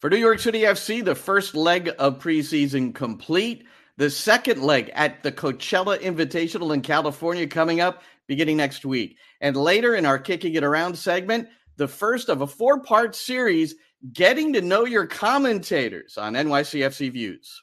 For 0.00 0.08
New 0.08 0.16
York 0.16 0.38
City 0.38 0.60
FC, 0.60 1.04
the 1.04 1.16
first 1.16 1.56
leg 1.56 1.90
of 1.98 2.20
preseason 2.20 2.94
complete. 2.94 3.64
The 3.96 4.10
second 4.10 4.62
leg 4.62 4.92
at 4.94 5.24
the 5.24 5.32
Coachella 5.32 5.98
Invitational 5.98 6.72
in 6.72 6.82
California 6.82 7.48
coming 7.48 7.80
up 7.80 8.04
beginning 8.28 8.58
next 8.58 8.84
week. 8.84 9.16
And 9.40 9.56
later 9.56 9.96
in 9.96 10.06
our 10.06 10.20
Kicking 10.20 10.54
It 10.54 10.62
Around 10.62 10.96
segment, 10.96 11.48
the 11.78 11.88
first 11.88 12.28
of 12.28 12.42
a 12.42 12.46
four 12.46 12.80
part 12.80 13.16
series 13.16 13.74
getting 14.12 14.52
to 14.52 14.60
know 14.60 14.84
your 14.84 15.06
commentators 15.06 16.16
on 16.16 16.34
NYCFC 16.34 17.12
Views. 17.12 17.60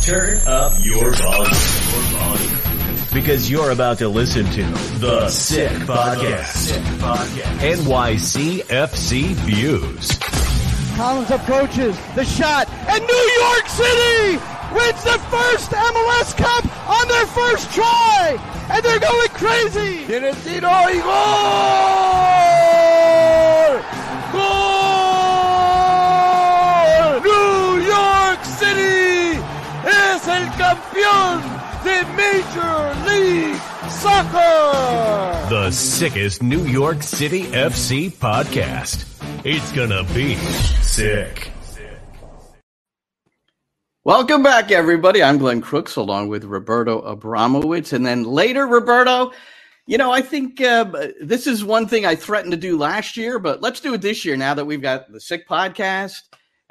Turn 0.00 0.38
up 0.46 0.72
your 0.82 1.12
volume. 1.16 1.52
Your 1.52 2.02
volume 2.18 2.57
because 3.12 3.50
you're 3.50 3.70
about 3.70 3.98
to 3.98 4.08
listen 4.08 4.44
to 4.46 4.62
The 4.98 5.28
Sick 5.28 5.70
Podcast. 5.82 6.46
Sick 6.46 6.82
Podcast. 7.00 7.76
NYCFC 7.76 9.34
Views. 9.46 10.08
Callens 10.98 11.30
approaches 11.30 11.96
the 12.14 12.24
shot, 12.24 12.68
and 12.88 13.04
New 13.04 13.30
York 13.40 13.68
City 13.68 14.38
wins 14.74 15.02
the 15.04 15.18
first 15.30 15.70
MLS 15.70 16.34
Cup 16.36 16.64
on 16.88 17.08
their 17.08 17.26
first 17.26 17.70
try, 17.72 18.36
and 18.70 18.84
they're 18.84 18.98
going 19.00 19.28
crazy. 19.28 20.04
Tiene 20.06 20.32
tiro 20.42 20.68
y 20.68 20.98
gol! 20.98 22.18
Gol! 26.28 27.20
New 27.22 27.86
York 27.86 28.44
City 28.44 29.38
es 29.86 30.28
el 30.28 30.46
campeón 30.58 31.57
the 31.88 32.04
Major 32.16 33.08
League 33.08 33.60
Soccer. 33.90 35.48
The 35.48 35.70
sickest 35.70 36.42
New 36.42 36.66
York 36.66 37.02
City 37.02 37.44
FC 37.44 38.10
podcast. 38.12 39.06
It's 39.42 39.72
gonna 39.72 40.04
be 40.12 40.34
sick. 40.82 41.50
Welcome 44.04 44.42
back, 44.42 44.70
everybody. 44.70 45.22
I'm 45.22 45.38
Glenn 45.38 45.62
Crooks 45.62 45.96
along 45.96 46.28
with 46.28 46.44
Roberto 46.44 47.00
Abramowitz. 47.14 47.94
And 47.94 48.04
then 48.04 48.24
later, 48.24 48.66
Roberto, 48.66 49.32
you 49.86 49.96
know, 49.96 50.12
I 50.12 50.20
think 50.20 50.60
uh, 50.60 51.08
this 51.22 51.46
is 51.46 51.64
one 51.64 51.88
thing 51.88 52.04
I 52.04 52.16
threatened 52.16 52.52
to 52.52 52.58
do 52.58 52.76
last 52.76 53.16
year, 53.16 53.38
but 53.38 53.62
let's 53.62 53.80
do 53.80 53.94
it 53.94 54.02
this 54.02 54.26
year 54.26 54.36
now 54.36 54.52
that 54.52 54.66
we've 54.66 54.82
got 54.82 55.10
the 55.10 55.20
Sick 55.20 55.48
podcast 55.48 56.20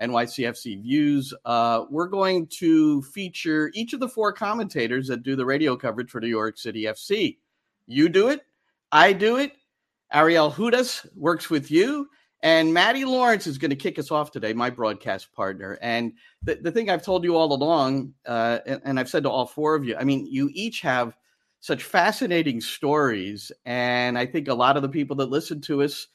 NYCFC 0.01 0.81
Views. 0.81 1.33
Uh, 1.45 1.85
we're 1.89 2.07
going 2.07 2.47
to 2.47 3.01
feature 3.03 3.71
each 3.73 3.93
of 3.93 3.99
the 3.99 4.09
four 4.09 4.31
commentators 4.31 5.07
that 5.07 5.23
do 5.23 5.35
the 5.35 5.45
radio 5.45 5.75
coverage 5.75 6.09
for 6.09 6.21
New 6.21 6.27
York 6.27 6.57
City 6.57 6.83
FC. 6.83 7.37
You 7.87 8.09
do 8.09 8.29
it, 8.29 8.41
I 8.91 9.13
do 9.13 9.37
it. 9.37 9.53
Ariel 10.13 10.51
Hudas 10.51 11.05
works 11.15 11.49
with 11.49 11.69
you, 11.69 12.07
and 12.41 12.73
Matty 12.73 13.03
Lawrence 13.03 13.47
is 13.47 13.57
going 13.57 13.71
to 13.71 13.75
kick 13.75 13.99
us 13.99 14.11
off 14.11 14.31
today, 14.31 14.53
my 14.53 14.69
broadcast 14.69 15.33
partner. 15.33 15.77
And 15.81 16.13
the, 16.43 16.55
the 16.55 16.71
thing 16.71 16.89
I've 16.89 17.03
told 17.03 17.23
you 17.23 17.35
all 17.35 17.51
along, 17.51 18.13
uh, 18.25 18.59
and, 18.65 18.81
and 18.85 18.99
I've 18.99 19.09
said 19.09 19.23
to 19.23 19.29
all 19.29 19.45
four 19.45 19.75
of 19.75 19.83
you, 19.83 19.97
I 19.97 20.03
mean, 20.03 20.27
you 20.27 20.49
each 20.53 20.81
have 20.81 21.17
such 21.59 21.83
fascinating 21.83 22.61
stories. 22.61 23.51
And 23.65 24.17
I 24.17 24.25
think 24.25 24.47
a 24.47 24.53
lot 24.53 24.77
of 24.77 24.83
the 24.83 24.89
people 24.89 25.15
that 25.17 25.29
listen 25.29 25.59
to 25.61 25.83
us 25.83 26.07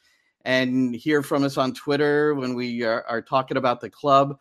and 0.45 0.95
hear 0.95 1.23
from 1.23 1.45
us 1.45 1.57
on 1.57 1.75
Twitter 1.75 2.35
when 2.35 2.55
we 2.55 2.83
are, 2.83 3.05
are 3.09 3.23
talking 3.23 3.57
about 3.57 3.81
the 3.81 3.91
club. 3.91 4.39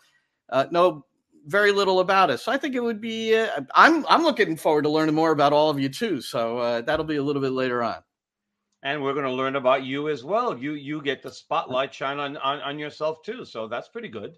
Uh, 0.49 0.65
know 0.71 1.05
very 1.45 1.71
little 1.71 1.99
about 1.99 2.29
us. 2.29 2.43
So 2.43 2.51
I 2.51 2.57
think 2.57 2.75
it 2.75 2.83
would 2.83 3.01
be. 3.01 3.35
Uh, 3.35 3.61
I'm 3.75 4.05
I'm 4.07 4.23
looking 4.23 4.55
forward 4.55 4.83
to 4.83 4.89
learning 4.89 5.15
more 5.15 5.31
about 5.31 5.53
all 5.53 5.69
of 5.69 5.79
you 5.79 5.89
too. 5.89 6.21
So 6.21 6.57
uh, 6.59 6.81
that'll 6.81 7.05
be 7.05 7.17
a 7.17 7.23
little 7.23 7.41
bit 7.41 7.51
later 7.51 7.83
on. 7.83 7.97
And 8.83 9.03
we're 9.03 9.13
going 9.13 9.25
to 9.25 9.31
learn 9.31 9.55
about 9.55 9.83
you 9.83 10.09
as 10.09 10.23
well. 10.23 10.57
You 10.57 10.73
you 10.73 11.01
get 11.01 11.21
the 11.21 11.31
spotlight 11.31 11.93
shine 11.93 12.19
on 12.19 12.37
on, 12.37 12.59
on 12.61 12.79
yourself 12.79 13.23
too. 13.23 13.45
So 13.45 13.67
that's 13.67 13.89
pretty 13.89 14.09
good. 14.09 14.37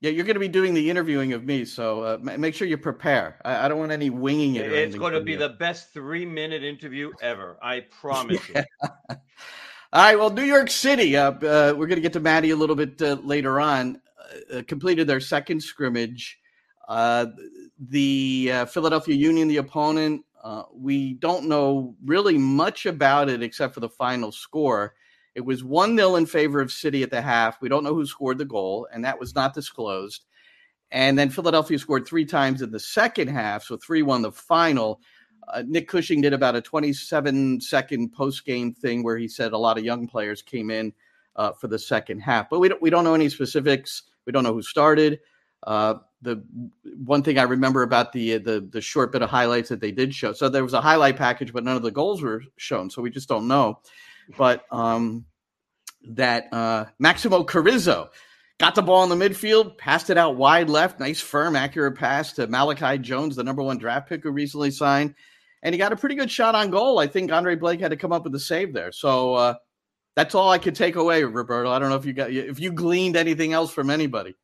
Yeah, 0.00 0.10
you're 0.10 0.26
going 0.26 0.34
to 0.34 0.40
be 0.40 0.48
doing 0.48 0.74
the 0.74 0.90
interviewing 0.90 1.32
of 1.32 1.44
me, 1.44 1.64
so 1.64 2.02
uh, 2.02 2.18
make 2.20 2.54
sure 2.54 2.68
you 2.68 2.76
prepare. 2.76 3.40
I, 3.46 3.64
I, 3.64 3.68
don't 3.68 3.78
want 3.78 3.92
any 3.92 4.10
winging 4.10 4.56
it. 4.56 4.70
It's 4.70 4.94
going 4.94 5.14
to 5.14 5.22
be 5.22 5.32
you. 5.32 5.38
the 5.38 5.48
best 5.48 5.94
three 5.94 6.26
minute 6.26 6.62
interview 6.62 7.12
ever. 7.22 7.56
I 7.62 7.86
promise 7.98 8.46
yeah. 8.54 8.64
you. 9.10 9.16
All 9.92 10.02
right. 10.02 10.18
Well, 10.18 10.30
New 10.30 10.42
York 10.42 10.68
City. 10.68 11.16
Uh, 11.16 11.30
uh, 11.30 11.74
we're 11.76 11.86
going 11.86 11.96
to 11.96 12.00
get 12.00 12.12
to 12.14 12.20
Matty 12.20 12.50
a 12.50 12.56
little 12.56 12.74
bit 12.74 13.00
uh, 13.00 13.18
later 13.22 13.60
on. 13.60 14.00
Uh, 14.52 14.62
completed 14.66 15.06
their 15.06 15.20
second 15.20 15.62
scrimmage. 15.62 16.40
Uh, 16.88 17.26
the 17.78 18.50
uh, 18.52 18.64
Philadelphia 18.66 19.14
Union, 19.14 19.46
the 19.46 19.58
opponent. 19.58 20.24
we 20.74 21.14
don't 21.14 21.48
know 21.48 21.94
really 22.04 22.36
much 22.36 22.86
about 22.86 23.28
it 23.28 23.44
except 23.44 23.74
for 23.74 23.80
the 23.80 23.88
final 23.88 24.32
score. 24.32 24.94
It 25.36 25.44
was 25.44 25.62
1 25.62 25.96
0 25.96 26.16
in 26.16 26.26
favor 26.26 26.60
of 26.60 26.72
City 26.72 27.04
at 27.04 27.10
the 27.10 27.22
half. 27.22 27.60
We 27.60 27.68
don't 27.68 27.84
know 27.84 27.94
who 27.94 28.06
scored 28.06 28.38
the 28.38 28.44
goal, 28.44 28.88
and 28.92 29.04
that 29.04 29.20
was 29.20 29.36
not 29.36 29.54
disclosed. 29.54 30.24
And 30.90 31.16
then 31.16 31.30
Philadelphia 31.30 31.78
scored 31.78 32.06
three 32.06 32.24
times 32.24 32.60
in 32.60 32.72
the 32.72 32.80
second 32.80 33.28
half, 33.28 33.62
so 33.62 33.76
3 33.76 34.02
1 34.02 34.22
the 34.22 34.32
final. 34.32 35.00
Uh, 35.48 35.62
Nick 35.66 35.88
Cushing 35.88 36.20
did 36.20 36.32
about 36.32 36.56
a 36.56 36.60
27 36.60 37.60
second 37.60 38.12
post 38.12 38.44
game 38.44 38.72
thing 38.72 39.02
where 39.02 39.16
he 39.16 39.28
said 39.28 39.52
a 39.52 39.58
lot 39.58 39.78
of 39.78 39.84
young 39.84 40.06
players 40.06 40.42
came 40.42 40.70
in 40.70 40.92
uh, 41.36 41.52
for 41.52 41.68
the 41.68 41.78
second 41.78 42.20
half, 42.20 42.50
but 42.50 42.60
we 42.60 42.68
don't 42.68 42.82
we 42.82 42.90
don't 42.90 43.04
know 43.04 43.14
any 43.14 43.28
specifics. 43.28 44.02
We 44.24 44.32
don't 44.32 44.44
know 44.44 44.54
who 44.54 44.62
started. 44.62 45.20
Uh, 45.66 45.94
the 46.22 46.42
one 47.04 47.22
thing 47.22 47.38
I 47.38 47.42
remember 47.42 47.82
about 47.82 48.12
the 48.12 48.38
the 48.38 48.66
the 48.68 48.80
short 48.80 49.12
bit 49.12 49.22
of 49.22 49.30
highlights 49.30 49.68
that 49.68 49.80
they 49.80 49.92
did 49.92 50.14
show, 50.14 50.32
so 50.32 50.48
there 50.48 50.64
was 50.64 50.72
a 50.72 50.80
highlight 50.80 51.16
package, 51.16 51.52
but 51.52 51.64
none 51.64 51.76
of 51.76 51.82
the 51.82 51.90
goals 51.90 52.22
were 52.22 52.42
shown, 52.56 52.90
so 52.90 53.02
we 53.02 53.10
just 53.10 53.28
don't 53.28 53.48
know. 53.48 53.80
But 54.36 54.64
um, 54.72 55.26
that 56.08 56.52
uh, 56.52 56.86
Maximo 56.98 57.44
Carrizo 57.44 58.08
got 58.58 58.74
the 58.74 58.82
ball 58.82 59.10
in 59.10 59.16
the 59.16 59.28
midfield, 59.28 59.76
passed 59.76 60.10
it 60.10 60.16
out 60.16 60.36
wide 60.36 60.70
left, 60.70 60.98
nice 60.98 61.20
firm, 61.20 61.54
accurate 61.54 61.96
pass 61.96 62.32
to 62.34 62.46
Malachi 62.46 62.98
Jones, 62.98 63.36
the 63.36 63.44
number 63.44 63.62
one 63.62 63.78
draft 63.78 64.08
pick 64.08 64.22
who 64.22 64.30
recently 64.30 64.70
signed 64.70 65.14
and 65.62 65.74
he 65.74 65.78
got 65.78 65.92
a 65.92 65.96
pretty 65.96 66.14
good 66.14 66.30
shot 66.30 66.54
on 66.54 66.70
goal. 66.70 66.98
I 66.98 67.06
think 67.06 67.32
Andre 67.32 67.56
Blake 67.56 67.80
had 67.80 67.90
to 67.90 67.96
come 67.96 68.12
up 68.12 68.24
with 68.24 68.34
a 68.34 68.40
save 68.40 68.72
there. 68.72 68.92
So 68.92 69.34
uh, 69.34 69.54
that's 70.14 70.34
all 70.34 70.50
I 70.50 70.58
could 70.58 70.74
take 70.74 70.96
away, 70.96 71.22
Roberto. 71.24 71.70
I 71.70 71.78
don't 71.78 71.90
know 71.90 71.96
if 71.96 72.04
you 72.04 72.12
got 72.12 72.30
if 72.30 72.58
you 72.60 72.72
gleaned 72.72 73.16
anything 73.16 73.52
else 73.52 73.72
from 73.72 73.90
anybody. 73.90 74.34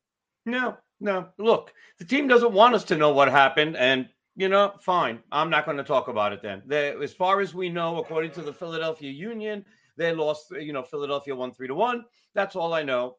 No, 0.44 0.76
no. 1.00 1.28
Look, 1.38 1.72
the 1.98 2.04
team 2.04 2.28
doesn't 2.28 2.52
want 2.52 2.74
us 2.74 2.84
to 2.84 2.96
know 2.96 3.12
what 3.12 3.28
happened, 3.28 3.76
and 3.76 4.08
you 4.36 4.48
know, 4.48 4.72
fine. 4.80 5.20
I'm 5.30 5.50
not 5.50 5.64
going 5.64 5.76
to 5.76 5.84
talk 5.84 6.08
about 6.08 6.32
it 6.32 6.42
then. 6.42 6.62
They, 6.66 6.94
as 7.02 7.12
far 7.12 7.40
as 7.40 7.54
we 7.54 7.68
know, 7.68 7.98
according 7.98 8.32
to 8.32 8.42
the 8.42 8.52
Philadelphia 8.52 9.10
Union, 9.10 9.64
they 9.96 10.14
lost. 10.14 10.50
You 10.50 10.72
know, 10.72 10.82
Philadelphia 10.82 11.34
won 11.34 11.52
three 11.52 11.68
to 11.68 11.74
one. 11.74 12.04
That's 12.34 12.56
all 12.56 12.74
I 12.74 12.82
know, 12.82 13.16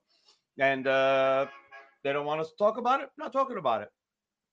and 0.59 0.85
uh, 0.87 1.47
they 2.03 2.13
don't 2.13 2.25
want 2.25 2.41
us 2.41 2.49
to 2.49 2.57
talk 2.57 2.77
about 2.77 3.01
it. 3.01 3.05
I'm 3.05 3.23
not 3.23 3.33
talking 3.33 3.57
about 3.57 3.81
it. 3.81 3.89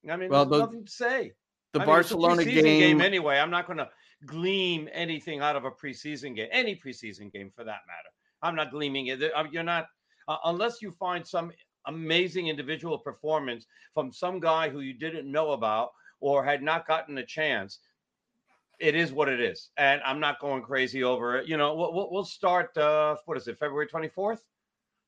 I 0.08 0.16
mean, 0.16 0.30
well, 0.30 0.46
there's 0.46 0.60
the, 0.60 0.66
nothing 0.66 0.84
to 0.86 0.90
say 0.90 1.32
the 1.72 1.80
I 1.80 1.84
Barcelona 1.84 2.44
game. 2.44 2.64
game. 2.64 3.00
Anyway, 3.00 3.38
I'm 3.38 3.50
not 3.50 3.66
going 3.66 3.78
to 3.78 3.88
glean 4.26 4.88
anything 4.88 5.40
out 5.40 5.56
of 5.56 5.64
a 5.64 5.70
preseason 5.70 6.34
game, 6.34 6.48
any 6.52 6.76
preseason 6.76 7.32
game 7.32 7.50
for 7.54 7.64
that 7.64 7.80
matter. 7.86 8.10
I'm 8.42 8.56
not 8.56 8.70
gleaming 8.70 9.06
it. 9.06 9.22
Uh, 9.22 9.44
you're 9.50 9.62
not 9.62 9.86
uh, 10.28 10.36
unless 10.44 10.82
you 10.82 10.90
find 10.90 11.26
some 11.26 11.52
amazing 11.86 12.48
individual 12.48 12.98
performance 12.98 13.66
from 13.94 14.12
some 14.12 14.40
guy 14.40 14.68
who 14.68 14.80
you 14.80 14.94
didn't 14.94 15.30
know 15.30 15.52
about 15.52 15.90
or 16.20 16.44
had 16.44 16.62
not 16.62 16.86
gotten 16.86 17.18
a 17.18 17.24
chance. 17.24 17.80
It 18.78 18.94
is 18.94 19.12
what 19.12 19.28
it 19.28 19.40
is, 19.40 19.70
and 19.76 20.00
I'm 20.06 20.20
not 20.20 20.40
going 20.40 20.62
crazy 20.62 21.04
over 21.04 21.36
it. 21.36 21.46
You 21.46 21.58
know, 21.58 21.74
we'll, 21.74 22.08
we'll 22.10 22.24
start. 22.24 22.74
Uh, 22.78 23.16
what 23.26 23.36
is 23.36 23.46
it, 23.46 23.58
February 23.58 23.86
24th? 23.86 24.38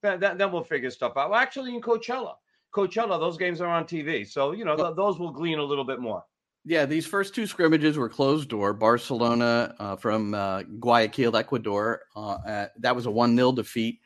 Then, 0.03 0.21
then, 0.21 0.37
then 0.37 0.53
we'll 0.53 0.65
figure 0.65 0.91
stuff 0.91 1.17
out. 1.17 1.31
Well, 1.31 1.39
actually, 1.39 1.75
in 1.75 1.81
Coachella, 1.81 2.35
Coachella, 2.75 3.19
those 3.19 3.39
games 3.39 3.63
are 3.63 3.69
on 3.69 3.85
TV, 3.85 4.27
so 4.29 4.53
you 4.53 4.67
know 4.67 4.77
th- 4.77 4.95
those 4.95 5.19
will 5.19 5.31
glean 5.31 5.59
a 5.59 5.63
little 5.63 5.85
bit 5.85 6.01
more. 6.01 6.23
Yeah, 6.65 6.87
these 6.87 7.07
first 7.07 7.35
two 7.35 7.47
scrimmages 7.47 7.99
were 7.99 8.09
closed 8.09 8.49
door. 8.49 8.73
Barcelona 8.73 9.75
uh, 9.79 9.97
from 9.97 10.33
uh, 10.33 10.63
Guayaquil, 10.63 11.37
Ecuador. 11.37 12.03
Uh, 12.15 12.67
that 12.79 12.95
was 12.95 13.07
a 13.07 13.11
1 13.11 13.35
0 13.35 13.53
defeat. 13.53 14.01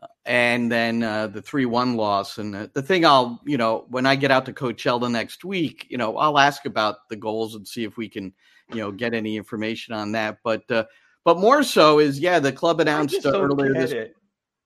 Uh, 0.00 0.06
and 0.24 0.72
then 0.72 1.02
uh, 1.02 1.26
the 1.26 1.42
3 1.42 1.66
1 1.66 1.96
loss. 1.96 2.38
And 2.38 2.56
uh, 2.56 2.68
the 2.72 2.82
thing 2.82 3.04
I'll, 3.04 3.42
you 3.44 3.58
know, 3.58 3.84
when 3.90 4.06
I 4.06 4.16
get 4.16 4.30
out 4.30 4.46
to 4.46 4.52
Coachella 4.54 5.10
next 5.10 5.44
week, 5.44 5.86
you 5.90 5.98
know, 5.98 6.16
I'll 6.16 6.38
ask 6.38 6.64
about 6.64 7.08
the 7.10 7.16
goals 7.16 7.54
and 7.54 7.68
see 7.68 7.84
if 7.84 7.98
we 7.98 8.08
can, 8.08 8.32
you 8.70 8.78
know, 8.78 8.90
get 8.90 9.12
any 9.12 9.36
information 9.36 9.94
on 9.94 10.12
that. 10.12 10.38
But, 10.42 10.62
but 10.68 11.38
more 11.38 11.62
so 11.62 11.98
is, 11.98 12.18
yeah, 12.18 12.38
the 12.38 12.52
club 12.52 12.80
announced 12.80 13.26
earlier 13.26 13.74
this. 13.74 13.90
It. 13.92 14.14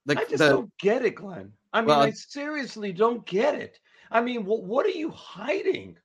The, 0.06 0.20
I 0.20 0.24
just 0.24 0.38
the, 0.38 0.48
don't 0.50 0.78
get 0.78 1.04
it, 1.04 1.16
Glenn. 1.16 1.52
I 1.72 1.80
mean, 1.80 1.88
well, 1.88 2.00
I 2.00 2.12
seriously 2.12 2.92
don't 2.92 3.26
get 3.26 3.56
it. 3.56 3.80
I 4.12 4.20
mean, 4.20 4.44
what, 4.44 4.62
what 4.62 4.86
are 4.86 4.90
you 4.90 5.10
hiding? 5.10 5.96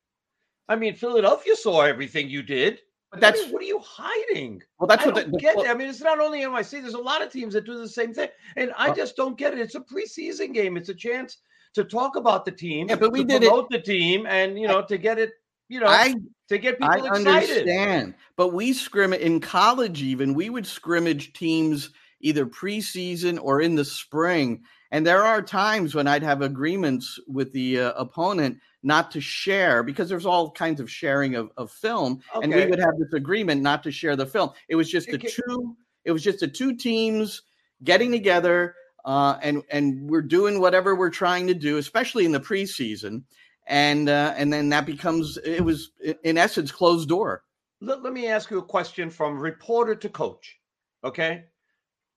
I 0.70 0.76
mean, 0.76 0.94
Philadelphia 0.94 1.56
saw 1.56 1.82
everything 1.82 2.30
you 2.30 2.42
did. 2.42 2.78
But 3.10 3.20
that's 3.20 3.40
I 3.40 3.44
mean, 3.44 3.52
what 3.52 3.62
are 3.62 3.66
you 3.66 3.80
hiding? 3.84 4.62
Well, 4.78 4.86
that's 4.86 5.02
I 5.02 5.06
what 5.06 5.16
don't 5.16 5.32
the, 5.32 5.38
get. 5.38 5.56
Well, 5.56 5.68
I 5.68 5.74
mean, 5.74 5.88
it's 5.88 6.00
not 6.00 6.20
only 6.20 6.42
NYC. 6.42 6.80
There's 6.80 6.94
a 6.94 6.98
lot 6.98 7.22
of 7.22 7.32
teams 7.32 7.54
that 7.54 7.66
do 7.66 7.76
the 7.76 7.88
same 7.88 8.14
thing, 8.14 8.28
and 8.56 8.72
I 8.78 8.92
just 8.92 9.16
don't 9.16 9.36
get 9.36 9.52
it. 9.52 9.58
It's 9.58 9.74
a 9.74 9.80
preseason 9.80 10.54
game. 10.54 10.76
It's 10.76 10.90
a 10.90 10.94
chance 10.94 11.38
to 11.74 11.82
talk 11.82 12.14
about 12.14 12.44
the 12.44 12.52
team. 12.52 12.88
Yeah, 12.88 12.94
but 12.94 13.10
we 13.10 13.24
did 13.24 13.42
promote 13.42 13.66
it. 13.72 13.78
the 13.78 13.92
team, 13.92 14.26
and 14.26 14.56
you 14.56 14.68
know, 14.68 14.82
to 14.82 14.96
get 14.96 15.18
it. 15.18 15.32
You 15.68 15.80
know, 15.80 15.86
I, 15.88 16.14
to 16.48 16.58
get 16.58 16.78
people 16.78 16.94
excited. 16.94 17.26
I 17.26 17.38
excited. 17.38 17.58
understand, 17.58 18.14
but 18.36 18.52
we 18.52 18.72
scrimmage 18.72 19.20
in 19.20 19.40
college. 19.40 20.02
Even 20.02 20.32
we 20.32 20.48
would 20.48 20.66
scrimmage 20.66 21.32
teams 21.32 21.90
either 22.20 22.46
preseason 22.46 23.38
or 23.42 23.60
in 23.60 23.74
the 23.74 23.84
spring. 23.84 24.62
And 24.92 25.06
there 25.06 25.22
are 25.22 25.42
times 25.42 25.94
when 25.94 26.06
I'd 26.06 26.22
have 26.22 26.42
agreements 26.42 27.18
with 27.28 27.52
the 27.52 27.80
uh, 27.80 27.92
opponent 27.92 28.58
not 28.82 29.10
to 29.12 29.20
share 29.20 29.82
because 29.82 30.08
there's 30.08 30.26
all 30.26 30.50
kinds 30.50 30.80
of 30.80 30.90
sharing 30.90 31.34
of, 31.34 31.50
of 31.56 31.70
film, 31.70 32.20
okay. 32.34 32.44
and 32.44 32.54
we 32.54 32.66
would 32.66 32.78
have 32.78 32.98
this 32.98 33.12
agreement 33.12 33.62
not 33.62 33.82
to 33.82 33.90
share 33.90 34.16
the 34.16 34.26
film. 34.26 34.50
It 34.68 34.76
was 34.76 34.90
just 34.90 35.08
the 35.10 35.18
two. 35.18 35.76
It 36.04 36.12
was 36.12 36.22
just 36.22 36.40
the 36.40 36.48
two 36.48 36.74
teams 36.76 37.42
getting 37.84 38.10
together, 38.10 38.74
uh, 39.04 39.38
and 39.42 39.62
and 39.70 40.08
we're 40.08 40.22
doing 40.22 40.60
whatever 40.60 40.94
we're 40.94 41.10
trying 41.10 41.46
to 41.48 41.54
do, 41.54 41.76
especially 41.76 42.24
in 42.24 42.32
the 42.32 42.40
preseason, 42.40 43.22
and 43.66 44.08
uh, 44.08 44.34
and 44.36 44.52
then 44.52 44.68
that 44.70 44.86
becomes 44.86 45.38
it 45.44 45.60
was 45.62 45.90
in 46.24 46.38
essence 46.38 46.72
closed 46.72 47.08
door. 47.08 47.44
Let, 47.82 48.02
let 48.02 48.12
me 48.12 48.28
ask 48.28 48.50
you 48.50 48.58
a 48.58 48.62
question 48.62 49.10
from 49.10 49.38
reporter 49.38 49.94
to 49.94 50.08
coach. 50.08 50.58
Okay, 51.04 51.44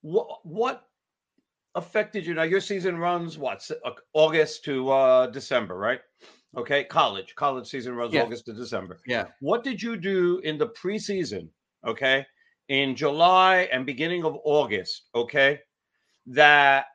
what 0.00 0.44
what 0.44 0.88
affected 1.74 2.24
you? 2.24 2.34
Now 2.34 2.42
your 2.42 2.60
season 2.60 2.96
runs 2.98 3.36
what 3.36 3.70
August 4.14 4.64
to 4.64 4.90
uh, 4.90 5.26
December, 5.26 5.76
right? 5.76 6.00
Okay, 6.56 6.84
college. 6.84 7.34
College 7.34 7.66
season 7.66 7.94
runs 7.94 8.14
yeah. 8.14 8.22
August 8.22 8.46
to 8.46 8.52
December. 8.52 9.00
Yeah. 9.06 9.26
What 9.40 9.64
did 9.64 9.82
you 9.82 9.96
do 9.96 10.40
in 10.44 10.58
the 10.58 10.68
preseason? 10.68 11.48
Okay. 11.86 12.26
In 12.68 12.96
July 12.96 13.68
and 13.72 13.84
beginning 13.84 14.24
of 14.24 14.38
August, 14.44 15.02
okay, 15.14 15.60
that 16.26 16.86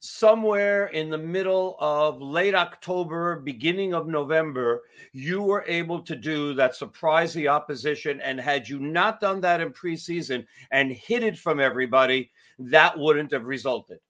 somewhere 0.00 0.86
in 0.86 1.10
the 1.10 1.18
middle 1.18 1.76
of 1.78 2.20
late 2.20 2.54
October, 2.54 3.36
beginning 3.36 3.94
of 3.94 4.08
November, 4.08 4.82
you 5.12 5.42
were 5.42 5.64
able 5.68 6.00
to 6.00 6.16
do 6.16 6.54
that 6.54 6.74
surprise 6.74 7.34
the 7.34 7.46
opposition. 7.46 8.20
And 8.22 8.40
had 8.40 8.68
you 8.68 8.80
not 8.80 9.20
done 9.20 9.40
that 9.42 9.60
in 9.60 9.72
preseason 9.72 10.44
and 10.72 10.90
hid 10.90 11.22
it 11.22 11.38
from 11.38 11.60
everybody, 11.60 12.30
that 12.58 12.98
wouldn't 12.98 13.32
have 13.32 13.44
resulted. 13.44 14.00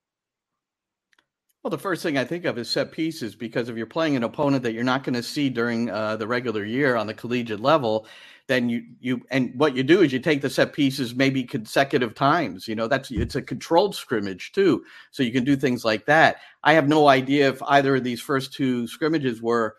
Well, 1.62 1.71
the 1.71 1.79
first 1.79 2.03
thing 2.03 2.17
I 2.17 2.25
think 2.25 2.47
of 2.47 2.57
is 2.57 2.71
set 2.71 2.91
pieces 2.91 3.35
because 3.35 3.69
if 3.69 3.77
you're 3.77 3.85
playing 3.85 4.17
an 4.17 4.23
opponent 4.25 4.62
that 4.62 4.73
you're 4.73 4.83
not 4.83 5.05
going 5.05 5.15
to 5.15 5.23
see 5.23 5.51
during 5.51 5.91
uh, 5.91 6.17
the 6.17 6.27
regular 6.27 6.65
year 6.65 6.97
on 6.97 7.07
the 7.07 7.12
collegiate 7.12 7.61
level, 7.61 8.07
then 8.47 8.71
you 8.71 8.83
you 8.99 9.21
and 9.31 9.53
what 9.57 9.77
you 9.77 9.83
do 9.83 10.01
is 10.01 10.11
you 10.12 10.19
take 10.21 10.41
the 10.41 10.49
set 10.49 10.73
pieces 10.73 11.15
maybe 11.15 11.45
consecutive 11.45 12.15
times. 12.15 12.67
You 12.67 12.77
know 12.77 12.89
that's 12.89 13.11
it's 13.11 13.35
a 13.37 13.43
controlled 13.43 13.95
scrimmage 13.95 14.53
too, 14.53 14.85
so 15.11 15.23
you 15.23 15.33
can 15.33 15.45
do 15.45 15.55
things 15.55 15.85
like 15.85 16.07
that. 16.07 16.39
I 16.65 16.73
have 16.73 16.89
no 16.89 17.09
idea 17.09 17.51
if 17.51 17.63
either 17.65 17.97
of 17.97 18.05
these 18.05 18.23
first 18.23 18.55
two 18.55 18.87
scrimmages 18.89 19.43
were 19.43 19.77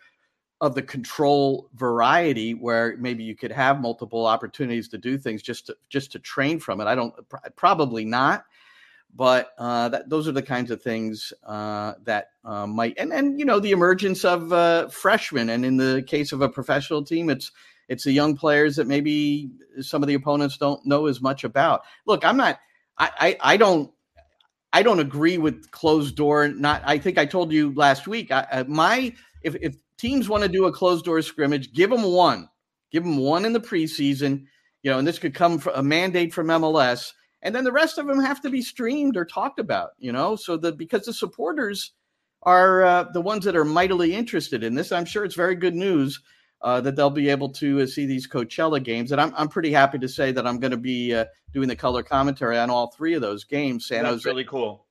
of 0.60 0.76
the 0.76 0.82
control 0.82 1.68
variety 1.74 2.54
where 2.54 2.96
maybe 2.98 3.24
you 3.24 3.34
could 3.34 3.50
have 3.50 3.80
multiple 3.80 4.26
opportunities 4.26 4.88
to 4.88 4.98
do 4.98 5.18
things 5.18 5.42
just 5.42 5.66
to 5.66 5.76
just 5.88 6.12
to 6.12 6.20
train 6.20 6.60
from 6.60 6.80
it. 6.80 6.86
I 6.86 6.94
don't 6.94 7.14
probably 7.56 8.04
not 8.04 8.44
but 9.14 9.52
uh, 9.58 9.88
that, 9.90 10.08
those 10.08 10.26
are 10.26 10.32
the 10.32 10.42
kinds 10.42 10.70
of 10.70 10.82
things 10.82 11.32
uh, 11.44 11.94
that 12.04 12.30
uh, 12.44 12.66
might 12.66 12.94
and 12.98 13.12
and 13.12 13.38
you 13.38 13.44
know 13.44 13.60
the 13.60 13.72
emergence 13.72 14.24
of 14.24 14.52
uh, 14.52 14.88
freshmen. 14.88 15.50
And 15.50 15.64
in 15.64 15.76
the 15.76 16.02
case 16.06 16.32
of 16.32 16.40
a 16.40 16.48
professional 16.48 17.04
team 17.04 17.28
it's 17.28 17.52
it's 17.88 18.04
the 18.04 18.12
young 18.12 18.36
players 18.36 18.76
that 18.76 18.86
maybe 18.86 19.50
some 19.80 20.02
of 20.02 20.06
the 20.06 20.14
opponents 20.14 20.56
don't 20.56 20.84
know 20.86 21.06
as 21.06 21.20
much 21.20 21.44
about. 21.44 21.82
Look 22.06 22.24
i'm 22.24 22.36
not 22.36 22.58
i 22.98 23.10
i, 23.18 23.52
I 23.52 23.56
don't 23.56 23.90
i 24.72 24.82
don't 24.82 25.00
agree 25.00 25.38
with 25.38 25.70
closed 25.70 26.16
door 26.16 26.48
not 26.48 26.82
i 26.84 26.98
think 26.98 27.18
i 27.18 27.26
told 27.26 27.52
you 27.52 27.74
last 27.74 28.06
week 28.06 28.30
I, 28.30 28.64
my 28.68 29.14
if, 29.42 29.54
if 29.56 29.76
teams 29.98 30.28
want 30.28 30.42
to 30.42 30.48
do 30.48 30.66
a 30.66 30.72
closed 30.72 31.04
door 31.04 31.20
scrimmage 31.22 31.72
give 31.72 31.90
them 31.90 32.02
one. 32.02 32.48
Give 32.90 33.04
them 33.04 33.16
one 33.16 33.46
in 33.46 33.54
the 33.54 33.60
preseason. 33.60 34.44
You 34.82 34.90
know 34.90 34.98
and 34.98 35.06
this 35.06 35.18
could 35.18 35.34
come 35.34 35.58
from 35.58 35.74
a 35.76 35.82
mandate 35.82 36.32
from 36.32 36.46
mls 36.46 37.12
and 37.42 37.54
then 37.54 37.64
the 37.64 37.72
rest 37.72 37.98
of 37.98 38.06
them 38.06 38.20
have 38.20 38.40
to 38.40 38.50
be 38.50 38.62
streamed 38.62 39.16
or 39.16 39.24
talked 39.24 39.58
about 39.58 39.90
you 39.98 40.12
know? 40.12 40.36
So 40.36 40.56
the 40.56 40.72
because 40.72 41.04
the 41.06 41.12
supporters 41.12 41.92
are 42.42 42.84
uh, 42.84 43.04
the 43.12 43.20
ones 43.20 43.44
that 43.44 43.56
are 43.56 43.64
mightily 43.64 44.14
interested 44.14 44.64
in 44.64 44.74
this 44.74 44.92
i'm 44.92 45.04
sure 45.04 45.24
it's 45.24 45.34
very 45.34 45.54
good 45.54 45.74
news 45.74 46.20
uh, 46.62 46.80
that 46.80 46.94
they'll 46.94 47.10
be 47.10 47.28
able 47.28 47.48
to 47.48 47.80
uh, 47.80 47.86
see 47.86 48.06
these 48.06 48.28
coachella 48.28 48.82
games. 48.82 49.12
And 49.12 49.20
i'm, 49.20 49.32
I'm 49.36 49.48
pretty 49.48 49.72
happy 49.72 49.98
to 49.98 50.08
say 50.08 50.32
that 50.32 50.46
i'm 50.46 50.58
going 50.58 50.70
to 50.70 50.76
be 50.76 51.14
uh, 51.14 51.26
doing 51.52 51.68
the 51.68 51.76
color 51.76 52.02
commentary 52.02 52.58
on 52.58 52.70
all 52.70 52.90
three 52.90 53.14
of 53.14 53.22
those 53.22 53.44
games 53.44 53.86
san 53.86 54.02
That's 54.02 54.14
jose 54.14 54.28
really 54.28 54.44
cool. 54.44 54.86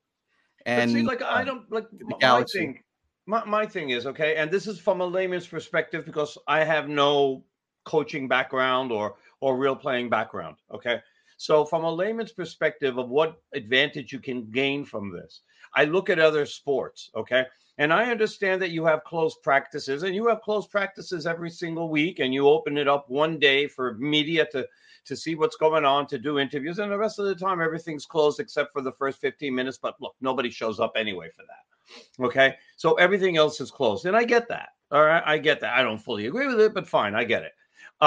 And 0.66 0.92
see, 0.92 1.02
like 1.02 1.22
i 1.22 1.42
uh, 1.42 1.46
don't 1.46 1.72
like 1.72 1.88
my 2.22 2.44
thing 2.44 2.82
my, 3.26 3.44
my 3.46 3.66
thing 3.66 3.90
is 3.90 4.06
okay 4.06 4.36
and 4.36 4.50
this 4.50 4.68
is 4.68 4.80
from 4.80 5.02
a 5.02 5.06
layman's 5.06 5.48
perspective 5.48 6.06
because 6.06 6.38
i 6.48 6.64
have 6.64 6.88
no 6.88 7.44
coaching 7.84 8.28
background 8.28 8.92
or 8.92 9.16
or 9.40 9.58
real 9.58 9.76
playing 9.76 10.10
background 10.10 10.58
okay 10.72 11.02
so, 11.42 11.66
from 11.66 11.86
a 11.86 11.92
layman's 11.92 12.34
perspective 12.34 13.00
of 13.00 13.10
what 13.10 13.42
advantage 13.56 14.14
you 14.14 14.20
can 14.20 14.52
gain 14.52 14.86
from 14.86 15.12
this, 15.12 15.42
I 15.76 15.86
look 15.86 16.12
at 16.12 16.20
other 16.20 16.46
sports, 16.46 17.10
okay? 17.16 17.48
And 17.80 17.92
I 17.92 18.12
understand 18.12 18.62
that 18.62 18.70
you 18.70 18.86
have 18.86 19.04
close 19.06 19.36
practices 19.42 20.04
and 20.04 20.14
you 20.14 20.28
have 20.28 20.42
close 20.42 20.68
practices 20.68 21.26
every 21.26 21.50
single 21.50 21.90
week 21.90 22.20
and 22.20 22.32
you 22.32 22.48
open 22.48 22.78
it 22.78 22.88
up 22.88 23.10
one 23.10 23.40
day 23.40 23.66
for 23.66 23.96
media 23.96 24.46
to 24.52 24.68
to 25.06 25.16
see 25.16 25.34
what's 25.34 25.56
going 25.56 25.84
on, 25.84 26.06
to 26.06 26.20
do 26.20 26.38
interviews, 26.38 26.78
and 26.78 26.92
the 26.92 26.98
rest 26.98 27.18
of 27.18 27.26
the 27.26 27.34
time 27.34 27.60
everything's 27.60 28.06
closed 28.06 28.40
except 28.40 28.72
for 28.72 28.84
the 28.84 28.92
first 28.92 29.20
15 29.20 29.56
minutes. 29.56 29.80
But 29.82 30.00
look, 30.00 30.14
nobody 30.22 30.52
shows 30.52 30.80
up 30.80 30.92
anyway 30.96 31.32
for 31.36 31.42
that. 31.42 32.24
Okay. 32.24 32.54
So 32.78 32.94
everything 33.00 33.38
else 33.38 33.60
is 33.60 33.72
closed. 33.72 34.06
And 34.06 34.16
I 34.16 34.26
get 34.26 34.48
that. 34.50 34.70
All 34.92 35.04
right. 35.04 35.24
I 35.26 35.40
get 35.40 35.60
that. 35.62 35.74
I 35.74 35.82
don't 35.82 35.98
fully 35.98 36.28
agree 36.28 36.46
with 36.46 36.62
it, 36.62 36.76
but 36.76 36.88
fine, 36.88 37.16
I 37.16 37.24
get 37.24 37.42
it. 37.42 37.54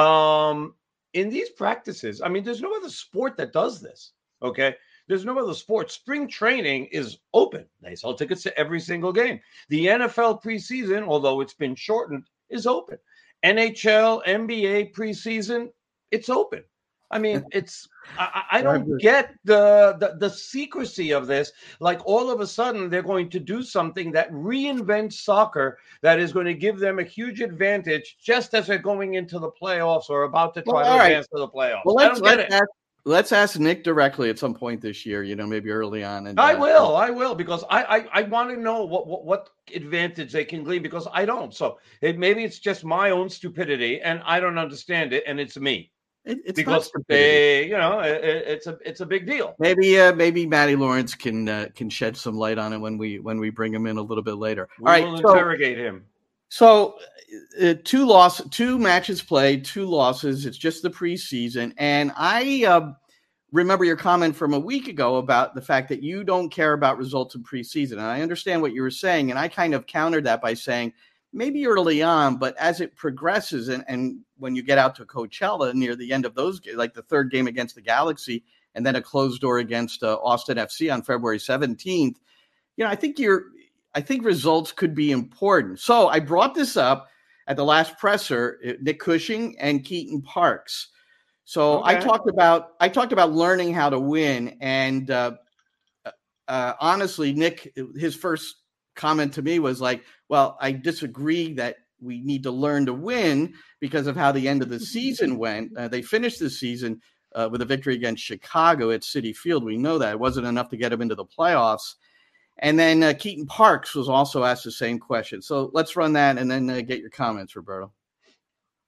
Um, 0.00 0.76
in 1.14 1.30
these 1.30 1.50
practices, 1.50 2.20
I 2.20 2.28
mean, 2.28 2.44
there's 2.44 2.60
no 2.60 2.74
other 2.74 2.90
sport 2.90 3.36
that 3.38 3.52
does 3.52 3.80
this. 3.80 4.12
Okay. 4.42 4.74
There's 5.06 5.24
no 5.24 5.38
other 5.38 5.54
sport. 5.54 5.90
Spring 5.90 6.26
training 6.28 6.86
is 6.86 7.18
open. 7.34 7.66
They 7.82 7.94
sell 7.94 8.14
tickets 8.14 8.42
to 8.44 8.58
every 8.58 8.80
single 8.80 9.12
game. 9.12 9.40
The 9.68 9.86
NFL 9.86 10.42
preseason, 10.42 11.06
although 11.06 11.40
it's 11.40 11.54
been 11.54 11.74
shortened, 11.74 12.24
is 12.48 12.66
open. 12.66 12.98
NHL, 13.44 14.24
NBA 14.24 14.94
preseason, 14.94 15.70
it's 16.10 16.30
open. 16.30 16.64
I 17.10 17.18
mean, 17.18 17.44
it's 17.52 17.88
I, 18.18 18.42
I 18.50 18.62
don't 18.62 18.98
get 18.98 19.34
the, 19.44 19.96
the, 20.00 20.16
the 20.18 20.30
secrecy 20.30 21.12
of 21.12 21.26
this. 21.26 21.52
Like 21.80 22.04
all 22.06 22.30
of 22.30 22.40
a 22.40 22.46
sudden, 22.46 22.90
they're 22.90 23.02
going 23.02 23.30
to 23.30 23.40
do 23.40 23.62
something 23.62 24.10
that 24.12 24.32
reinvents 24.32 25.14
soccer 25.14 25.78
that 26.02 26.18
is 26.18 26.32
going 26.32 26.46
to 26.46 26.54
give 26.54 26.78
them 26.78 26.98
a 26.98 27.04
huge 27.04 27.40
advantage 27.40 28.16
just 28.20 28.54
as 28.54 28.66
they're 28.66 28.78
going 28.78 29.14
into 29.14 29.38
the 29.38 29.50
playoffs 29.50 30.10
or 30.10 30.24
about 30.24 30.54
to 30.54 30.62
try 30.62 30.82
well, 30.82 30.84
to 30.84 30.98
right. 30.98 31.06
advance 31.06 31.28
to 31.28 31.38
the 31.38 31.48
playoffs. 31.48 31.82
Well, 31.84 31.94
let's, 31.94 32.20
let's 32.20 32.52
ask, 32.52 32.68
let's 33.04 33.32
ask 33.32 33.58
Nick 33.58 33.84
directly 33.84 34.30
at 34.30 34.38
some 34.38 34.54
point 34.54 34.80
this 34.80 35.06
year. 35.06 35.22
You 35.22 35.36
know, 35.36 35.46
maybe 35.46 35.70
early 35.70 36.02
on. 36.02 36.26
And 36.26 36.40
I 36.40 36.54
uh, 36.54 36.58
will, 36.58 36.96
I 36.96 37.10
will, 37.10 37.34
because 37.34 37.64
I 37.70 37.84
I, 37.84 38.08
I 38.12 38.22
want 38.22 38.50
to 38.50 38.56
know 38.56 38.84
what, 38.84 39.06
what 39.06 39.24
what 39.24 39.50
advantage 39.74 40.32
they 40.32 40.44
can 40.44 40.64
glean 40.64 40.82
because 40.82 41.06
I 41.12 41.24
don't. 41.24 41.54
So 41.54 41.78
it, 42.00 42.18
maybe 42.18 42.44
it's 42.44 42.58
just 42.58 42.84
my 42.84 43.10
own 43.10 43.28
stupidity 43.28 44.00
and 44.00 44.20
I 44.24 44.40
don't 44.40 44.58
understand 44.58 45.12
it, 45.12 45.24
and 45.26 45.38
it's 45.38 45.56
me. 45.56 45.92
It, 46.24 46.38
it's 46.46 46.56
because 46.56 46.90
they, 47.06 47.66
you 47.66 47.76
know, 47.76 48.00
it, 48.00 48.24
it's 48.24 48.66
a 48.66 48.78
it's 48.82 49.00
a 49.00 49.06
big 49.06 49.26
deal. 49.26 49.54
Maybe 49.58 50.00
uh, 50.00 50.14
maybe 50.14 50.46
Matty 50.46 50.74
Lawrence 50.74 51.14
can 51.14 51.48
uh, 51.48 51.68
can 51.74 51.90
shed 51.90 52.16
some 52.16 52.34
light 52.34 52.56
on 52.56 52.72
it 52.72 52.78
when 52.78 52.96
we 52.96 53.18
when 53.18 53.38
we 53.38 53.50
bring 53.50 53.74
him 53.74 53.86
in 53.86 53.98
a 53.98 54.02
little 54.02 54.24
bit 54.24 54.36
later. 54.36 54.68
We 54.78 54.86
All 54.86 54.92
right, 54.92 55.04
will 55.04 55.18
so, 55.18 55.28
interrogate 55.28 55.76
him. 55.76 56.06
So, 56.48 56.98
uh, 57.60 57.74
two 57.84 58.06
loss, 58.06 58.40
two 58.48 58.78
matches 58.78 59.20
played, 59.20 59.66
two 59.66 59.84
losses. 59.84 60.46
It's 60.46 60.56
just 60.56 60.82
the 60.82 60.90
preseason, 60.90 61.74
and 61.76 62.10
I 62.16 62.64
uh, 62.66 62.92
remember 63.52 63.84
your 63.84 63.96
comment 63.96 64.34
from 64.34 64.54
a 64.54 64.58
week 64.58 64.88
ago 64.88 65.16
about 65.16 65.54
the 65.54 65.60
fact 65.60 65.90
that 65.90 66.02
you 66.02 66.24
don't 66.24 66.48
care 66.48 66.72
about 66.72 66.96
results 66.96 67.34
in 67.34 67.44
preseason, 67.44 67.92
and 67.92 68.02
I 68.02 68.22
understand 68.22 68.62
what 68.62 68.72
you 68.72 68.80
were 68.80 68.90
saying, 68.90 69.28
and 69.30 69.38
I 69.38 69.48
kind 69.48 69.74
of 69.74 69.86
countered 69.86 70.24
that 70.24 70.40
by 70.40 70.54
saying 70.54 70.94
maybe 71.34 71.66
early 71.66 72.02
on, 72.02 72.36
but 72.36 72.56
as 72.56 72.80
it 72.80 72.96
progresses, 72.96 73.68
and, 73.68 73.84
and 73.88 74.20
when 74.38 74.54
you 74.54 74.62
get 74.62 74.78
out 74.78 74.94
to 74.96 75.04
Coachella 75.04 75.74
near 75.74 75.96
the 75.96 76.12
end 76.12 76.24
of 76.24 76.34
those, 76.34 76.60
like 76.74 76.94
the 76.94 77.02
third 77.02 77.30
game 77.30 77.46
against 77.46 77.74
the 77.74 77.82
Galaxy, 77.82 78.44
and 78.74 78.86
then 78.86 78.96
a 78.96 79.02
closed 79.02 79.40
door 79.40 79.58
against 79.58 80.02
uh, 80.02 80.18
Austin 80.22 80.56
FC 80.56 80.92
on 80.92 81.02
February 81.02 81.38
17th, 81.38 82.16
you 82.76 82.84
know, 82.84 82.88
I 82.88 82.96
think 82.96 83.18
you're, 83.18 83.44
I 83.94 84.00
think 84.00 84.24
results 84.24 84.72
could 84.72 84.94
be 84.94 85.12
important. 85.12 85.80
So 85.80 86.08
I 86.08 86.20
brought 86.20 86.54
this 86.54 86.76
up 86.76 87.08
at 87.46 87.56
the 87.56 87.64
last 87.64 87.98
presser, 87.98 88.58
uh, 88.66 88.72
Nick 88.80 89.00
Cushing 89.00 89.56
and 89.58 89.84
Keaton 89.84 90.22
Parks. 90.22 90.88
So 91.44 91.80
okay. 91.80 91.96
I 91.96 92.00
talked 92.00 92.28
about 92.28 92.70
I 92.80 92.88
talked 92.88 93.12
about 93.12 93.32
learning 93.32 93.74
how 93.74 93.90
to 93.90 94.00
win, 94.00 94.56
and 94.60 95.10
uh, 95.10 95.32
uh, 96.48 96.72
honestly, 96.80 97.32
Nick, 97.34 97.76
his 97.96 98.14
first 98.14 98.56
comment 98.94 99.34
to 99.34 99.42
me 99.42 99.58
was 99.58 99.80
like, 99.80 100.04
well, 100.28 100.56
I 100.60 100.72
disagree 100.72 101.54
that 101.54 101.76
we 102.00 102.20
need 102.20 102.42
to 102.44 102.50
learn 102.50 102.86
to 102.86 102.92
win 102.92 103.54
because 103.80 104.06
of 104.06 104.16
how 104.16 104.32
the 104.32 104.48
end 104.48 104.62
of 104.62 104.68
the 104.68 104.80
season 104.80 105.38
went. 105.38 105.76
Uh, 105.76 105.88
they 105.88 106.02
finished 106.02 106.38
the 106.38 106.50
season 106.50 107.00
uh, 107.34 107.48
with 107.50 107.62
a 107.62 107.66
victory 107.66 107.94
against 107.94 108.22
Chicago 108.22 108.90
at 108.90 109.04
City 109.04 109.32
Field. 109.32 109.64
We 109.64 109.76
know 109.76 109.98
that 109.98 110.12
it 110.12 110.20
wasn't 110.20 110.46
enough 110.46 110.68
to 110.70 110.76
get 110.76 110.90
them 110.90 111.02
into 111.02 111.14
the 111.14 111.24
playoffs. 111.24 111.94
And 112.58 112.78
then 112.78 113.02
uh, 113.02 113.14
Keaton 113.18 113.46
Parks 113.46 113.94
was 113.94 114.08
also 114.08 114.44
asked 114.44 114.64
the 114.64 114.70
same 114.70 114.98
question. 114.98 115.42
So 115.42 115.70
let's 115.72 115.96
run 115.96 116.12
that 116.12 116.38
and 116.38 116.50
then 116.50 116.70
uh, 116.70 116.80
get 116.82 117.00
your 117.00 117.10
comments, 117.10 117.56
Roberto. 117.56 117.92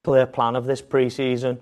Clear 0.04 0.26
plan 0.26 0.54
of 0.54 0.66
this 0.66 0.80
preseason. 0.80 1.58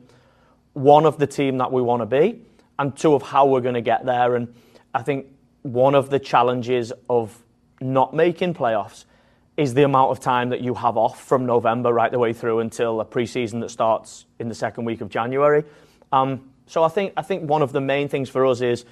One 0.74 1.06
of 1.06 1.18
the 1.18 1.26
team 1.26 1.58
that 1.58 1.72
we 1.72 1.80
want 1.80 2.02
to 2.02 2.06
be, 2.06 2.42
and 2.78 2.94
two 2.94 3.14
of 3.14 3.22
how 3.22 3.46
we're 3.46 3.62
going 3.62 3.74
to 3.74 3.80
get 3.80 4.04
there. 4.04 4.34
And 4.36 4.54
I 4.92 5.02
think 5.02 5.26
one 5.62 5.94
of 5.94 6.10
the 6.10 6.18
challenges 6.18 6.92
of 7.08 7.42
not 7.80 8.12
making 8.12 8.54
playoffs 8.54 9.06
is 9.56 9.74
the 9.74 9.84
amount 9.84 10.10
of 10.10 10.20
time 10.20 10.48
that 10.48 10.60
you 10.60 10.74
have 10.74 10.96
off 10.96 11.22
from 11.22 11.46
November 11.46 11.92
right 11.92 12.10
the 12.10 12.18
way 12.18 12.32
through 12.32 12.60
until 12.60 13.00
a 13.00 13.04
preseason 13.04 13.60
that 13.60 13.70
starts 13.70 14.26
in 14.38 14.48
the 14.48 14.54
second 14.54 14.84
week 14.84 15.00
of 15.00 15.08
January. 15.08 15.64
Um, 16.12 16.50
so 16.66 16.82
I 16.82 16.88
think 16.88 17.12
I 17.16 17.22
think 17.22 17.48
one 17.48 17.62
of 17.62 17.72
the 17.72 17.80
main 17.80 18.08
things 18.08 18.28
for 18.28 18.46
us 18.46 18.60
is 18.60 18.84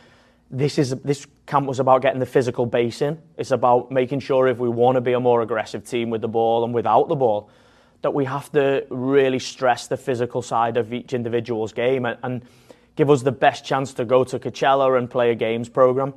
this 0.51 0.79
is 0.79 0.91
this 0.91 1.27
camp 1.47 1.67
was 1.67 1.81
about 1.81 2.03
getting 2.03 2.21
the 2.21 2.27
physical 2.27 2.67
base 2.67 3.03
in. 3.03 3.19
It's 3.37 3.51
about 3.51 3.91
making 3.91 4.21
sure 4.21 4.47
if 4.47 4.59
we 4.59 4.69
want 4.69 4.97
to 4.97 5.01
be 5.01 5.15
a 5.15 5.21
more 5.21 5.43
aggressive 5.43 5.85
team 5.85 6.11
with 6.11 6.21
the 6.21 6.29
ball 6.29 6.65
and 6.65 6.73
without 6.73 7.09
the 7.09 7.17
ball, 7.17 7.51
that 8.03 8.13
we 8.13 8.25
have 8.27 8.53
to 8.53 8.87
really 8.91 9.39
stress 9.39 9.89
the 9.89 9.97
physical 9.97 10.43
side 10.43 10.77
of 10.77 10.93
each 10.93 11.13
individual's 11.13 11.73
game 11.73 12.05
and, 12.05 12.19
and 12.23 12.45
give 12.95 13.11
us 13.11 13.23
the 13.23 13.33
best 13.33 13.65
chance 13.65 13.95
to 13.95 14.05
go 14.05 14.23
to 14.23 14.39
Coachella 14.39 14.99
and 14.99 15.11
play 15.11 15.31
a 15.31 15.35
games 15.35 15.69
program 15.69 16.15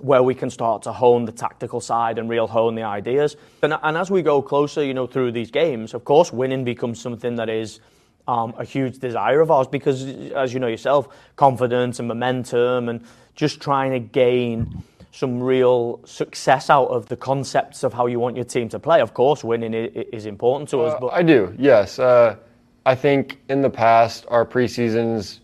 where 0.00 0.22
we 0.22 0.34
can 0.34 0.50
start 0.50 0.82
to 0.82 0.92
hone 0.92 1.24
the 1.24 1.32
tactical 1.32 1.80
side 1.80 2.18
and 2.18 2.28
real 2.28 2.46
hone 2.46 2.74
the 2.74 2.82
ideas. 2.82 3.36
And, 3.62 3.74
and 3.82 3.96
as 3.96 4.10
we 4.10 4.22
go 4.22 4.42
closer, 4.42 4.84
you 4.84 4.94
know, 4.94 5.06
through 5.06 5.32
these 5.32 5.50
games, 5.50 5.94
of 5.94 6.04
course, 6.04 6.32
winning 6.32 6.64
becomes 6.64 7.00
something 7.00 7.36
that 7.36 7.48
is 7.48 7.80
um, 8.26 8.54
a 8.58 8.64
huge 8.64 8.98
desire 8.98 9.40
of 9.40 9.50
ours 9.50 9.66
because, 9.68 10.04
as 10.32 10.52
you 10.52 10.60
know 10.60 10.66
yourself, 10.66 11.08
confidence 11.36 11.98
and 11.98 12.08
momentum 12.08 12.88
and 12.88 13.04
just 13.34 13.60
trying 13.60 13.92
to 13.92 14.00
gain 14.00 14.82
some 15.10 15.40
real 15.40 16.00
success 16.04 16.70
out 16.70 16.86
of 16.86 17.06
the 17.06 17.16
concepts 17.16 17.84
of 17.84 17.92
how 17.92 18.06
you 18.06 18.18
want 18.18 18.34
your 18.34 18.44
team 18.44 18.68
to 18.68 18.80
play. 18.80 19.00
Of 19.00 19.14
course, 19.14 19.44
winning 19.44 19.72
is 19.72 20.26
important 20.26 20.68
to 20.70 20.82
us. 20.82 20.98
But 21.00 21.12
I 21.12 21.22
do, 21.22 21.54
yes. 21.56 22.00
Uh, 22.00 22.36
I 22.84 22.94
think 22.94 23.40
in 23.48 23.62
the 23.62 23.70
past 23.70 24.26
our 24.28 24.44
preseasons 24.44 25.38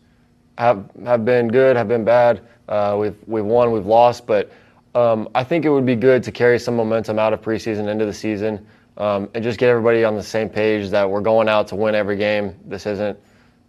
have 0.59 0.91
have 1.05 1.25
been 1.25 1.49
good, 1.49 1.77
have 1.77 1.89
been 1.89 2.05
bad. 2.05 2.41
Uh, 2.71 2.97
we've 2.99 3.17
we've 3.27 3.45
won, 3.45 3.73
we've 3.73 3.85
lost, 3.85 4.27
but 4.27 4.51
um, 4.95 5.29
I 5.35 5.45
think 5.45 5.65
it 5.65 5.71
would 5.71 5.85
be 5.85 5.97
good 5.97 6.23
to 6.23 6.33
carry 6.33 6.59
some 6.59 6.77
momentum 6.77 7.19
out 7.19 7.33
of 7.33 7.43
preseason 7.43 7.89
into 7.89 8.07
the 8.07 8.15
season 8.15 8.67
um, 8.97 9.29
and 9.35 9.45
just 9.45 9.59
get 9.59 9.69
everybody 9.69 10.05
on 10.05 10.15
the 10.15 10.23
same 10.23 10.49
page 10.49 10.89
that 10.91 11.09
we're 11.09 11.21
going 11.21 11.49
out 11.49 11.69
to 11.69 11.77
win 11.77 11.95
every 11.95 12.17
game. 12.17 12.55
This 12.65 12.87
isn't. 12.87 13.19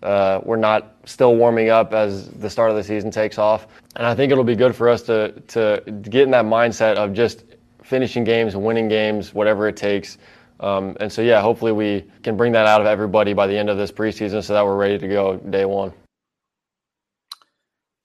Uh, 0.01 0.39
we're 0.43 0.55
not 0.55 0.95
still 1.05 1.35
warming 1.35 1.69
up 1.69 1.93
as 1.93 2.29
the 2.29 2.49
start 2.49 2.71
of 2.71 2.77
the 2.77 2.83
season 2.83 3.11
takes 3.11 3.37
off, 3.37 3.67
and 3.95 4.05
I 4.05 4.15
think 4.15 4.31
it'll 4.31 4.43
be 4.43 4.55
good 4.55 4.75
for 4.75 4.87
us 4.87 5.01
to 5.03 5.31
to 5.49 5.83
get 6.03 6.23
in 6.23 6.31
that 6.31 6.45
mindset 6.45 6.95
of 6.95 7.13
just 7.13 7.43
finishing 7.83 8.23
games, 8.23 8.55
winning 8.55 8.87
games, 8.87 9.33
whatever 9.33 9.67
it 9.67 9.75
takes. 9.75 10.17
Um, 10.61 10.95
and 10.99 11.11
so, 11.11 11.21
yeah, 11.21 11.41
hopefully 11.41 11.71
we 11.71 12.05
can 12.23 12.37
bring 12.37 12.51
that 12.53 12.67
out 12.67 12.81
of 12.81 12.87
everybody 12.87 13.33
by 13.33 13.47
the 13.47 13.57
end 13.57 13.69
of 13.69 13.77
this 13.77 13.91
preseason 13.91 14.43
so 14.43 14.53
that 14.53 14.63
we're 14.63 14.77
ready 14.77 14.97
to 14.97 15.07
go 15.07 15.37
day 15.37 15.65
one. 15.65 15.91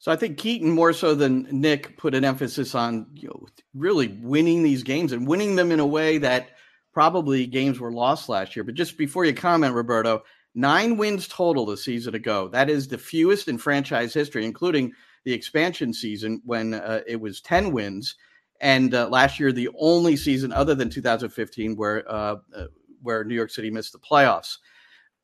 So 0.07 0.13
I 0.13 0.17
think 0.17 0.39
Keaton 0.39 0.71
more 0.71 0.93
so 0.93 1.17
than 1.17 1.49
Nick 1.51 1.99
put 1.99 2.15
an 2.15 2.25
emphasis 2.25 2.77
on 2.77 3.09
you 3.15 3.27
know 3.27 3.45
really 3.75 4.07
winning 4.23 4.63
these 4.63 4.85
games 4.85 5.11
and 5.11 5.27
winning 5.27 5.57
them 5.57 5.73
in 5.73 5.81
a 5.81 5.87
way 5.87 6.19
that 6.19 6.51
probably 6.93 7.45
games 7.45 7.81
were 7.81 7.91
lost 7.91 8.29
last 8.29 8.55
year. 8.55 8.63
But 8.63 8.77
just 8.77 8.99
before 8.99 9.25
you 9.25 9.35
comment, 9.35 9.75
Roberto, 9.75 10.23
nine 10.55 10.97
wins 10.97 11.27
total 11.27 11.67
the 11.67 11.77
season 11.77 12.15
ago. 12.15 12.47
That 12.47 12.71
is 12.71 12.87
the 12.87 12.99
fewest 12.99 13.49
in 13.49 13.59
franchise 13.59 14.15
history, 14.15 14.45
including 14.45 14.93
the 15.25 15.33
expansion 15.33 15.93
season 15.93 16.41
when 16.45 16.75
uh, 16.75 17.01
it 17.09 17.21
was 17.21 17.41
ten 17.41 17.73
wins, 17.73 18.15
and 18.61 18.95
uh, 18.95 19.09
last 19.09 19.41
year 19.41 19.51
the 19.51 19.71
only 19.77 20.15
season 20.15 20.53
other 20.53 20.77
than 20.77 20.89
2015 20.89 21.75
where 21.75 22.09
uh, 22.09 22.37
uh, 22.55 22.67
where 23.03 23.25
New 23.25 23.35
York 23.35 23.51
City 23.51 23.73
missed 23.73 23.93
the 23.93 23.99
playoffs. 23.99 24.59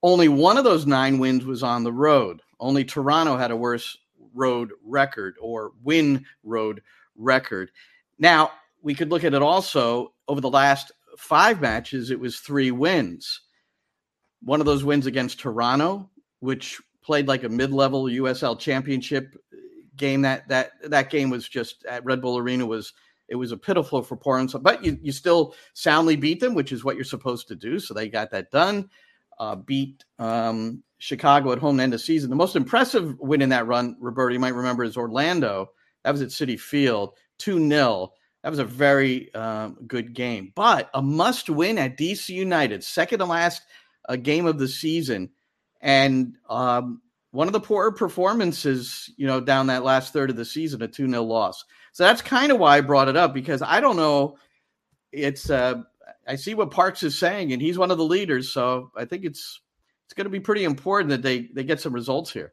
Only 0.02 0.26
one 0.26 0.58
of 0.58 0.64
those 0.64 0.86
nine 0.86 1.20
wins 1.20 1.44
was 1.44 1.62
on 1.62 1.84
the 1.84 1.92
road. 1.92 2.42
Only 2.58 2.84
Toronto 2.84 3.36
had 3.36 3.52
a 3.52 3.56
worse 3.56 3.96
road 4.34 4.70
record 4.84 5.36
or 5.40 5.72
win 5.82 6.24
road 6.42 6.82
record. 7.16 7.70
Now, 8.18 8.52
we 8.82 8.94
could 8.94 9.10
look 9.10 9.24
at 9.24 9.34
it 9.34 9.42
also 9.42 10.12
over 10.28 10.40
the 10.40 10.50
last 10.50 10.92
five 11.16 11.60
matches, 11.60 12.10
it 12.10 12.20
was 12.20 12.38
three 12.38 12.70
wins. 12.70 13.40
One 14.42 14.60
of 14.60 14.66
those 14.66 14.84
wins 14.84 15.06
against 15.06 15.40
Toronto, 15.40 16.10
which 16.40 16.80
played 17.02 17.28
like 17.28 17.44
a 17.44 17.48
mid-level 17.48 18.04
USL 18.04 18.58
championship 18.58 19.34
game. 19.96 20.22
That 20.22 20.48
that 20.48 20.72
that 20.90 21.10
game 21.10 21.30
was 21.30 21.48
just 21.48 21.84
at 21.84 22.04
Red 22.04 22.20
Bull 22.20 22.38
Arena 22.38 22.66
was 22.66 22.92
it 23.28 23.36
was 23.36 23.52
a 23.52 23.56
pitiful 23.56 24.02
for 24.02 24.16
performance, 24.16 24.54
but 24.54 24.84
you, 24.84 24.98
you 25.00 25.12
still 25.12 25.54
soundly 25.74 26.16
beat 26.16 26.40
them, 26.40 26.54
which 26.54 26.72
is 26.72 26.84
what 26.84 26.96
you're 26.96 27.04
supposed 27.04 27.48
to 27.48 27.54
do. 27.54 27.78
So 27.78 27.94
they 27.94 28.08
got 28.08 28.30
that 28.32 28.50
done. 28.50 28.90
Uh, 29.38 29.56
beat 29.56 30.04
um, 30.18 30.82
Chicago 31.02 31.50
at 31.50 31.58
home 31.58 31.78
to 31.78 31.82
end 31.82 31.92
the 31.92 31.98
season. 31.98 32.30
The 32.30 32.36
most 32.36 32.54
impressive 32.54 33.18
win 33.18 33.42
in 33.42 33.48
that 33.48 33.66
run, 33.66 33.96
Roberto, 33.98 34.32
you 34.32 34.38
might 34.38 34.54
remember, 34.54 34.84
is 34.84 34.96
Orlando. 34.96 35.72
That 36.04 36.12
was 36.12 36.22
at 36.22 36.30
City 36.30 36.56
Field, 36.56 37.14
2 37.38 37.68
0. 37.68 38.12
That 38.44 38.50
was 38.50 38.60
a 38.60 38.64
very 38.64 39.34
um, 39.34 39.78
good 39.88 40.14
game, 40.14 40.52
but 40.54 40.90
a 40.94 41.02
must 41.02 41.50
win 41.50 41.76
at 41.76 41.98
DC 41.98 42.28
United, 42.28 42.84
second 42.84 43.18
to 43.18 43.24
last 43.24 43.62
uh, 44.08 44.14
game 44.14 44.46
of 44.46 44.60
the 44.60 44.68
season. 44.68 45.30
And 45.80 46.36
um, 46.48 47.02
one 47.32 47.48
of 47.48 47.52
the 47.52 47.58
poorer 47.58 47.90
performances, 47.90 49.10
you 49.16 49.26
know, 49.26 49.40
down 49.40 49.66
that 49.66 49.82
last 49.82 50.12
third 50.12 50.30
of 50.30 50.36
the 50.36 50.44
season, 50.44 50.82
a 50.82 50.86
2 50.86 51.10
0 51.10 51.24
loss. 51.24 51.64
So 51.90 52.04
that's 52.04 52.22
kind 52.22 52.52
of 52.52 52.60
why 52.60 52.76
I 52.76 52.80
brought 52.80 53.08
it 53.08 53.16
up 53.16 53.34
because 53.34 53.60
I 53.60 53.80
don't 53.80 53.96
know. 53.96 54.38
It's, 55.10 55.50
uh, 55.50 55.82
I 56.28 56.36
see 56.36 56.54
what 56.54 56.70
Parks 56.70 57.02
is 57.02 57.18
saying, 57.18 57.52
and 57.52 57.60
he's 57.60 57.76
one 57.76 57.90
of 57.90 57.98
the 57.98 58.04
leaders. 58.04 58.52
So 58.52 58.92
I 58.96 59.04
think 59.04 59.24
it's 59.24 59.60
it's 60.12 60.18
going 60.18 60.26
to 60.26 60.30
be 60.30 60.40
pretty 60.40 60.64
important 60.64 61.08
that 61.08 61.22
they 61.22 61.48
they 61.54 61.64
get 61.64 61.80
some 61.80 61.94
results 61.94 62.30
here. 62.30 62.52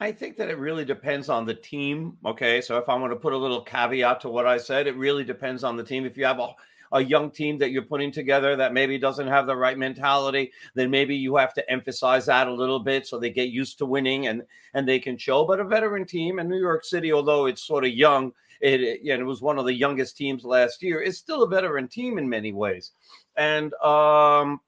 I 0.00 0.10
think 0.10 0.38
that 0.38 0.48
it 0.48 0.58
really 0.58 0.86
depends 0.86 1.28
on 1.28 1.44
the 1.44 1.52
team. 1.54 2.16
Okay, 2.24 2.62
so 2.62 2.78
if 2.78 2.88
I 2.88 2.94
want 2.94 3.12
to 3.12 3.16
put 3.16 3.34
a 3.34 3.36
little 3.36 3.60
caveat 3.60 4.22
to 4.22 4.30
what 4.30 4.46
I 4.46 4.56
said, 4.56 4.86
it 4.86 4.96
really 4.96 5.22
depends 5.22 5.64
on 5.64 5.76
the 5.76 5.84
team. 5.84 6.06
If 6.06 6.16
you 6.16 6.24
have 6.24 6.38
a 6.38 6.48
a 6.92 7.04
young 7.04 7.30
team 7.30 7.58
that 7.58 7.72
you're 7.72 7.82
putting 7.82 8.10
together 8.10 8.56
that 8.56 8.72
maybe 8.72 8.98
doesn't 8.98 9.26
have 9.26 9.46
the 9.46 9.54
right 9.54 9.76
mentality, 9.76 10.50
then 10.74 10.90
maybe 10.90 11.14
you 11.14 11.36
have 11.36 11.52
to 11.54 11.70
emphasize 11.70 12.24
that 12.26 12.48
a 12.48 12.52
little 12.52 12.80
bit 12.80 13.06
so 13.06 13.18
they 13.18 13.30
get 13.30 13.48
used 13.48 13.76
to 13.78 13.84
winning 13.84 14.28
and 14.28 14.42
and 14.72 14.88
they 14.88 14.98
can 14.98 15.18
show. 15.18 15.44
But 15.44 15.60
a 15.60 15.64
veteran 15.64 16.06
team 16.06 16.38
in 16.38 16.48
New 16.48 16.58
York 16.58 16.86
City, 16.86 17.12
although 17.12 17.44
it's 17.44 17.66
sort 17.66 17.84
of 17.84 17.90
young, 17.90 18.32
it, 18.62 18.80
it 18.80 19.00
you 19.02 19.14
know, 19.14 19.20
it 19.20 19.26
was 19.26 19.42
one 19.42 19.58
of 19.58 19.66
the 19.66 19.74
youngest 19.74 20.16
teams 20.16 20.42
last 20.42 20.82
year. 20.82 21.02
It's 21.02 21.18
still 21.18 21.42
a 21.42 21.48
veteran 21.48 21.86
team 21.86 22.16
in 22.16 22.26
many 22.30 22.54
ways, 22.54 22.92
and 23.36 23.74
um, 23.74 24.58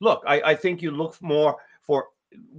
look, 0.00 0.22
I, 0.26 0.40
I 0.40 0.54
think 0.54 0.82
you 0.82 0.90
look 0.90 1.20
more 1.20 1.56
for 1.82 2.08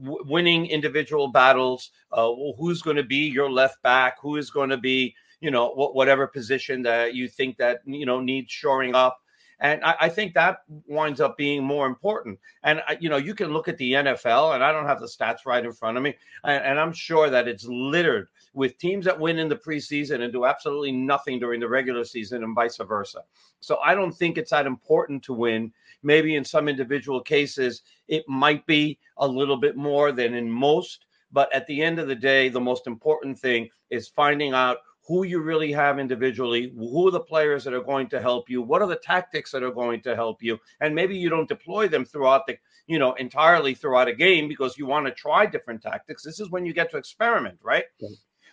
w- 0.01 0.24
winning 0.25 0.65
individual 0.67 1.27
battles. 1.29 1.91
Uh, 2.12 2.31
who's 2.58 2.81
going 2.81 2.98
to 2.98 3.03
be 3.03 3.27
your 3.27 3.51
left 3.51 3.81
back? 3.84 4.19
Who 4.22 4.38
is 4.38 4.50
going 4.50 4.69
to 4.69 4.77
be, 4.77 5.15
you 5.41 5.51
know, 5.51 5.69
wh- 5.69 5.96
whatever 5.96 6.27
position 6.27 6.81
that 6.84 7.13
you 7.13 7.27
think 7.27 7.58
that 7.58 7.81
you 7.86 8.05
know 8.05 8.19
needs 8.19 8.51
shoring 8.51 8.96
up. 8.96 9.19
And 9.62 9.84
I, 9.84 9.96
I, 10.00 10.10
think 10.10 10.34
that 10.36 10.60
winds 10.88 11.19
up 11.19 11.36
being 11.36 11.65
more 11.65 11.86
important. 11.86 12.39
And 12.63 12.81
you 13.01 13.10
know, 13.10 13.17
you 13.17 13.36
can 13.36 13.51
look 13.51 13.67
at 13.67 13.77
the 13.77 13.91
NFL, 13.91 14.55
and 14.55 14.63
I 14.63 14.72
don't 14.72 14.86
have 14.86 15.01
the 15.01 15.05
stats 15.05 15.46
right 15.46 15.63
in 15.63 15.74
front 15.74 15.98
of 15.98 16.03
me, 16.03 16.15
and, 16.46 16.63
and 16.63 16.79
I'm 16.79 16.93
sure 16.93 17.29
that 17.29 17.48
it's 17.48 17.65
littered 17.65 18.29
with 18.53 18.77
teams 18.77 19.05
that 19.05 19.19
win 19.19 19.38
in 19.38 19.50
the 19.50 19.58
preseason 19.58 20.22
and 20.22 20.31
do 20.31 20.46
absolutely 20.46 20.93
nothing 20.93 21.39
during 21.39 21.60
the 21.60 21.67
regular 21.67 22.05
season, 22.05 22.43
and 22.43 22.55
vice 22.55 22.77
versa. 22.77 23.24
So 23.60 23.77
I 23.84 23.96
don't 23.96 24.13
think 24.13 24.38
it's 24.38 24.51
that 24.51 24.65
important 24.65 25.24
to 25.24 25.34
win. 25.34 25.74
Maybe 26.03 26.36
in 26.36 26.46
some 26.46 26.68
individual 26.68 27.22
cases, 27.22 27.82
it 28.08 28.24
might 28.27 28.65
be 28.65 29.00
a 29.18 29.27
little 29.27 29.58
bit 29.58 29.75
more 29.75 30.12
than 30.12 30.34
in 30.34 30.50
most. 30.50 31.06
But 31.32 31.53
at 31.53 31.68
the 31.68 31.82
end 31.82 32.00
of 32.00 32.08
the 32.08 32.15
day, 32.15 32.50
the 32.50 32.60
most 32.60 32.88
important 32.88 33.38
thing 33.38 33.70
is 33.89 34.08
finding 34.08 34.53
out 34.53 34.77
who 35.10 35.24
you 35.24 35.41
really 35.41 35.72
have 35.72 35.98
individually, 35.98 36.72
who 36.77 37.08
are 37.08 37.12
the 37.12 37.20
players 37.20 37.63
that 37.63 37.74
are 37.74 37.82
going 37.82 38.08
to 38.08 38.22
help 38.22 38.48
you, 38.48 38.62
what 38.62 38.79
are 38.79 38.88
the 38.88 38.96
tactics 38.96 39.51
that 39.51 39.63
are 39.63 39.72
going 39.72 40.00
to 40.00 40.15
help 40.15 40.41
you, 40.44 40.56
and 40.82 40.94
maybe 40.94 41.18
you 41.18 41.29
don't 41.29 41.50
deploy 41.50 41.88
them 41.88 42.06
throughout 42.06 42.46
the, 42.46 42.56
you 42.86 43.00
know, 43.00 43.13
entirely 43.13 43.74
throughout 43.74 44.08
a 44.08 44.13
game 44.13 44.48
because 44.48 44.77
you 44.77 44.86
want 44.86 45.08
to 45.08 45.12
try 45.12 45.48
different 45.48 45.82
tactics. 45.82 46.22
This 46.22 46.39
is 46.39 46.51
when 46.51 46.63
you 46.63 46.74
get 46.74 46.91
to 46.91 46.98
experiment, 46.98 47.58
right? 47.63 47.86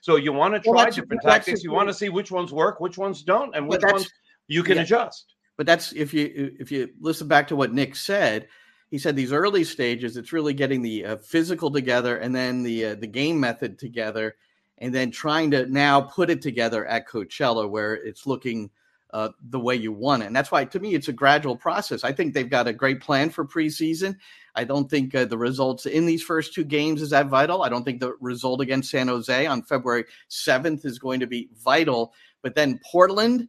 So 0.00 0.16
you 0.16 0.32
want 0.32 0.54
to 0.54 0.60
try 0.60 0.84
well, 0.84 0.90
different 0.90 1.20
tactics. 1.22 1.62
You 1.62 1.72
want 1.72 1.90
to 1.90 1.94
see 1.94 2.08
which 2.08 2.30
ones 2.30 2.52
work, 2.52 2.80
which 2.80 2.96
ones 2.96 3.22
don't, 3.22 3.54
and 3.54 3.68
which 3.68 3.82
ones 3.82 4.10
you 4.46 4.62
can 4.62 4.76
yeah. 4.76 4.84
adjust. 4.84 5.34
But 5.56 5.66
that's 5.66 5.92
if 5.92 6.12
you 6.12 6.54
if 6.58 6.70
you 6.70 6.90
listen 7.00 7.28
back 7.28 7.48
to 7.48 7.56
what 7.56 7.72
Nick 7.72 7.96
said. 7.96 8.48
He 8.88 8.98
said 8.98 9.16
these 9.16 9.32
early 9.32 9.64
stages, 9.64 10.16
it's 10.16 10.32
really 10.32 10.54
getting 10.54 10.80
the 10.80 11.04
uh, 11.04 11.16
physical 11.16 11.72
together 11.72 12.18
and 12.18 12.32
then 12.32 12.62
the 12.62 12.84
uh, 12.84 12.94
the 12.94 13.08
game 13.08 13.40
method 13.40 13.80
together 13.80 14.36
and 14.78 14.94
then 14.94 15.10
trying 15.10 15.50
to 15.52 15.66
now 15.66 16.00
put 16.00 16.30
it 16.30 16.42
together 16.42 16.86
at 16.86 17.08
Coachella 17.08 17.68
where 17.68 17.94
it's 17.94 18.26
looking 18.26 18.70
uh, 19.12 19.30
the 19.48 19.60
way 19.60 19.74
you 19.74 19.92
want 19.92 20.22
it. 20.22 20.26
And 20.26 20.36
that's 20.36 20.50
why, 20.50 20.64
to 20.64 20.80
me, 20.80 20.94
it's 20.94 21.08
a 21.08 21.12
gradual 21.12 21.56
process. 21.56 22.04
I 22.04 22.12
think 22.12 22.34
they've 22.34 22.50
got 22.50 22.68
a 22.68 22.72
great 22.72 23.00
plan 23.00 23.30
for 23.30 23.46
preseason. 23.46 24.16
I 24.54 24.64
don't 24.64 24.90
think 24.90 25.14
uh, 25.14 25.24
the 25.24 25.38
results 25.38 25.86
in 25.86 26.06
these 26.06 26.22
first 26.22 26.52
two 26.52 26.64
games 26.64 27.00
is 27.00 27.10
that 27.10 27.28
vital. 27.28 27.62
I 27.62 27.68
don't 27.68 27.84
think 27.84 28.00
the 28.00 28.14
result 28.20 28.60
against 28.60 28.90
San 28.90 29.08
Jose 29.08 29.46
on 29.46 29.62
February 29.62 30.04
7th 30.28 30.84
is 30.84 30.98
going 30.98 31.20
to 31.20 31.26
be 31.26 31.48
vital. 31.64 32.12
But 32.42 32.54
then 32.54 32.80
Portland 32.90 33.48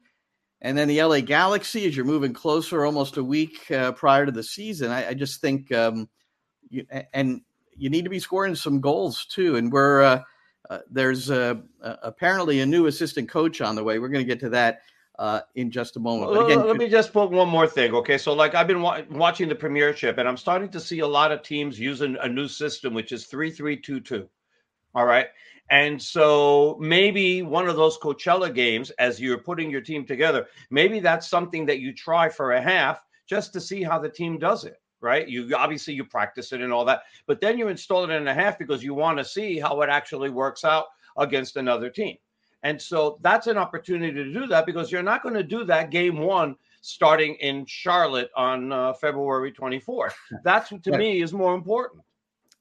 and 0.62 0.78
then 0.78 0.88
the 0.88 1.02
LA 1.02 1.22
Galaxy, 1.22 1.86
as 1.86 1.96
you're 1.96 2.06
moving 2.06 2.34
closer 2.34 2.86
almost 2.86 3.18
a 3.18 3.24
week 3.24 3.70
uh, 3.72 3.92
prior 3.92 4.26
to 4.26 4.32
the 4.32 4.44
season, 4.44 4.92
I, 4.92 5.10
I 5.10 5.14
just 5.14 5.40
think, 5.42 5.72
um, 5.72 6.10
you, 6.70 6.86
and 7.14 7.42
you 7.76 7.90
need 7.90 8.04
to 8.04 8.10
be 8.10 8.20
scoring 8.20 8.56
some 8.56 8.82
goals 8.82 9.26
too. 9.26 9.56
And 9.56 9.72
we're, 9.72 10.02
uh, 10.02 10.22
uh, 10.70 10.80
there's 10.90 11.30
apparently 11.30 12.62
a 12.62 12.66
new 12.66 12.88
assistant 12.88 13.30
coach 13.30 13.62
on 13.62 13.76
the 13.76 13.84
way. 13.84 14.00
We're 14.00 14.10
going 14.10 14.26
to 14.26 14.28
get 14.28 14.40
to 14.42 14.50
that 14.50 14.82
uh, 15.20 15.42
in 15.56 15.72
just 15.72 15.98
a 15.98 16.00
moment. 16.00 16.38
Again, 16.38 16.66
let 16.66 16.78
me 16.78 16.88
just 16.88 17.12
put 17.12 17.32
one 17.32 17.50
more 17.50 17.68
thing. 17.68 17.94
Okay, 17.94 18.18
so 18.18 18.34
like 18.34 18.56
I've 18.56 18.68
been 18.68 18.82
wa- 18.82 19.02
watching 19.10 19.50
the 19.50 19.56
Premiership, 19.56 20.18
and 20.18 20.28
I'm 20.28 20.38
starting 20.38 20.70
to 20.70 20.80
see 20.80 21.00
a 21.00 21.08
lot 21.08 21.32
of 21.32 21.42
teams 21.42 21.80
using 21.80 22.18
a 22.22 22.28
new 22.28 22.48
system, 22.48 22.94
which 22.94 23.12
is 23.12 23.26
three 23.26 23.50
three 23.50 23.78
two 23.78 24.00
two. 24.00 24.30
All 24.94 25.06
right. 25.06 25.28
And 25.70 26.02
so 26.02 26.78
maybe 26.80 27.42
one 27.42 27.68
of 27.68 27.76
those 27.76 27.98
Coachella 27.98 28.54
games, 28.54 28.90
as 28.92 29.20
you're 29.20 29.38
putting 29.38 29.70
your 29.70 29.82
team 29.82 30.06
together, 30.06 30.48
maybe 30.70 31.00
that's 31.00 31.28
something 31.28 31.66
that 31.66 31.80
you 31.80 31.94
try 31.94 32.30
for 32.30 32.54
a 32.54 32.62
half 32.62 33.02
just 33.28 33.52
to 33.54 33.62
see 33.62 33.84
how 33.84 34.00
the 34.00 34.10
team 34.10 34.38
does 34.38 34.64
it. 34.64 34.80
Right. 35.00 35.28
You 35.28 35.56
obviously 35.56 35.94
you 35.94 36.06
practice 36.06 36.52
it 36.54 36.62
and 36.62 36.74
all 36.74 36.84
that, 36.86 37.04
but 37.28 37.40
then 37.40 37.58
you 37.58 37.68
install 37.68 38.04
it 38.04 38.10
in 38.10 38.28
a 38.28 38.34
half 38.34 38.58
because 38.58 38.84
you 38.84 38.96
want 38.96 39.20
to 39.20 39.26
see 39.26 39.60
how 39.60 39.82
it 39.82 39.90
actually 39.90 40.32
works 40.32 40.66
out 40.66 40.86
against 41.18 41.56
another 41.56 41.90
team. 41.90 42.18
And 42.64 42.82
so 42.82 43.20
that's 43.22 43.46
an 43.46 43.58
opportunity 43.58 44.12
to 44.12 44.34
do 44.34 44.48
that 44.48 44.66
because 44.66 44.92
you're 44.92 45.04
not 45.04 45.22
going 45.22 45.36
to 45.36 45.44
do 45.44 45.64
that 45.66 45.92
game 45.92 46.18
one 46.18 46.56
starting 46.82 47.36
in 47.36 47.66
Charlotte 47.68 48.32
on 48.36 48.72
uh, 48.72 48.94
February 48.94 49.52
24th. 49.52 50.14
That's 50.44 50.70
to 50.70 50.98
me 50.98 51.22
is 51.22 51.34
more 51.34 51.54
important. 51.54 52.02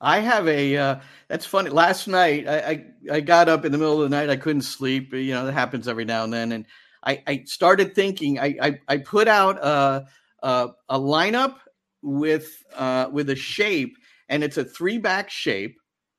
I 0.01 0.21
have 0.21 0.47
a. 0.47 0.77
Uh, 0.77 0.97
that's 1.29 1.47
funny. 1.47 1.71
Last 1.71 2.07
night, 2.07 2.47
I, 2.47 2.59
I, 2.59 2.85
I 3.13 3.21
got 3.21 3.49
up 3.49 3.65
in 3.65 3.73
the 3.73 3.79
middle 3.79 4.03
of 4.03 4.11
the 4.11 4.17
night. 4.17 4.31
I 4.31 4.37
couldn't 4.37 4.63
sleep. 4.63 5.13
You 5.13 5.33
know 5.33 5.47
that 5.47 5.53
happens 5.53 5.89
every 5.89 6.05
now 6.05 6.25
and 6.25 6.33
then. 6.33 6.53
And 6.53 6.67
I, 7.03 7.23
I 7.27 7.45
started 7.47 7.95
thinking. 7.95 8.39
I, 8.39 8.57
I, 8.61 8.81
I 8.89 8.97
put 8.99 9.29
out 9.29 9.59
a, 9.59 10.07
a, 10.43 10.69
a 10.89 10.99
lineup 10.99 11.57
with 12.03 12.63
uh, 12.75 13.09
with 13.11 13.31
a 13.31 13.37
shape, 13.37 13.97
and 14.29 14.45
it's 14.45 14.59
a 14.59 14.65
three 14.65 14.99
back 14.99 15.31
shape. 15.31 15.79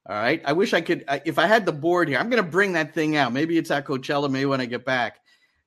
All 0.10 0.16
right. 0.16 0.42
I 0.46 0.54
wish 0.54 0.74
I 0.74 0.82
could. 0.82 1.04
If 1.26 1.38
I 1.38 1.48
had 1.48 1.66
the 1.66 1.74
board 1.74 2.08
here, 2.08 2.18
I'm 2.18 2.30
going 2.30 2.44
to 2.44 2.50
bring 2.50 2.74
that 2.74 2.94
thing 2.94 3.16
out. 3.16 3.34
Maybe 3.34 3.58
it's 3.58 3.72
at 3.72 3.86
Coachella. 3.86 4.30
Maybe 4.32 4.46
when 4.46 4.62
I 4.62 4.66
get 4.66 4.86
back. 4.86 5.20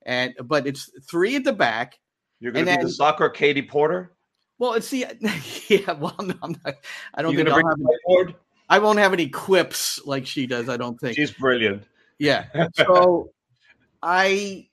And 0.06 0.34
but 0.42 0.66
it's 0.66 0.90
three 1.08 1.36
at 1.36 1.44
the 1.44 1.52
back. 1.52 1.98
You're 2.40 2.52
going 2.52 2.64
to 2.64 2.72
be 2.72 2.76
then, 2.76 2.86
the 2.86 2.92
soccer 2.92 3.28
Katie 3.28 3.62
Porter. 3.62 4.12
Well, 4.60 4.74
it's 4.74 4.90
the 4.90 5.06
yeah. 5.68 5.92
Well, 5.94 6.14
I'm 6.20 6.28
not, 6.28 6.76
I 7.14 7.22
don't 7.22 7.34
think 7.34 7.48
I'll 7.48 7.56
have 7.56 7.78
any, 8.10 8.34
I 8.68 8.78
won't 8.78 9.00
have 9.00 9.12
any 9.12 9.28
quips 9.28 10.00
like 10.06 10.26
she 10.26 10.46
does. 10.46 10.68
I 10.68 10.76
don't 10.76 11.00
think 11.00 11.16
she's 11.16 11.32
brilliant. 11.32 11.82
Yeah. 12.18 12.44
So 12.76 13.32
I 14.02 14.68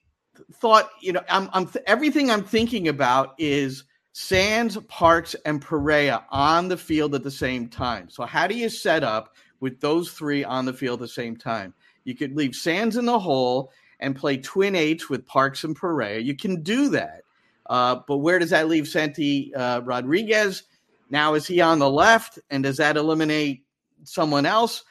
thought, 0.53 0.89
you 1.01 1.13
know, 1.13 1.23
I'm, 1.29 1.49
I'm 1.53 1.69
everything 1.87 2.29
I'm 2.29 2.43
thinking 2.43 2.89
about 2.89 3.33
is 3.39 3.85
Sands, 4.11 4.77
Parks, 4.87 5.35
and 5.45 5.61
Perea 5.61 6.23
on 6.29 6.67
the 6.67 6.77
field 6.77 7.15
at 7.15 7.23
the 7.23 7.31
same 7.31 7.67
time. 7.67 8.09
So 8.09 8.25
how 8.25 8.45
do 8.45 8.55
you 8.55 8.69
set 8.69 9.03
up 9.03 9.35
with 9.61 9.79
those 9.79 10.11
three 10.11 10.43
on 10.43 10.65
the 10.65 10.73
field 10.73 10.99
at 10.99 11.05
the 11.05 11.07
same 11.07 11.35
time? 11.35 11.73
You 12.03 12.13
could 12.13 12.35
leave 12.35 12.55
Sands 12.55 12.97
in 12.97 13.05
the 13.05 13.19
hole 13.19 13.71
and 13.99 14.15
play 14.15 14.37
twin 14.37 14.75
eights 14.75 15.09
with 15.09 15.25
Parks 15.25 15.63
and 15.63 15.75
Perea. 15.75 16.19
You 16.19 16.35
can 16.35 16.61
do 16.61 16.89
that. 16.89 17.21
Uh, 17.69 17.99
but 18.07 18.17
where 18.17 18.39
does 18.39 18.49
that 18.51 18.67
leave 18.67 18.87
Santi 18.87 19.53
uh, 19.55 19.81
Rodriguez? 19.81 20.63
Now, 21.09 21.33
is 21.33 21.47
he 21.47 21.61
on 21.61 21.79
the 21.79 21.89
left? 21.89 22.39
And 22.49 22.63
does 22.63 22.77
that 22.77 22.97
eliminate 22.97 23.65
someone 24.03 24.45
else? 24.45 24.83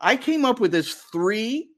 I 0.00 0.16
came 0.16 0.44
up 0.44 0.60
with 0.60 0.72
this 0.72 0.94
three 0.94 1.70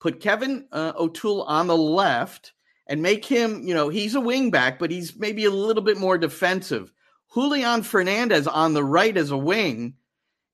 put 0.00 0.20
Kevin 0.20 0.66
uh, 0.72 0.92
O'Toole 0.98 1.42
on 1.42 1.68
the 1.68 1.76
left 1.76 2.52
and 2.88 3.00
make 3.00 3.24
him, 3.24 3.62
you 3.62 3.72
know, 3.72 3.88
he's 3.88 4.16
a 4.16 4.20
wingback, 4.20 4.78
but 4.78 4.90
he's 4.90 5.16
maybe 5.16 5.44
a 5.44 5.50
little 5.50 5.82
bit 5.82 5.96
more 5.96 6.18
defensive. 6.18 6.92
Julian 7.32 7.82
Fernandez 7.82 8.48
on 8.48 8.74
the 8.74 8.82
right 8.82 9.16
as 9.16 9.30
a 9.30 9.38
wing 9.38 9.94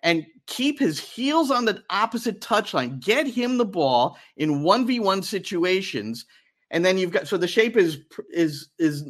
and 0.03 0.27
keep 0.47 0.79
his 0.79 1.01
heels 1.01 1.51
on 1.51 1.65
the 1.65 1.83
opposite 1.89 2.41
touchline. 2.41 3.01
Get 3.01 3.27
him 3.27 3.57
the 3.57 3.65
ball 3.65 4.19
in 4.37 4.63
1v1 4.63 5.25
situations 5.25 6.27
and 6.71 6.85
then 6.85 6.99
you've 6.99 7.13
got 7.13 7.29
so 7.29 7.37
the 7.37 7.49
shape 7.49 7.77
is 7.77 7.99
is 8.31 8.69
is 8.79 9.05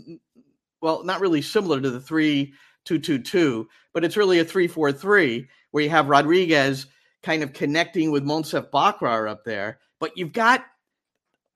well 0.81 1.05
not 1.05 1.21
really 1.21 1.43
similar 1.43 1.81
to 1.81 1.91
the 1.91 2.01
three 2.01 2.55
two 2.85 2.99
two 2.99 3.19
two, 3.19 3.69
but 3.93 4.05
it's 4.05 4.17
really 4.17 4.39
a 4.39 4.45
three 4.45 4.69
four 4.69 4.93
three 4.93 5.49
where 5.71 5.85
you 5.85 5.91
have 5.91 6.09
Rodriguez 6.09 6.87
kind 7.23 7.43
of 7.43 7.53
connecting 7.53 8.11
with 8.11 8.25
Monsef 8.25 8.71
Bakrar 8.71 9.29
up 9.29 9.45
there. 9.45 9.79
But 10.01 10.17
you've 10.17 10.33
got 10.33 10.65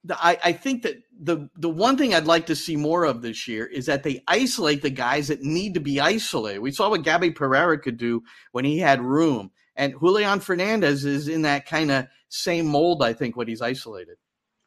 the, 0.03 0.21
I, 0.23 0.37
I 0.43 0.51
think 0.51 0.83
that 0.83 0.97
the 1.17 1.49
the 1.55 1.69
one 1.69 1.97
thing 1.97 2.13
I'd 2.13 2.25
like 2.25 2.47
to 2.47 2.55
see 2.55 2.75
more 2.75 3.05
of 3.05 3.21
this 3.21 3.47
year 3.47 3.65
is 3.65 3.85
that 3.85 4.03
they 4.03 4.23
isolate 4.27 4.81
the 4.81 4.89
guys 4.89 5.29
that 5.29 5.41
need 5.41 5.75
to 5.75 5.79
be 5.79 5.99
isolated. 5.99 6.59
We 6.59 6.71
saw 6.71 6.89
what 6.89 7.03
Gabby 7.03 7.31
Pereira 7.31 7.79
could 7.79 7.97
do 7.97 8.23
when 8.51 8.65
he 8.65 8.79
had 8.79 9.01
room. 9.01 9.51
And 9.75 9.95
Julian 9.99 10.39
Fernandez 10.39 11.03
is 11.03 11.27
in 11.27 11.43
that 11.43 11.65
kind 11.65 11.89
of 11.89 12.07
same 12.29 12.67
mold, 12.67 13.01
I 13.01 13.13
think, 13.13 13.35
when 13.35 13.47
he's 13.47 13.61
isolated. 13.61 14.17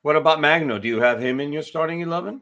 What 0.06 0.14
about 0.14 0.40
Magno? 0.40 0.78
Do 0.78 0.86
you 0.86 1.00
have 1.00 1.20
him 1.20 1.40
in 1.40 1.52
your 1.52 1.64
starting 1.64 2.00
eleven? 2.00 2.40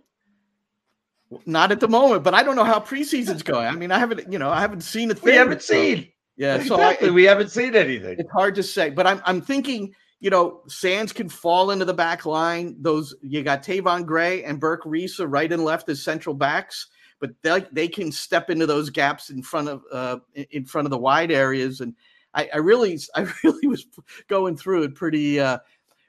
Not 1.46 1.72
at 1.72 1.81
the 1.81 1.88
moment, 1.88 2.22
but 2.22 2.35
I 2.35 2.42
don't 2.42 2.57
know 2.57 2.64
how 2.64 2.79
preseason's 2.79 3.42
going. 3.55 3.66
I 3.66 3.70
mean, 3.70 3.90
I 3.90 3.98
haven't, 3.98 4.31
you 4.31 4.38
know, 4.38 4.50
I 4.50 4.61
haven't 4.61 4.83
seen 4.83 5.11
a 5.11 5.14
thing. 5.14 5.33
We 5.33 5.37
haven't 5.38 5.62
so, 5.62 5.72
seen. 5.72 6.09
Yeah, 6.37 6.57
exactly. 6.57 7.07
so 7.07 7.12
I, 7.12 7.14
we 7.14 7.24
haven't 7.24 7.48
seen 7.48 7.74
anything. 7.74 8.16
It's 8.18 8.31
hard 8.31 8.55
to 8.57 8.62
say, 8.62 8.90
but 8.90 9.07
I'm 9.07 9.22
I'm 9.24 9.40
thinking, 9.40 9.94
you 10.20 10.29
know, 10.29 10.61
Sands 10.68 11.11
can 11.14 11.31
fall 11.31 11.70
into 11.70 11.87
the 11.87 11.94
back 11.94 12.27
line. 12.27 12.77
Those 12.81 13.14
you 13.22 13.42
got 13.42 13.62
Tayvon 13.62 14.05
Gray 14.05 14.44
and 14.44 14.61
Birk 14.61 14.85
Risa 14.85 15.24
right 15.27 15.50
and 15.50 15.64
left 15.64 15.88
as 15.88 16.03
central 16.03 16.35
backs, 16.35 16.88
but 17.18 17.31
they 17.40 17.64
they 17.72 17.88
can 17.88 18.12
step 18.12 18.50
into 18.50 18.66
those 18.66 18.90
gaps 18.90 19.31
in 19.31 19.42
front 19.42 19.70
of 19.70 19.83
uh 19.90 20.18
in 20.50 20.66
front 20.66 20.85
of 20.85 20.90
the 20.90 20.98
wide 20.98 21.31
areas. 21.31 21.81
And 21.81 21.94
I, 22.35 22.46
I 22.53 22.59
really 22.59 23.00
I 23.14 23.27
really 23.42 23.68
was 23.68 23.87
going 24.29 24.59
through 24.59 24.83
it 24.83 24.94
pretty 24.94 25.40
uh 25.40 25.61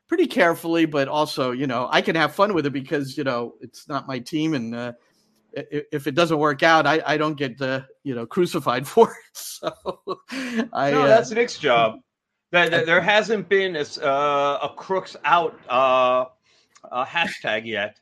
pretty 0.07 0.27
carefully, 0.27 0.85
but 0.85 1.07
also, 1.07 1.51
you 1.51 1.67
know, 1.67 1.87
I 1.91 2.01
can 2.01 2.15
have 2.15 2.35
fun 2.35 2.53
with 2.53 2.65
it 2.65 2.73
because, 2.73 3.17
you 3.17 3.23
know, 3.23 3.55
it's 3.61 3.87
not 3.87 4.07
my 4.07 4.19
team. 4.19 4.53
And 4.53 4.75
uh, 4.75 4.93
if 5.53 6.07
it 6.07 6.15
doesn't 6.15 6.37
work 6.37 6.63
out, 6.63 6.85
I, 6.85 7.01
I 7.05 7.17
don't 7.17 7.35
get, 7.35 7.61
uh, 7.61 7.81
you 8.03 8.15
know, 8.15 8.25
crucified 8.25 8.87
for 8.87 9.11
it. 9.11 9.37
So 9.37 9.71
I, 10.73 10.91
no, 10.91 11.03
uh, 11.03 11.07
that's 11.07 11.31
uh, 11.31 11.35
Nick's 11.35 11.57
job. 11.57 11.99
That, 12.51 12.85
there 12.85 13.01
hasn't 13.01 13.49
been 13.49 13.75
a, 13.75 13.83
uh, 14.01 14.59
a 14.63 14.73
crooks 14.77 15.17
out 15.25 15.59
uh, 15.67 16.25
a 16.89 17.03
hashtag 17.03 17.65
yet. 17.65 17.99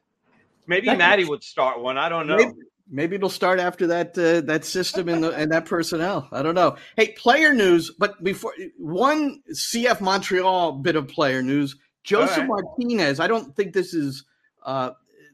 Maybe 0.67 0.95
Matty 0.95 1.25
would 1.25 1.43
start 1.43 1.81
one. 1.81 1.97
I 1.97 2.07
don't 2.07 2.27
know. 2.27 2.37
Maybe, 2.37 2.51
maybe 2.87 3.15
it'll 3.15 3.29
start 3.29 3.59
after 3.59 3.87
that 3.87 4.17
uh, 4.17 4.41
that 4.41 4.63
system 4.63 5.09
and, 5.09 5.23
the, 5.23 5.31
and 5.31 5.51
that 5.51 5.65
personnel. 5.65 6.27
I 6.31 6.43
don't 6.43 6.53
know. 6.53 6.75
Hey, 6.95 7.13
player 7.13 7.53
news. 7.53 7.91
But 7.97 8.23
before 8.23 8.53
one 8.77 9.41
CF 9.51 10.01
Montreal 10.01 10.73
bit 10.73 10.95
of 10.95 11.07
player 11.07 11.41
news. 11.41 11.75
Josef 12.03 12.37
right. 12.39 12.47
Martinez, 12.47 13.19
I 13.19 13.27
don't 13.27 13.55
think 13.55 13.73
this 13.73 13.93
is 13.93 14.25
uh, 14.63 14.91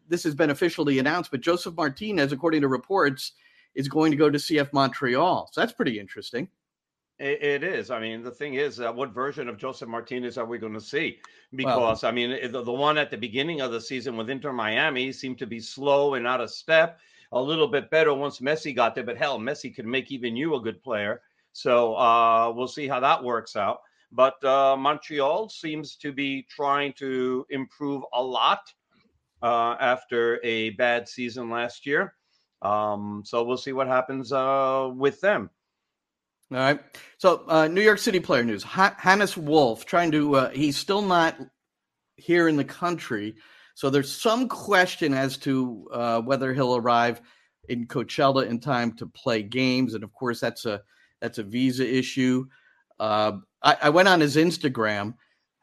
this 0.08 0.23
has 0.23 0.36
been 0.36 0.49
officially 0.49 0.99
announced, 0.99 1.32
but 1.32 1.41
Josef 1.41 1.75
Martinez, 1.75 2.32
according 2.32 2.62
to 2.62 2.67
reports, 2.67 3.34
is 3.75 3.88
going 3.88 4.12
to 4.12 4.17
go 4.17 4.29
to 4.29 4.38
CF 4.38 4.71
Montreal. 4.73 5.49
So 5.51 5.62
that's 5.62 5.73
pretty 5.73 5.99
interesting. 5.99 6.47
it, 7.19 7.43
it 7.43 7.63
is. 7.63 7.91
I 7.91 7.99
mean, 7.99 8.23
the 8.23 8.32
thing 8.32 8.55
is, 8.55 8.79
uh, 8.79 8.91
what 8.91 9.13
version 9.13 9.47
of 9.47 9.58
Josef 9.58 9.88
Martinez 9.88 10.38
are 10.38 10.45
we 10.45 10.58
going 10.58 10.73
to 10.73 10.82
see? 10.82 11.19
Because 11.53 12.03
well, 12.03 12.10
I 12.10 12.13
mean, 12.13 12.51
the, 12.51 12.63
the 12.63 12.71
one 12.71 12.97
at 12.97 13.12
the 13.12 13.17
beginning 13.17 13.62
of 13.62 13.71
the 13.71 13.82
season 13.82 14.17
with 14.17 14.29
Inter 14.29 14.53
Miami 14.53 15.12
seemed 15.12 15.38
to 15.39 15.47
be 15.47 15.60
slow 15.60 16.15
and 16.15 16.27
out 16.27 16.41
of 16.41 16.51
step. 16.51 16.99
A 17.32 17.41
little 17.41 17.67
bit 17.67 17.91
better 17.91 18.13
once 18.13 18.39
Messi 18.39 18.75
got 18.75 18.95
there, 18.95 19.03
but 19.03 19.17
hell, 19.17 19.38
Messi 19.38 19.73
could 19.73 19.86
make 19.86 20.12
even 20.12 20.36
you 20.36 20.55
a 20.55 20.62
good 20.62 20.82
player. 20.82 21.21
So 21.53 21.95
uh, 21.95 22.51
we'll 22.55 22.67
see 22.67 22.88
how 22.88 22.99
that 23.01 23.23
works 23.23 23.55
out. 23.55 23.82
But 24.12 24.43
uh, 24.43 24.76
Montreal 24.78 25.50
seems 25.50 25.95
to 25.98 26.12
be 26.12 26.45
trying 26.50 26.93
to 26.93 27.45
improve 27.50 28.04
a 28.13 28.22
lot 28.22 28.62
uh, 29.41 29.76
after 29.80 30.39
a 30.43 30.72
bad 30.72 31.08
season 31.08 31.50
last 31.50 31.86
year. 31.86 32.15
Um, 32.62 33.24
so 33.26 33.43
we'll 33.43 33.58
see 33.58 33.72
what 33.72 33.88
happens 33.88 34.32
uh, 34.34 34.89
with 34.93 35.22
them. 35.22 35.50
All 36.52 36.58
right. 36.58 36.80
So 37.19 37.43
uh, 37.48 37.67
New 37.67 37.82
York 37.82 38.00
City 38.00 38.19
player 38.19 38.43
news: 38.43 38.65
H- 38.65 38.93
Hannes 38.98 39.38
Wolf 39.38 39.86
trying 39.86 40.12
to. 40.12 40.36
Uh, 40.36 40.50
he's 40.50 40.78
still 40.78 41.04
not 41.04 41.38
here 42.17 42.48
in 42.48 42.58
the 42.58 42.65
country, 42.65 43.36
so 43.76 43.89
there's 43.89 44.12
some 44.12 44.50
question 44.50 45.13
as 45.13 45.38
to 45.38 45.88
uh, 45.93 46.22
whether 46.22 46.54
he'll 46.54 46.76
arrive 46.76 47.22
in 47.69 47.86
Coachella 47.86 48.48
in 48.48 48.60
time 48.60 48.93
to 48.93 49.06
play 49.06 49.43
games, 49.43 49.93
and 49.93 50.04
of 50.04 50.12
course 50.12 50.39
that's 50.39 50.65
a 50.65 50.82
that's 51.22 51.38
a 51.38 51.43
visa 51.43 51.88
issue. 51.88 52.48
Uh, 53.00 53.34
I, 53.62 53.78
I, 53.84 53.89
went 53.89 54.08
on 54.08 54.19
his 54.19 54.36
Instagram 54.36 55.15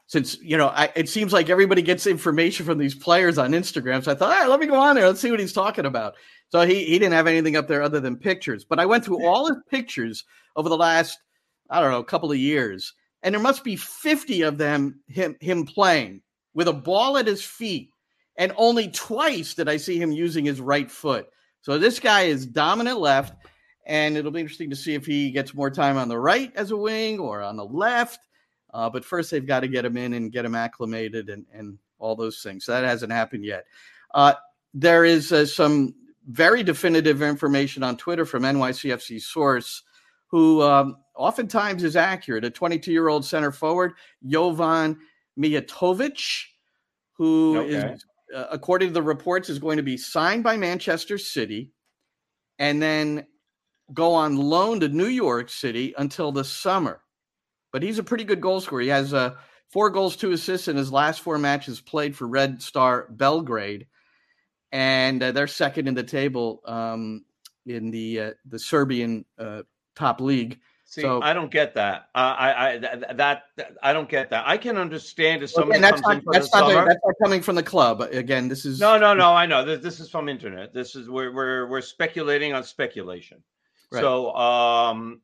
since 0.07 0.39
you 0.41 0.57
know 0.57 0.69
I, 0.69 0.91
it 0.95 1.09
seems 1.09 1.33
like 1.33 1.51
everybody 1.51 1.83
gets 1.83 2.07
information 2.07 2.67
from 2.67 2.79
these 2.79 2.95
players 2.95 3.39
on 3.39 3.53
Instagram. 3.53 4.05
So 4.05 4.13
I 4.13 4.15
thought, 4.15 4.31
all 4.31 4.41
right, 4.41 4.49
let 4.49 4.61
me 4.61 4.67
go 4.67 4.77
on 4.77 4.97
there. 4.97 5.07
Let's 5.07 5.21
see 5.21 5.31
what 5.31 5.41
he's 5.41 5.53
talking 5.53 5.87
about. 5.87 6.15
So 6.51 6.67
he 6.67 6.85
he 6.85 6.99
didn't 6.99 7.15
have 7.15 7.27
anything 7.27 7.57
up 7.57 7.69
there 7.69 7.83
other 7.83 8.01
than 8.01 8.17
pictures. 8.17 8.65
But 8.65 8.79
I 8.79 8.87
went 8.87 9.05
through 9.05 9.27
all 9.27 9.47
his 9.47 9.59
pictures 9.71 10.25
over 10.55 10.69
the 10.69 10.77
last 10.77 11.19
I 11.71 11.81
don't 11.81 11.91
know 11.91 11.99
a 11.99 12.05
couple 12.05 12.31
of 12.31 12.39
years, 12.39 12.95
and 13.23 13.35
there 13.35 13.43
must 13.43 13.65
be 13.65 13.77
fifty 13.77 14.43
of 14.43 14.59
them 14.59 15.01
him 15.09 15.37
him 15.41 15.65
playing 15.65 16.23
with 16.55 16.69
a 16.69 16.73
ball 16.73 17.19
at 17.19 17.27
his 17.27 17.45
feet, 17.45 17.91
and 18.37 18.53
only 18.57 18.89
twice 18.89 19.55
did 19.55 19.69
I 19.69 19.77
see 19.77 19.99
him 19.99 20.13
using 20.13 20.45
his 20.45 20.61
right 20.61 20.91
foot. 20.91 21.27
So 21.63 21.79
this 21.79 21.99
guy 21.99 22.23
is 22.23 22.47
dominant 22.47 23.01
left 23.01 23.35
and 23.87 24.17
it'll 24.17 24.33
be 24.33 24.41
interesting 24.41 24.71
to 24.71 24.77
see 24.77 24.95
if 24.95 25.07
he 25.07 25.31
gets 25.31 25.55
more 25.55 25.71
time 25.71 25.97
on 25.97 26.09
the 26.09 26.19
right 26.19 26.53
as 26.57 26.73
a 26.73 26.77
wing 26.77 27.21
or 27.21 27.41
on 27.41 27.57
the 27.57 27.65
left. 27.65 28.19
Uh, 28.75 28.91
but 28.91 29.05
first, 29.05 29.31
they've 29.31 29.47
got 29.47 29.61
to 29.61 29.69
get 29.69 29.85
him 29.85 29.97
in 29.97 30.13
and 30.13 30.33
get 30.33 30.45
him 30.45 30.57
acclimated 30.57 31.31
and, 31.31 31.47
and 31.53 31.79
all 31.99 32.17
those 32.17 32.43
things. 32.43 32.65
So 32.65 32.73
that 32.73 32.85
hasn't 32.85 33.13
happened 33.13 33.45
yet. 33.45 33.65
Uh, 34.13 34.35
there 34.75 35.05
is 35.05 35.33
uh, 35.33 35.47
some 35.47 35.95
very 36.27 36.65
definitive 36.65 37.23
information 37.23 37.85
on 37.85 37.97
Twitter 37.97 38.27
from 38.27 38.43
NYCFC 38.43 39.23
source 39.23 39.83
who 40.27 40.61
um, 40.63 40.97
oftentimes 41.15 41.85
is 41.85 41.95
accurate. 41.95 42.45
A 42.45 42.51
22 42.51 42.91
year 42.91 43.09
old 43.09 43.25
center 43.25 43.53
forward, 43.53 43.93
Jovan 44.27 44.99
Mijatovic, 45.39 46.43
who 47.13 47.59
okay. 47.61 47.93
is, 47.93 48.05
uh, 48.35 48.47
according 48.51 48.89
to 48.89 48.95
the 48.95 49.03
reports, 49.03 49.49
is 49.49 49.61
going 49.61 49.77
to 49.77 49.85
be 49.85 49.97
signed 49.97 50.43
by 50.43 50.57
Manchester 50.57 51.19
City 51.19 51.71
and 52.59 52.83
then 52.83 53.27
go 53.93 54.15
on 54.15 54.37
loan 54.37 54.81
to 54.81 54.89
New 54.89 55.07
York 55.07 55.49
City 55.49 55.95
until 55.97 56.33
the 56.33 56.45
summer. 56.45 57.01
But 57.73 57.83
he's 57.83 57.99
a 57.99 58.05
pretty 58.05 58.25
good 58.25 58.41
goal 58.41 58.61
scorer. 58.61 58.83
He 58.83 58.89
has 58.89 59.13
uh, 59.13 59.35
four 59.69 59.91
goals, 59.91 60.17
two 60.17 60.33
assists 60.33 60.69
in 60.69 60.77
his 60.77 60.93
last 60.93 61.21
four 61.21 61.39
matches 61.39 61.81
played 61.81 62.17
for 62.17 62.27
Red 62.27 62.63
Star 62.63 63.07
Belgrade, 63.11 63.87
and 64.73 65.23
uh, 65.23 65.33
they're 65.33 65.47
second 65.47 65.89
in 65.89 65.95
the 65.95 66.03
table 66.03 66.63
um, 66.65 67.25
in 67.67 67.91
the 67.91 68.21
uh, 68.21 68.31
the 68.47 68.59
Serbian 68.59 69.25
uh, 69.39 69.63
top 69.95 70.21
league. 70.21 70.61
See, 70.89 71.03
so, 71.03 71.21
I 71.21 71.33
don't 71.33 71.51
get 71.51 71.75
that. 71.75 72.11
Uh, 72.15 72.19
I, 72.19 72.69
I 72.69 72.79
that, 72.79 73.17
that, 73.17 73.43
I 73.83 73.93
don't 73.93 74.09
get 74.09 74.31
that. 74.31 74.45
I 74.47 74.57
can 74.57 74.77
understand 74.77 75.43
if 75.43 75.51
somebody 75.51 75.81
that's 75.81 76.01
comes 76.01 76.25
not, 76.25 76.33
that's, 76.33 76.55
not 76.55 76.87
that's 76.87 77.01
not 77.05 77.15
coming 77.21 77.43
from 77.43 77.57
the 77.57 77.63
club. 77.63 78.03
Again, 78.03 78.47
this 78.47 78.65
is 78.65 78.79
no, 78.79 78.97
no, 78.97 79.13
no. 79.13 79.33
I 79.35 79.47
know 79.47 79.65
this, 79.65 79.83
this 79.83 79.99
is 79.99 80.09
from 80.09 80.29
internet. 80.29 80.73
This 80.73 80.95
is 80.95 81.11
we're 81.11 81.33
we're 81.33 81.67
we're 81.67 81.81
speculating 81.81 82.55
on 82.55 82.63
speculation. 82.63 83.43
Right. 83.97 84.03
So 84.03 84.35
um, 84.35 85.21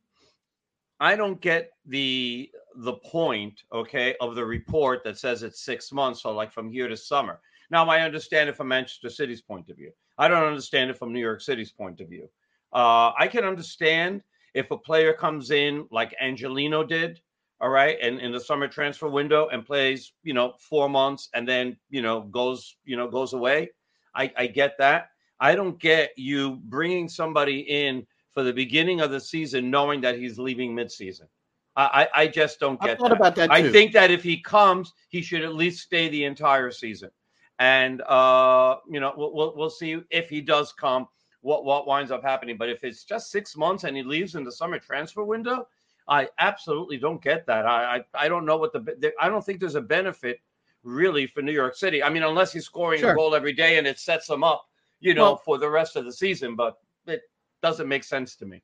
I 1.00 1.16
don't 1.16 1.40
get 1.40 1.70
the 1.86 2.50
the 2.76 2.94
point, 2.94 3.62
okay, 3.72 4.14
of 4.20 4.34
the 4.34 4.44
report 4.44 5.04
that 5.04 5.18
says 5.18 5.42
it's 5.42 5.62
six 5.64 5.92
months, 5.92 6.22
so 6.22 6.32
like 6.32 6.52
from 6.52 6.70
here 6.70 6.88
to 6.88 6.96
summer. 6.96 7.40
Now 7.70 7.88
I 7.88 8.00
understand 8.00 8.48
it 8.48 8.56
from 8.56 8.68
Manchester 8.68 9.10
City's 9.10 9.42
point 9.42 9.68
of 9.68 9.76
view. 9.76 9.92
I 10.18 10.28
don't 10.28 10.44
understand 10.44 10.90
it 10.90 10.98
from 10.98 11.12
New 11.12 11.20
York 11.20 11.40
City's 11.40 11.72
point 11.72 12.00
of 12.00 12.08
view. 12.08 12.28
Uh, 12.72 13.12
I 13.18 13.28
can 13.28 13.44
understand 13.44 14.22
if 14.54 14.70
a 14.70 14.76
player 14.76 15.12
comes 15.12 15.50
in 15.50 15.86
like 15.90 16.14
Angelino 16.20 16.84
did, 16.84 17.20
all 17.60 17.68
right, 17.68 17.98
and 18.02 18.18
in 18.20 18.32
the 18.32 18.40
summer 18.40 18.68
transfer 18.68 19.08
window 19.08 19.48
and 19.48 19.64
plays, 19.64 20.12
you 20.22 20.34
know, 20.34 20.54
four 20.58 20.88
months 20.88 21.28
and 21.34 21.48
then, 21.48 21.76
you 21.90 22.02
know, 22.02 22.22
goes, 22.22 22.76
you 22.84 22.96
know, 22.96 23.08
goes 23.08 23.32
away. 23.34 23.70
I, 24.14 24.32
I 24.36 24.46
get 24.46 24.76
that. 24.78 25.08
I 25.40 25.54
don't 25.54 25.78
get 25.80 26.12
you 26.16 26.60
bringing 26.64 27.08
somebody 27.08 27.60
in 27.60 28.06
for 28.32 28.42
the 28.42 28.52
beginning 28.52 29.00
of 29.00 29.10
the 29.10 29.20
season 29.20 29.70
knowing 29.70 30.00
that 30.00 30.18
he's 30.18 30.38
leaving 30.38 30.74
midseason. 30.74 31.26
I, 31.74 32.08
I 32.14 32.26
just 32.26 32.60
don't 32.60 32.80
get 32.82 32.98
that. 32.98 33.12
About 33.12 33.34
that 33.36 33.50
I 33.50 33.70
think 33.70 33.92
that 33.92 34.10
if 34.10 34.22
he 34.22 34.38
comes, 34.38 34.92
he 35.08 35.22
should 35.22 35.42
at 35.42 35.54
least 35.54 35.82
stay 35.82 36.08
the 36.08 36.24
entire 36.24 36.70
season. 36.70 37.10
And 37.58 38.02
uh, 38.02 38.76
you 38.90 39.00
know, 39.00 39.14
we'll, 39.16 39.32
we'll, 39.32 39.56
we'll 39.56 39.70
see 39.70 39.98
if 40.10 40.28
he 40.28 40.40
does 40.42 40.72
come 40.72 41.06
what 41.40 41.64
what 41.64 41.86
winds 41.86 42.10
up 42.10 42.22
happening. 42.22 42.58
But 42.58 42.68
if 42.68 42.84
it's 42.84 43.04
just 43.04 43.30
six 43.30 43.56
months 43.56 43.84
and 43.84 43.96
he 43.96 44.02
leaves 44.02 44.34
in 44.34 44.44
the 44.44 44.52
summer 44.52 44.78
transfer 44.78 45.24
window, 45.24 45.66
I 46.08 46.28
absolutely 46.38 46.98
don't 46.98 47.22
get 47.22 47.46
that. 47.46 47.64
I 47.64 47.96
I, 47.96 48.24
I 48.24 48.28
don't 48.28 48.44
know 48.44 48.58
what 48.58 48.72
the 48.72 49.12
I 49.18 49.28
don't 49.30 49.44
think 49.44 49.58
there's 49.58 49.74
a 49.74 49.80
benefit 49.80 50.40
really 50.82 51.26
for 51.26 51.40
New 51.40 51.52
York 51.52 51.74
City. 51.74 52.02
I 52.02 52.10
mean, 52.10 52.22
unless 52.22 52.52
he's 52.52 52.66
scoring 52.66 53.00
sure. 53.00 53.12
a 53.12 53.16
goal 53.16 53.34
every 53.34 53.52
day 53.52 53.78
and 53.78 53.86
it 53.86 53.98
sets 53.98 54.28
him 54.28 54.44
up, 54.44 54.66
you 55.00 55.14
know, 55.14 55.22
well, 55.22 55.36
for 55.36 55.56
the 55.56 55.70
rest 55.70 55.96
of 55.96 56.04
the 56.04 56.12
season. 56.12 56.54
But 56.54 56.78
it 57.06 57.22
doesn't 57.62 57.88
make 57.88 58.04
sense 58.04 58.36
to 58.36 58.46
me. 58.46 58.62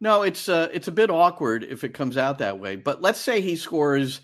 No, 0.00 0.22
it's 0.22 0.48
uh, 0.48 0.68
it's 0.72 0.88
a 0.88 0.92
bit 0.92 1.10
awkward 1.10 1.62
if 1.64 1.84
it 1.84 1.94
comes 1.94 2.16
out 2.16 2.38
that 2.38 2.58
way. 2.58 2.74
But 2.74 3.02
let's 3.02 3.20
say 3.20 3.40
he 3.40 3.54
scores, 3.54 4.20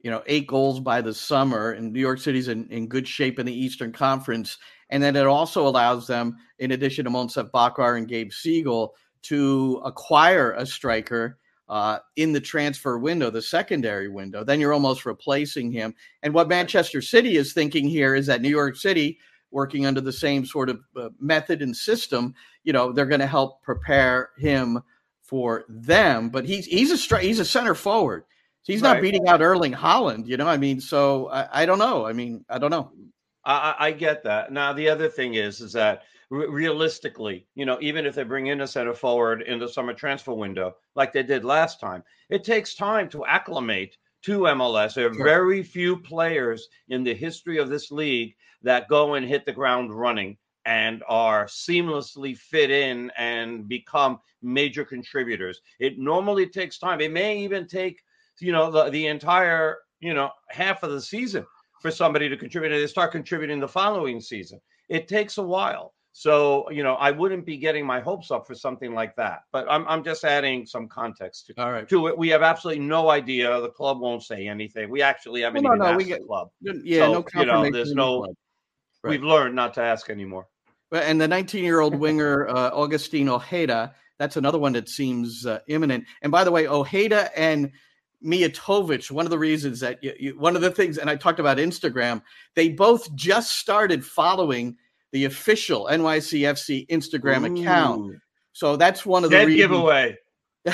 you 0.00 0.10
know, 0.10 0.22
eight 0.26 0.48
goals 0.48 0.80
by 0.80 1.00
the 1.00 1.14
summer, 1.14 1.72
and 1.72 1.92
New 1.92 2.00
York 2.00 2.18
City's 2.18 2.48
in, 2.48 2.66
in 2.68 2.88
good 2.88 3.06
shape 3.06 3.38
in 3.38 3.46
the 3.46 3.54
Eastern 3.54 3.92
Conference, 3.92 4.58
and 4.88 5.00
then 5.00 5.14
it 5.14 5.26
also 5.26 5.68
allows 5.68 6.06
them, 6.06 6.36
in 6.58 6.72
addition 6.72 7.04
to 7.04 7.10
Monsef 7.10 7.50
Bakrar 7.52 7.96
and 7.96 8.08
Gabe 8.08 8.30
Segal, 8.30 8.90
to 9.22 9.80
acquire 9.84 10.52
a 10.52 10.66
striker 10.66 11.38
uh, 11.68 12.00
in 12.16 12.32
the 12.32 12.40
transfer 12.40 12.98
window, 12.98 13.30
the 13.30 13.40
secondary 13.40 14.08
window. 14.08 14.42
Then 14.42 14.58
you're 14.58 14.72
almost 14.72 15.06
replacing 15.06 15.70
him. 15.70 15.94
And 16.24 16.34
what 16.34 16.48
Manchester 16.48 17.00
City 17.00 17.36
is 17.36 17.52
thinking 17.52 17.88
here 17.88 18.16
is 18.16 18.26
that 18.26 18.42
New 18.42 18.48
York 18.48 18.74
City, 18.74 19.18
working 19.50 19.86
under 19.86 20.00
the 20.00 20.12
same 20.12 20.44
sort 20.44 20.68
of 20.68 20.80
uh, 20.96 21.08
method 21.18 21.62
and 21.62 21.76
system, 21.76 22.34
you 22.64 22.72
know, 22.72 22.92
they're 22.92 23.06
going 23.06 23.20
to 23.20 23.26
help 23.26 23.62
prepare 23.62 24.30
him 24.38 24.80
for 25.22 25.64
them. 25.68 26.28
But 26.28 26.44
he's 26.44 26.66
he's 26.66 26.90
a 26.90 27.18
he's 27.18 27.38
a 27.40 27.44
center 27.44 27.74
forward. 27.74 28.24
He's 28.62 28.82
not 28.82 28.94
right. 28.94 29.02
beating 29.02 29.26
out 29.26 29.40
Erling 29.40 29.72
Haaland, 29.72 30.26
you 30.26 30.36
know. 30.36 30.46
I 30.46 30.56
mean, 30.56 30.80
so 30.80 31.28
I, 31.30 31.62
I 31.62 31.66
don't 31.66 31.78
know. 31.78 32.06
I 32.06 32.12
mean, 32.12 32.44
I 32.48 32.58
don't 32.58 32.70
know. 32.70 32.92
I, 33.44 33.74
I 33.78 33.92
get 33.92 34.22
that. 34.24 34.52
Now 34.52 34.72
the 34.72 34.88
other 34.88 35.08
thing 35.08 35.34
is, 35.34 35.60
is 35.60 35.72
that 35.72 36.02
realistically, 36.30 37.46
you 37.54 37.64
know, 37.64 37.78
even 37.80 38.06
if 38.06 38.14
they 38.14 38.22
bring 38.22 38.46
in 38.48 38.60
a 38.60 38.66
center 38.66 38.94
forward 38.94 39.42
in 39.42 39.58
the 39.58 39.68
summer 39.68 39.94
transfer 39.94 40.32
window, 40.32 40.76
like 40.94 41.12
they 41.12 41.22
did 41.22 41.44
last 41.44 41.80
time, 41.80 42.04
it 42.28 42.44
takes 42.44 42.74
time 42.74 43.08
to 43.10 43.24
acclimate 43.24 43.96
to 44.22 44.40
MLS. 44.40 44.94
There 44.94 45.06
are 45.06 45.24
very 45.24 45.62
few 45.62 45.96
players 45.96 46.68
in 46.88 47.02
the 47.02 47.14
history 47.14 47.58
of 47.58 47.68
this 47.68 47.90
league 47.90 48.34
that 48.62 48.88
go 48.88 49.14
and 49.14 49.26
hit 49.26 49.46
the 49.46 49.52
ground 49.52 49.92
running 49.92 50.36
and 50.66 51.02
are 51.08 51.46
seamlessly 51.46 52.36
fit 52.36 52.70
in 52.70 53.10
and 53.16 53.66
become 53.68 54.18
major 54.42 54.84
contributors. 54.84 55.60
It 55.78 55.98
normally 55.98 56.46
takes 56.46 56.78
time. 56.78 57.00
It 57.00 57.12
may 57.12 57.38
even 57.38 57.66
take, 57.66 58.00
you 58.40 58.52
know, 58.52 58.70
the, 58.70 58.90
the 58.90 59.06
entire, 59.06 59.78
you 60.00 60.14
know, 60.14 60.30
half 60.48 60.82
of 60.82 60.90
the 60.90 61.00
season 61.00 61.46
for 61.80 61.90
somebody 61.90 62.28
to 62.28 62.36
contribute 62.36 62.72
and 62.72 62.82
they 62.82 62.86
start 62.86 63.12
contributing 63.12 63.60
the 63.60 63.68
following 63.68 64.20
season. 64.20 64.60
It 64.88 65.08
takes 65.08 65.38
a 65.38 65.42
while. 65.42 65.94
So, 66.12 66.68
you 66.70 66.82
know, 66.82 66.94
I 66.94 67.12
wouldn't 67.12 67.46
be 67.46 67.56
getting 67.56 67.86
my 67.86 68.00
hopes 68.00 68.30
up 68.30 68.46
for 68.46 68.54
something 68.54 68.92
like 68.92 69.14
that. 69.16 69.44
But 69.52 69.66
I'm, 69.70 69.86
I'm 69.86 70.02
just 70.02 70.24
adding 70.24 70.66
some 70.66 70.88
context 70.88 71.46
to, 71.46 71.62
All 71.62 71.70
right. 71.70 71.88
to 71.88 72.08
it. 72.08 72.18
We 72.18 72.28
have 72.30 72.42
absolutely 72.42 72.84
no 72.84 73.10
idea. 73.10 73.60
The 73.60 73.70
club 73.70 74.00
won't 74.00 74.24
say 74.24 74.48
anything. 74.48 74.90
We 74.90 75.02
actually 75.02 75.42
haven't 75.42 75.62
well, 75.62 75.76
no, 75.76 75.84
even 75.84 75.96
no, 75.96 76.00
asked 76.00 76.08
get, 76.08 76.20
the 76.20 76.26
club. 76.26 76.50
Yeah, 76.60 77.06
so, 77.06 77.12
no 77.12 77.40
you 77.40 77.46
know, 77.46 77.70
there's 77.70 77.94
no. 77.94 78.26
Right. 79.02 79.12
We've 79.12 79.22
learned 79.22 79.54
not 79.54 79.74
to 79.74 79.82
ask 79.82 80.10
anymore. 80.10 80.46
And 80.92 81.20
the 81.20 81.28
19 81.28 81.64
year 81.64 81.80
old 81.80 81.94
winger 81.98 82.48
uh, 82.48 82.70
Augustine 82.72 83.28
Ojeda, 83.28 83.94
that's 84.18 84.36
another 84.36 84.58
one 84.58 84.72
that 84.74 84.88
seems 84.88 85.46
uh, 85.46 85.60
imminent. 85.68 86.04
And 86.22 86.30
by 86.30 86.44
the 86.44 86.50
way, 86.50 86.66
Ojeda 86.66 87.30
and 87.38 87.70
Mijatovic, 88.24 89.10
one 89.10 89.24
of 89.24 89.30
the 89.30 89.38
reasons 89.38 89.80
that 89.80 90.02
you, 90.04 90.12
you, 90.18 90.38
one 90.38 90.56
of 90.56 90.62
the 90.62 90.70
things, 90.70 90.98
and 90.98 91.08
I 91.08 91.16
talked 91.16 91.40
about 91.40 91.56
Instagram, 91.56 92.20
they 92.54 92.68
both 92.68 93.14
just 93.14 93.58
started 93.58 94.04
following 94.04 94.76
the 95.12 95.24
official 95.24 95.88
NYCFC 95.90 96.86
Instagram 96.88 97.48
Ooh. 97.48 97.62
account. 97.62 98.16
So 98.52 98.76
that's 98.76 99.06
one 99.06 99.24
of 99.24 99.30
the 99.30 99.38
reasons. 99.38 99.56
giveaway. 99.56 100.18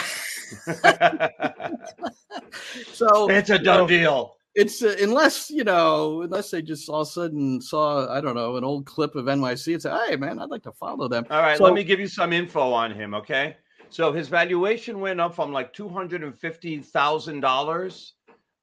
so 2.92 3.30
it's 3.30 3.50
a 3.50 3.58
done 3.58 3.78
you 3.82 3.82
know, 3.82 3.86
deal. 3.86 4.35
It's 4.56 4.82
uh, 4.82 4.96
unless 5.02 5.50
you 5.50 5.64
know, 5.64 6.22
unless 6.22 6.50
they 6.50 6.62
just 6.62 6.88
all 6.88 7.02
of 7.02 7.08
a 7.08 7.10
sudden 7.10 7.60
saw 7.60 8.10
I 8.10 8.22
don't 8.22 8.34
know 8.34 8.56
an 8.56 8.64
old 8.64 8.86
clip 8.86 9.14
of 9.14 9.26
NYC 9.26 9.74
and 9.74 9.82
say, 9.82 9.94
"Hey, 10.08 10.16
man, 10.16 10.38
I'd 10.38 10.48
like 10.48 10.62
to 10.62 10.72
follow 10.72 11.08
them." 11.08 11.26
All 11.30 11.42
right, 11.42 11.58
so, 11.58 11.64
let 11.64 11.74
me 11.74 11.84
give 11.84 12.00
you 12.00 12.08
some 12.08 12.32
info 12.32 12.72
on 12.72 12.90
him. 12.90 13.12
Okay, 13.14 13.56
so 13.90 14.12
his 14.12 14.28
valuation 14.28 14.98
went 14.98 15.20
up 15.20 15.34
from 15.34 15.52
like 15.52 15.74
two 15.74 15.90
hundred 15.90 16.24
and 16.24 16.36
fifty 16.38 16.80
thousand 16.80 17.44
uh, 17.44 17.48
dollars 17.48 18.14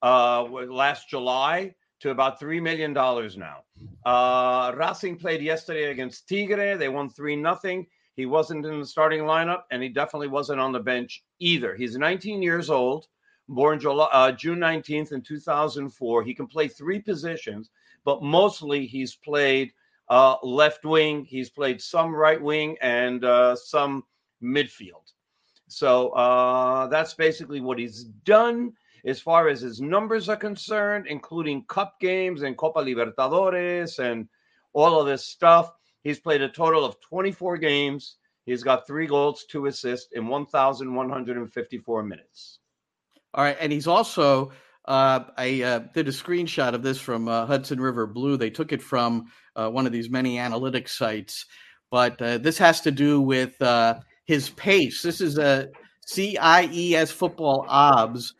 last 0.01 1.09
July 1.09 1.75
to 1.99 2.09
about 2.09 2.39
three 2.39 2.59
million 2.59 2.91
dollars 2.91 3.37
now. 3.37 3.59
Uh, 4.03 4.73
Racing 4.75 5.17
played 5.17 5.43
yesterday 5.43 5.91
against 5.91 6.27
Tigre. 6.27 6.75
They 6.75 6.89
won 6.89 7.07
three 7.07 7.35
nothing. 7.35 7.85
He 8.15 8.25
wasn't 8.25 8.65
in 8.65 8.79
the 8.79 8.85
starting 8.85 9.21
lineup, 9.21 9.61
and 9.71 9.81
he 9.81 9.89
definitely 9.89 10.27
wasn't 10.27 10.59
on 10.59 10.71
the 10.71 10.79
bench 10.79 11.23
either. 11.39 11.75
He's 11.75 11.95
19 11.95 12.41
years 12.41 12.71
old, 12.71 13.05
born 13.49 13.79
July, 13.79 14.07
uh, 14.11 14.31
June 14.31 14.59
19th 14.59 15.11
in 15.11 15.21
2004. 15.21 16.23
He 16.23 16.33
can 16.33 16.47
play 16.47 16.67
three 16.67 16.99
positions, 16.99 17.69
but 18.03 18.23
mostly 18.23 18.85
he's 18.85 19.15
played 19.15 19.71
uh, 20.09 20.35
left 20.43 20.85
wing. 20.85 21.25
He's 21.25 21.49
played 21.49 21.81
some 21.81 22.13
right 22.13 22.41
wing 22.41 22.77
and 22.81 23.23
uh, 23.23 23.55
some 23.55 24.03
midfield. 24.41 25.11
So 25.67 26.09
uh, 26.09 26.87
that's 26.87 27.13
basically 27.13 27.61
what 27.61 27.79
he's 27.79 28.03
done 28.03 28.73
as 29.05 29.19
far 29.19 29.49
as 29.49 29.61
his 29.61 29.81
numbers 29.81 30.29
are 30.29 30.37
concerned, 30.37 31.07
including 31.07 31.65
cup 31.65 31.99
games 31.99 32.43
and 32.43 32.57
Copa 32.57 32.79
Libertadores 32.79 33.99
and 33.99 34.27
all 34.73 34.99
of 34.99 35.07
this 35.07 35.25
stuff. 35.25 35.73
He's 36.03 36.19
played 36.19 36.41
a 36.41 36.49
total 36.49 36.85
of 36.85 36.99
24 37.01 37.57
games. 37.57 38.17
He's 38.45 38.63
got 38.63 38.85
three 38.85 39.07
goals, 39.07 39.45
two 39.45 39.67
assists 39.67 40.11
in 40.13 40.27
1,154 40.27 42.03
minutes. 42.03 42.59
All 43.33 43.43
right. 43.43 43.57
And 43.59 43.71
he's 43.71 43.87
also, 43.87 44.51
uh, 44.85 45.21
I 45.37 45.63
uh, 45.63 45.79
did 45.93 46.07
a 46.07 46.11
screenshot 46.11 46.73
of 46.73 46.83
this 46.83 46.99
from 46.99 47.27
uh, 47.27 47.45
Hudson 47.45 47.79
River 47.79 48.05
Blue. 48.05 48.37
They 48.37 48.49
took 48.49 48.71
it 48.71 48.81
from 48.81 49.25
uh, 49.55 49.69
one 49.69 49.85
of 49.85 49.91
these 49.91 50.09
many 50.09 50.37
analytics 50.37 50.89
sites. 50.89 51.45
But 51.89 52.21
uh, 52.21 52.37
this 52.39 52.57
has 52.57 52.81
to 52.81 52.91
do 52.91 53.21
with 53.21 53.59
uh, 53.61 53.99
his 54.25 54.49
pace. 54.51 55.01
This 55.01 55.21
is 55.21 55.37
a 55.37 55.69
CIES 56.05 57.11
football 57.11 57.65
obs 57.67 58.33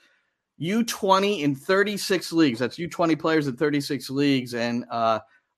U20 0.61 1.41
in 1.41 1.55
36 1.55 2.31
leagues. 2.31 2.59
That's 2.59 2.77
U20 2.77 3.19
players 3.19 3.47
in 3.47 3.55
36 3.55 4.09
leagues. 4.09 4.53
And 4.53 4.85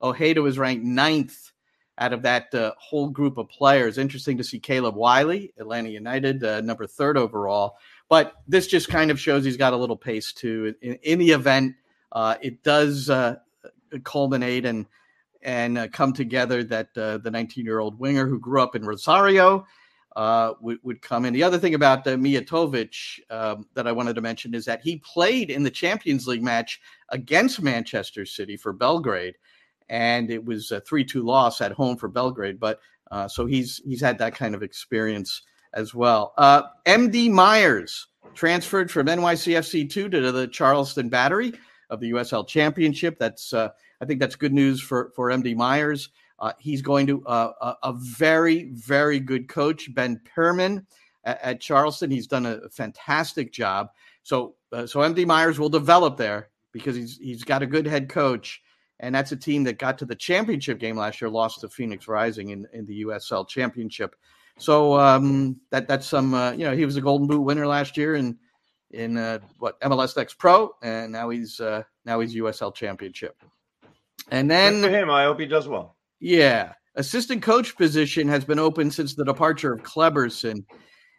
Ojeda 0.02 0.41
was 0.41 0.58
ranked 0.58 0.86
ninth 0.86 1.52
out 1.98 2.13
of 2.13 2.21
that 2.24 2.48
whole 2.78 3.10
group 3.10 3.38
of 3.38 3.50
players. 3.50 3.98
Interesting 3.98 4.38
to 4.38 4.43
see 4.43 4.60
Caleb 4.60 4.95
Wiley, 4.95 5.54
Atlanta 5.58 5.89
United, 5.89 6.41
number 6.63 6.88
third 6.88 7.17
overall. 7.17 7.76
But 8.10 8.34
this 8.48 8.68
just 8.68 8.89
kind 8.89 9.10
of 9.10 9.20
shows 9.20 9.44
he's 9.44 9.58
got 9.58 9.74
a 9.74 9.78
little 9.78 9.98
pace 9.98 10.32
too. 10.32 10.76
In, 10.82 10.96
in 10.96 11.20
the 11.20 11.32
event, 11.32 11.76
uh, 12.12 12.36
it 12.41 12.63
does 12.63 13.10
uh, 13.10 13.36
culminate 14.04 14.65
and 14.65 14.86
and 15.41 15.78
uh, 15.78 15.88
come 15.89 16.12
together 16.12 16.63
that 16.63 16.89
uh, 16.98 17.20
the 17.20 17.30
19 17.30 17.65
year 17.65 17.80
old 17.80 18.00
winger 18.00 18.28
who 18.28 18.39
grew 18.39 18.62
up 18.62 18.76
in 18.76 18.84
Rosario 18.84 19.65
uh, 20.15 20.54
would, 20.60 20.80
would 20.82 21.02
come 21.04 21.24
in. 21.24 21.34
The 21.34 21.44
other 21.44 21.60
thing 21.60 21.76
about 21.76 22.08
uh, 22.08 22.15
Mijatovic 22.15 23.20
um, 23.30 23.68
that 23.76 23.86
I 23.86 23.91
wanted 23.91 24.15
to 24.15 24.22
mention 24.22 24.56
is 24.56 24.65
that 24.65 24.82
he 24.82 24.98
played 24.98 25.52
in 25.52 25.62
the 25.62 25.70
Champions 25.70 26.26
League 26.26 26.41
match 26.41 26.82
against 27.10 27.62
Manchester 27.62 28.26
City 28.26 28.58
for 28.58 28.74
Belgrade, 28.74 29.36
and 29.89 30.32
it 30.32 30.44
was 30.44 30.72
a 30.72 30.82
3 30.82 31.04
2 31.04 31.22
loss 31.22 31.62
at 31.62 31.74
home 31.74 31.96
for 31.98 32.08
Belgrade. 32.08 32.60
But 32.60 32.80
so 33.28 33.46
he's 33.46 33.82
he's 33.86 34.02
had 34.02 34.18
that 34.18 34.36
kind 34.36 34.56
of 34.56 34.63
experience 34.63 35.44
as 35.76 35.94
well. 35.94 36.34
Uh, 36.38 36.64
MD 36.86 37.30
Myers 37.30 38.08
transferred 38.34 38.90
from 38.90 39.08
NYCFC 39.08 39.90
2 39.90 40.10
to 40.10 40.32
the 40.32 40.48
Charleston 40.48 41.10
Battery 41.10 41.54
of 41.90 42.00
the 42.00 42.12
USL 42.12 42.48
Championship. 42.48 43.20
That's 43.20 43.54
uh, 43.54 43.70
I 44.02 44.06
think 44.06 44.20
that's 44.20 44.36
good 44.36 44.54
news 44.54 44.82
for 44.82 45.12
for 45.16 45.30
MD 45.30 45.56
Myers. 45.56 46.10
Uh, 46.40 46.52
he's 46.60 46.82
going 46.82 47.08
to 47.08 47.26
uh, 47.26 47.52
a, 47.62 47.90
a, 47.90 47.94
very, 47.94 48.70
very 48.74 49.22
good 49.22 49.48
coach, 49.48 49.94
Ben 49.94 50.20
Pirmann 50.36 50.86
at, 51.24 51.42
at, 51.42 51.62
Charleston. 51.62 52.12
He's 52.12 52.28
done 52.28 52.46
a 52.46 52.68
fantastic 52.70 53.54
job. 53.54 53.88
So, 54.24 54.56
uh, 54.74 54.86
so 54.86 55.00
MD 55.00 55.26
Myers 55.26 55.60
will 55.60 55.70
develop 55.70 56.18
there 56.18 56.50
because 56.74 56.96
he's 56.96 57.18
he's 57.18 57.46
got 57.46 57.64
a 57.64 57.68
good 57.68 57.88
head 57.88 58.10
coach, 58.10 58.62
and 59.00 59.16
that's 59.16 59.32
a 59.32 59.38
team 59.38 59.64
that 59.64 59.80
got 59.80 59.98
to 60.00 60.06
the 60.06 60.16
championship 60.16 60.78
game 60.78 60.98
last 60.98 61.22
year, 61.22 61.30
lost 61.30 61.62
to 61.62 61.70
Phoenix 61.70 62.08
Rising 62.08 62.50
in, 62.50 62.68
in 62.74 62.86
the 62.86 63.06
USL 63.06 63.48
Championship. 63.48 64.16
So 64.58 64.98
um, 65.00 65.60
that 65.72 65.88
that's 65.88 66.08
some 66.08 66.34
uh, 66.34 66.52
you 66.52 66.65
know 66.65 66.76
he 66.76 66.86
was 66.86 66.96
a 66.96 67.02
Golden 67.02 67.28
Boot 67.28 67.41
winner 67.41 67.68
last 67.68 67.98
year 67.98 68.15
in 68.15 68.38
in 68.91 69.18
uh, 69.18 69.39
what 69.60 69.80
MLS 69.82 70.15
Next 70.15 70.36
Pro, 70.36 70.72
and 70.82 71.12
now 71.12 71.30
he's 71.30 71.60
uh, 71.60 71.84
now 72.06 72.20
he's 72.20 72.36
USL 72.36 72.74
Championship. 72.74 73.36
And 74.32 74.50
then 74.50 74.82
Good 74.82 74.91
for 74.91 74.98
him, 74.98 75.10
I 75.10 75.26
hope 75.26 75.39
he 75.39 75.46
does 75.46 75.68
well. 75.68 75.98
Yeah. 76.20 76.74
Assistant 76.96 77.41
coach 77.41 77.76
position 77.76 78.28
has 78.30 78.46
been 78.46 78.60
open 78.60 78.89
since 78.89 79.13
the 79.13 79.26
departure 79.26 79.74
of 79.74 79.84
Kleberson. 79.84 80.63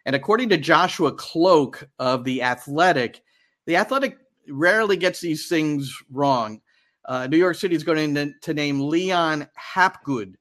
And 0.05 0.15
according 0.15 0.49
to 0.49 0.57
Joshua 0.57 1.13
Kloke 1.13 1.87
of 1.99 2.23
The 2.23 2.41
Athletic, 2.41 3.21
The 3.65 3.75
Athletic 3.75 4.17
rarely 4.49 4.97
gets 4.97 5.19
these 5.19 5.47
things 5.47 5.95
wrong. 6.11 6.61
Uh, 7.05 7.27
New 7.27 7.37
York 7.37 7.55
City 7.55 7.75
is 7.75 7.83
going 7.83 8.15
to, 8.15 8.31
to 8.41 8.53
name 8.53 8.81
Leon 8.81 9.47
Hapgood. 9.55 10.35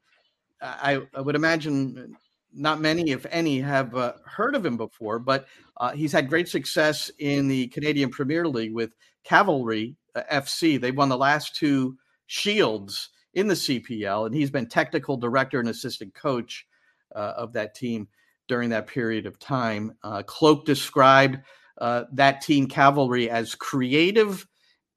I, 0.61 1.03
I, 1.15 1.21
would 1.21 1.37
imagine 1.37 2.17
not 2.57 2.81
many, 2.81 3.11
if 3.11 3.27
any, 3.31 3.61
have 3.61 3.95
uh, 3.95 4.15
heard 4.25 4.55
of 4.55 4.65
him 4.65 4.77
before, 4.77 5.19
but 5.19 5.47
uh, 5.77 5.93
he's 5.93 6.13
had 6.13 6.29
great 6.29 6.49
success 6.49 7.11
in 7.19 7.49
the 7.49 7.69
Canadian 7.69 8.11
Premier 8.11 8.49
League 8.49 8.75
with 8.75 8.95
Cavalry 9.25 9.97
uh, 10.15 10.23
FC. 10.33 10.81
They've 10.81 10.97
won 10.97 11.09
the 11.09 11.17
last 11.17 11.55
two 11.55 11.97
shields 12.27 13.11
in 13.35 13.49
the 13.49 13.55
CPL, 13.55 14.27
and 14.27 14.35
he's 14.35 14.51
been 14.51 14.67
technical 14.67 15.17
director 15.17 15.61
and 15.61 15.69
assistant 15.69 16.15
coach 16.15 16.67
uh, 17.15 17.35
of 17.37 17.53
that 17.53 17.75
team 17.75 18.09
during 18.49 18.71
that 18.71 18.87
period 18.87 19.27
of 19.27 19.39
time. 19.39 19.93
Uh, 20.03 20.23
Kloke 20.23 20.65
described 20.65 21.39
uh, 21.79 22.05
that 22.13 22.41
team 22.41 22.67
cavalry 22.69 23.29
as 23.29 23.55
creative 23.55 24.47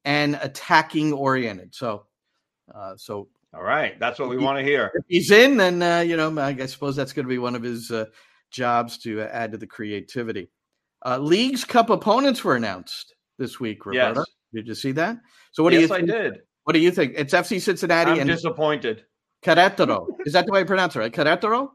and 0.04 0.38
attacking 0.40 1.12
oriented. 1.12 1.74
So, 1.74 2.06
so 2.96 3.28
all 3.54 3.62
right, 3.62 3.98
that's 3.98 4.18
what 4.18 4.28
we 4.28 4.38
want 4.38 4.58
to 4.58 4.64
hear. 4.64 4.90
If 4.94 5.04
he's 5.08 5.30
in, 5.30 5.56
then 5.56 5.82
uh, 5.82 6.00
you 6.00 6.16
know, 6.16 6.38
I 6.40 6.66
suppose 6.66 6.96
that's 6.96 7.12
going 7.12 7.24
to 7.24 7.28
be 7.28 7.38
one 7.38 7.54
of 7.54 7.62
his 7.62 7.90
uh, 7.90 8.06
jobs 8.50 8.98
to 8.98 9.22
add 9.22 9.52
to 9.52 9.58
the 9.58 9.66
creativity. 9.66 10.50
Leagues 11.18 11.64
Cup 11.64 11.90
opponents 11.90 12.44
were 12.44 12.56
announced 12.56 13.14
this 13.38 13.58
week. 13.58 13.86
Roberto, 13.86 14.20
yes. 14.20 14.26
did 14.54 14.68
you 14.68 14.74
see 14.74 14.92
that? 14.92 15.18
So, 15.52 15.62
what 15.62 15.72
yes, 15.72 15.78
do 15.78 15.82
you? 15.82 15.88
Think? 15.88 16.10
I 16.10 16.22
did. 16.22 16.40
What 16.64 16.74
do 16.74 16.78
you 16.78 16.90
think? 16.90 17.14
It's 17.16 17.34
FC 17.34 17.60
Cincinnati. 17.60 18.12
I'm 18.12 18.20
and 18.20 18.28
disappointed. 18.28 19.04
Querétaro. 19.42 20.06
Is 20.26 20.32
that 20.34 20.46
the 20.46 20.52
way 20.52 20.60
you 20.60 20.66
pronounce 20.66 20.96
it, 20.96 21.00
right? 21.00 21.12
Querétaro? 21.12 21.70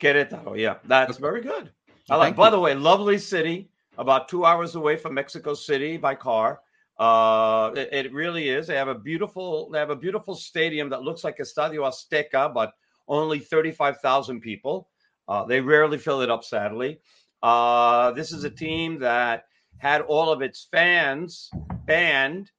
Querétaro, 0.00 0.58
yeah. 0.58 0.76
That's 0.84 1.18
very 1.18 1.42
good. 1.42 1.70
I 2.08 2.16
like, 2.16 2.34
by 2.34 2.50
the 2.50 2.58
way, 2.58 2.74
lovely 2.74 3.18
city, 3.18 3.70
about 3.98 4.28
two 4.28 4.44
hours 4.44 4.74
away 4.74 4.96
from 4.96 5.14
Mexico 5.14 5.54
City 5.54 5.96
by 5.96 6.14
car. 6.14 6.60
Uh, 7.00 7.72
it, 7.74 7.88
it, 7.92 8.12
really 8.12 8.50
is. 8.50 8.66
They 8.66 8.76
have 8.76 8.88
a 8.88 8.94
beautiful, 8.94 9.70
they 9.70 9.78
have 9.78 9.88
a 9.88 9.96
beautiful 9.96 10.34
stadium 10.34 10.90
that 10.90 11.02
looks 11.02 11.24
like 11.24 11.38
Estadio 11.38 11.88
Azteca, 11.88 12.52
but 12.52 12.74
only 13.08 13.38
35,000 13.38 14.40
people. 14.40 14.88
Uh, 15.26 15.44
they 15.46 15.62
rarely 15.62 15.96
fill 15.96 16.20
it 16.20 16.30
up, 16.30 16.44
sadly. 16.44 17.00
Uh, 17.42 18.10
this 18.10 18.32
is 18.32 18.44
a 18.44 18.50
team 18.50 18.98
that 18.98 19.44
had 19.78 20.02
all 20.02 20.30
of 20.30 20.42
its 20.42 20.68
fans 20.70 21.50
banned 21.86 22.50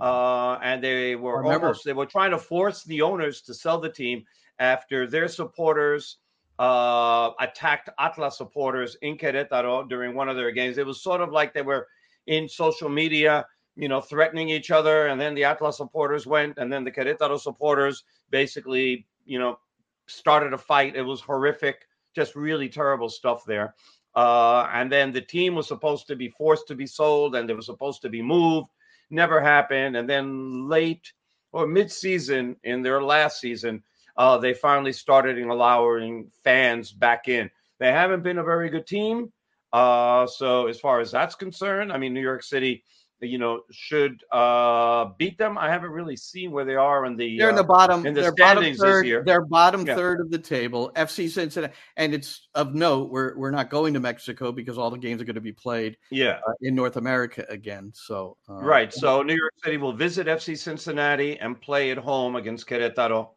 uh, 0.00 0.58
and 0.62 0.82
they 0.82 1.16
were 1.16 1.44
almost 1.44 1.84
they 1.84 1.92
were 1.92 2.06
trying 2.06 2.30
to 2.30 2.38
force 2.38 2.84
the 2.84 3.00
owners 3.02 3.40
to 3.42 3.54
sell 3.54 3.78
the 3.78 3.88
team 3.88 4.24
after 4.58 5.06
their 5.06 5.28
supporters 5.28 6.18
uh, 6.58 7.30
attacked 7.40 7.88
Atlas 7.98 8.36
supporters 8.36 8.96
in 9.00 9.16
Querétaro 9.16 9.88
during 9.88 10.14
one 10.14 10.28
of 10.28 10.36
their 10.36 10.50
games. 10.50 10.76
It 10.76 10.84
was 10.84 11.02
sort 11.02 11.22
of 11.22 11.32
like 11.32 11.54
they 11.54 11.62
were 11.62 11.88
in 12.26 12.48
social 12.48 12.90
media, 12.90 13.46
you 13.76 13.88
know, 13.88 14.00
threatening 14.00 14.48
each 14.48 14.70
other, 14.70 15.06
and 15.06 15.20
then 15.20 15.34
the 15.34 15.44
Atlas 15.44 15.76
supporters 15.76 16.26
went, 16.26 16.58
and 16.58 16.72
then 16.72 16.84
the 16.84 16.90
Querétaro 16.90 17.38
supporters 17.38 18.04
basically, 18.30 19.06
you 19.24 19.38
know, 19.38 19.58
started 20.06 20.52
a 20.52 20.58
fight. 20.58 20.96
It 20.96 21.02
was 21.02 21.20
horrific, 21.20 21.86
just 22.14 22.34
really 22.34 22.68
terrible 22.68 23.08
stuff 23.08 23.44
there. 23.44 23.74
Uh, 24.14 24.68
and 24.72 24.90
then 24.90 25.12
the 25.12 25.20
team 25.20 25.54
was 25.54 25.68
supposed 25.68 26.06
to 26.08 26.16
be 26.16 26.28
forced 26.28 26.66
to 26.68 26.74
be 26.74 26.86
sold, 26.86 27.36
and 27.36 27.48
they 27.48 27.54
were 27.54 27.62
supposed 27.62 28.02
to 28.02 28.08
be 28.08 28.22
moved 28.22 28.68
never 29.10 29.40
happened. 29.40 29.96
And 29.96 30.08
then 30.08 30.68
late 30.68 31.12
or 31.52 31.66
mid-season 31.66 32.56
in 32.64 32.82
their 32.82 33.02
last 33.02 33.40
season, 33.40 33.82
uh, 34.16 34.38
they 34.38 34.54
finally 34.54 34.92
started 34.92 35.38
allowing 35.38 36.30
fans 36.44 36.92
back 36.92 37.28
in. 37.28 37.50
They 37.78 37.92
haven't 37.92 38.22
been 38.22 38.38
a 38.38 38.44
very 38.44 38.70
good 38.70 38.86
team. 38.86 39.32
Uh, 39.72 40.26
so 40.26 40.66
as 40.66 40.80
far 40.80 41.00
as 41.00 41.10
that's 41.12 41.34
concerned, 41.34 41.92
I 41.92 41.98
mean, 41.98 42.12
New 42.12 42.20
York 42.20 42.42
City 42.42 42.82
you 43.28 43.38
know, 43.38 43.62
should 43.70 44.24
uh, 44.32 45.06
beat 45.18 45.36
them. 45.36 45.58
I 45.58 45.68
haven't 45.68 45.90
really 45.90 46.16
seen 46.16 46.50
where 46.52 46.64
they 46.64 46.74
are 46.74 47.04
in 47.04 47.16
the. 47.16 47.38
They're 47.38 47.50
in 47.50 47.54
the 47.54 47.62
uh, 47.62 47.66
bottom. 47.66 48.06
In 48.06 48.14
the 48.14 48.22
they're 48.22 48.32
standings 48.32 48.78
bottom 48.78 48.92
third, 48.92 49.04
this 49.04 49.08
year. 49.08 49.22
They're 49.24 49.44
bottom 49.44 49.86
yeah. 49.86 49.94
third 49.94 50.20
of 50.20 50.30
the 50.30 50.38
table. 50.38 50.90
FC 50.96 51.28
Cincinnati, 51.28 51.74
and 51.96 52.14
it's 52.14 52.48
of 52.54 52.74
note 52.74 53.10
we're 53.10 53.36
we're 53.36 53.50
not 53.50 53.70
going 53.70 53.94
to 53.94 54.00
Mexico 54.00 54.52
because 54.52 54.78
all 54.78 54.90
the 54.90 54.98
games 54.98 55.20
are 55.20 55.24
going 55.24 55.34
to 55.34 55.40
be 55.40 55.52
played. 55.52 55.96
Yeah. 56.10 56.40
Uh, 56.46 56.52
in 56.62 56.74
North 56.74 56.96
America 56.96 57.44
again. 57.48 57.92
So. 57.94 58.36
Uh, 58.48 58.54
right. 58.54 58.92
So 58.92 59.22
New 59.22 59.36
York 59.36 59.52
City 59.62 59.76
will 59.76 59.92
visit 59.92 60.26
FC 60.26 60.56
Cincinnati 60.56 61.38
and 61.38 61.60
play 61.60 61.90
at 61.90 61.98
home 61.98 62.36
against 62.36 62.66
Querétaro, 62.68 63.30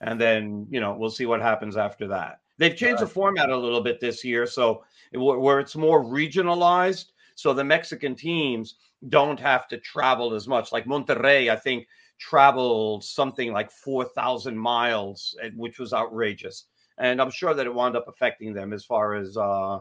and 0.00 0.20
then 0.20 0.66
you 0.70 0.80
know 0.80 0.94
we'll 0.94 1.10
see 1.10 1.26
what 1.26 1.40
happens 1.40 1.76
after 1.76 2.08
that. 2.08 2.40
They've 2.58 2.76
changed 2.76 3.02
the 3.02 3.06
format 3.06 3.50
a 3.50 3.56
little 3.56 3.80
bit 3.80 4.00
this 4.00 4.24
year, 4.24 4.46
so 4.46 4.84
where 5.12 5.58
it's 5.60 5.74
more 5.74 6.04
regionalized. 6.04 7.06
So 7.34 7.52
the 7.52 7.64
Mexican 7.64 8.14
teams 8.14 8.76
don't 9.08 9.40
have 9.40 9.68
to 9.68 9.78
travel 9.78 10.34
as 10.34 10.46
much. 10.46 10.72
Like 10.72 10.86
Monterrey, 10.86 11.50
I 11.50 11.56
think 11.56 11.86
traveled 12.18 13.04
something 13.04 13.52
like 13.52 13.70
4,000 13.70 14.56
miles, 14.56 15.36
eh, 15.42 15.50
which 15.56 15.78
was 15.78 15.92
outrageous. 15.92 16.66
And 16.98 17.20
I'm 17.20 17.30
sure 17.30 17.54
that 17.54 17.66
it 17.66 17.74
wound 17.74 17.96
up 17.96 18.06
affecting 18.08 18.54
them 18.54 18.72
as 18.72 18.84
far 18.84 19.14
as, 19.14 19.36
uh, 19.36 19.80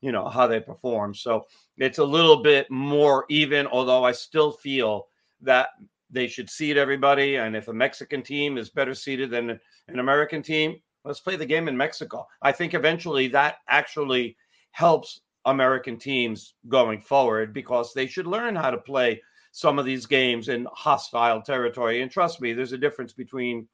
you 0.00 0.12
know, 0.12 0.28
how 0.28 0.46
they 0.46 0.60
perform. 0.60 1.14
So 1.14 1.44
it's 1.76 1.98
a 1.98 2.04
little 2.04 2.42
bit 2.42 2.70
more 2.70 3.26
even, 3.28 3.66
although 3.66 4.04
I 4.04 4.12
still 4.12 4.52
feel 4.52 5.08
that 5.42 5.68
they 6.10 6.26
should 6.26 6.48
seed 6.48 6.76
everybody. 6.76 7.36
And 7.36 7.54
if 7.54 7.68
a 7.68 7.72
Mexican 7.72 8.22
team 8.22 8.56
is 8.56 8.70
better 8.70 8.94
seated 8.94 9.30
than 9.30 9.60
an 9.88 9.98
American 9.98 10.42
team, 10.42 10.76
let's 11.04 11.20
play 11.20 11.36
the 11.36 11.46
game 11.46 11.68
in 11.68 11.76
Mexico. 11.76 12.26
I 12.40 12.52
think 12.52 12.72
eventually 12.72 13.28
that 13.28 13.56
actually 13.68 14.36
helps 14.70 15.20
American 15.46 15.98
teams 15.98 16.54
going 16.68 17.00
forward 17.00 17.52
because 17.52 17.92
they 17.92 18.06
should 18.06 18.26
learn 18.26 18.56
how 18.56 18.70
to 18.70 18.78
play 18.78 19.20
some 19.52 19.78
of 19.78 19.84
these 19.84 20.06
games 20.06 20.48
in 20.48 20.66
hostile 20.72 21.40
territory. 21.42 22.02
And 22.02 22.10
trust 22.10 22.40
me, 22.40 22.52
there's 22.52 22.72
a 22.72 22.78
difference 22.78 23.12
between, 23.12 23.68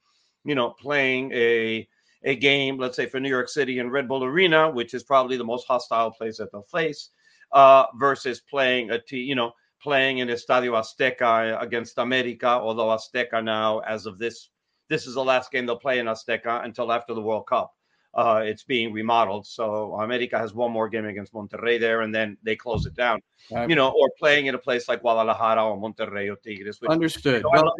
you 0.44 0.54
know, 0.54 0.70
playing 0.70 1.33
a 1.33 1.88
a 2.22 2.37
game, 2.37 2.76
let's 2.76 2.96
say 2.96 3.06
for 3.06 3.18
New 3.18 3.30
York 3.30 3.48
City 3.48 3.78
and 3.78 3.90
Red 3.90 4.06
Bull 4.06 4.24
Arena, 4.24 4.70
which 4.70 4.92
is 4.92 5.02
probably 5.02 5.38
the 5.38 5.44
most 5.44 5.66
hostile 5.66 6.11
place 6.11 6.37
that 6.37 6.52
they'll 6.52 6.62
face, 6.62 7.11
uh, 7.52 7.87
versus 7.98 8.42
playing 8.42 8.90
a 8.90 9.00
team, 9.00 9.26
you 9.26 9.35
know, 9.35 9.52
playing 9.83 10.18
in 10.18 10.28
Estadio 10.28 10.72
Azteca 10.72 11.61
against 11.62 11.96
America. 11.96 12.46
Although 12.46 12.88
Azteca 12.88 13.42
now, 13.42 13.78
as 13.80 14.04
of 14.04 14.18
this, 14.18 14.50
this 14.90 15.06
is 15.06 15.14
the 15.14 15.24
last 15.24 15.50
game 15.50 15.64
they'll 15.64 15.78
play 15.78 15.98
in 15.98 16.06
Azteca 16.06 16.62
until 16.64 16.92
after 16.92 17.14
the 17.14 17.22
World 17.22 17.46
Cup. 17.46 17.72
Uh, 18.12 18.42
it's 18.44 18.64
being 18.64 18.92
remodeled. 18.92 19.46
So 19.46 19.94
America 19.94 20.37
has 20.37 20.53
one 20.53 20.73
more 20.73 20.88
game 20.88 21.05
against 21.05 21.33
Monterrey 21.33 21.79
there, 21.79 22.01
and 22.01 22.12
then 22.12 22.37
they 22.42 22.57
close 22.57 22.85
it 22.85 22.94
down. 22.94 23.20
Right. 23.53 23.68
You 23.70 23.77
know, 23.77 23.90
or 23.90 24.11
playing 24.18 24.46
in 24.46 24.55
a 24.57 24.59
place 24.59 24.88
like 24.88 25.03
Guadalajara 25.03 25.64
or 25.64 25.77
Monterrey 25.79 26.31
or 26.33 26.37
Tigres. 26.37 26.81
which- 26.81 26.90
Understood. 26.90 27.44
you 27.44 27.53
know, 27.55 27.62
Well, 27.62 27.75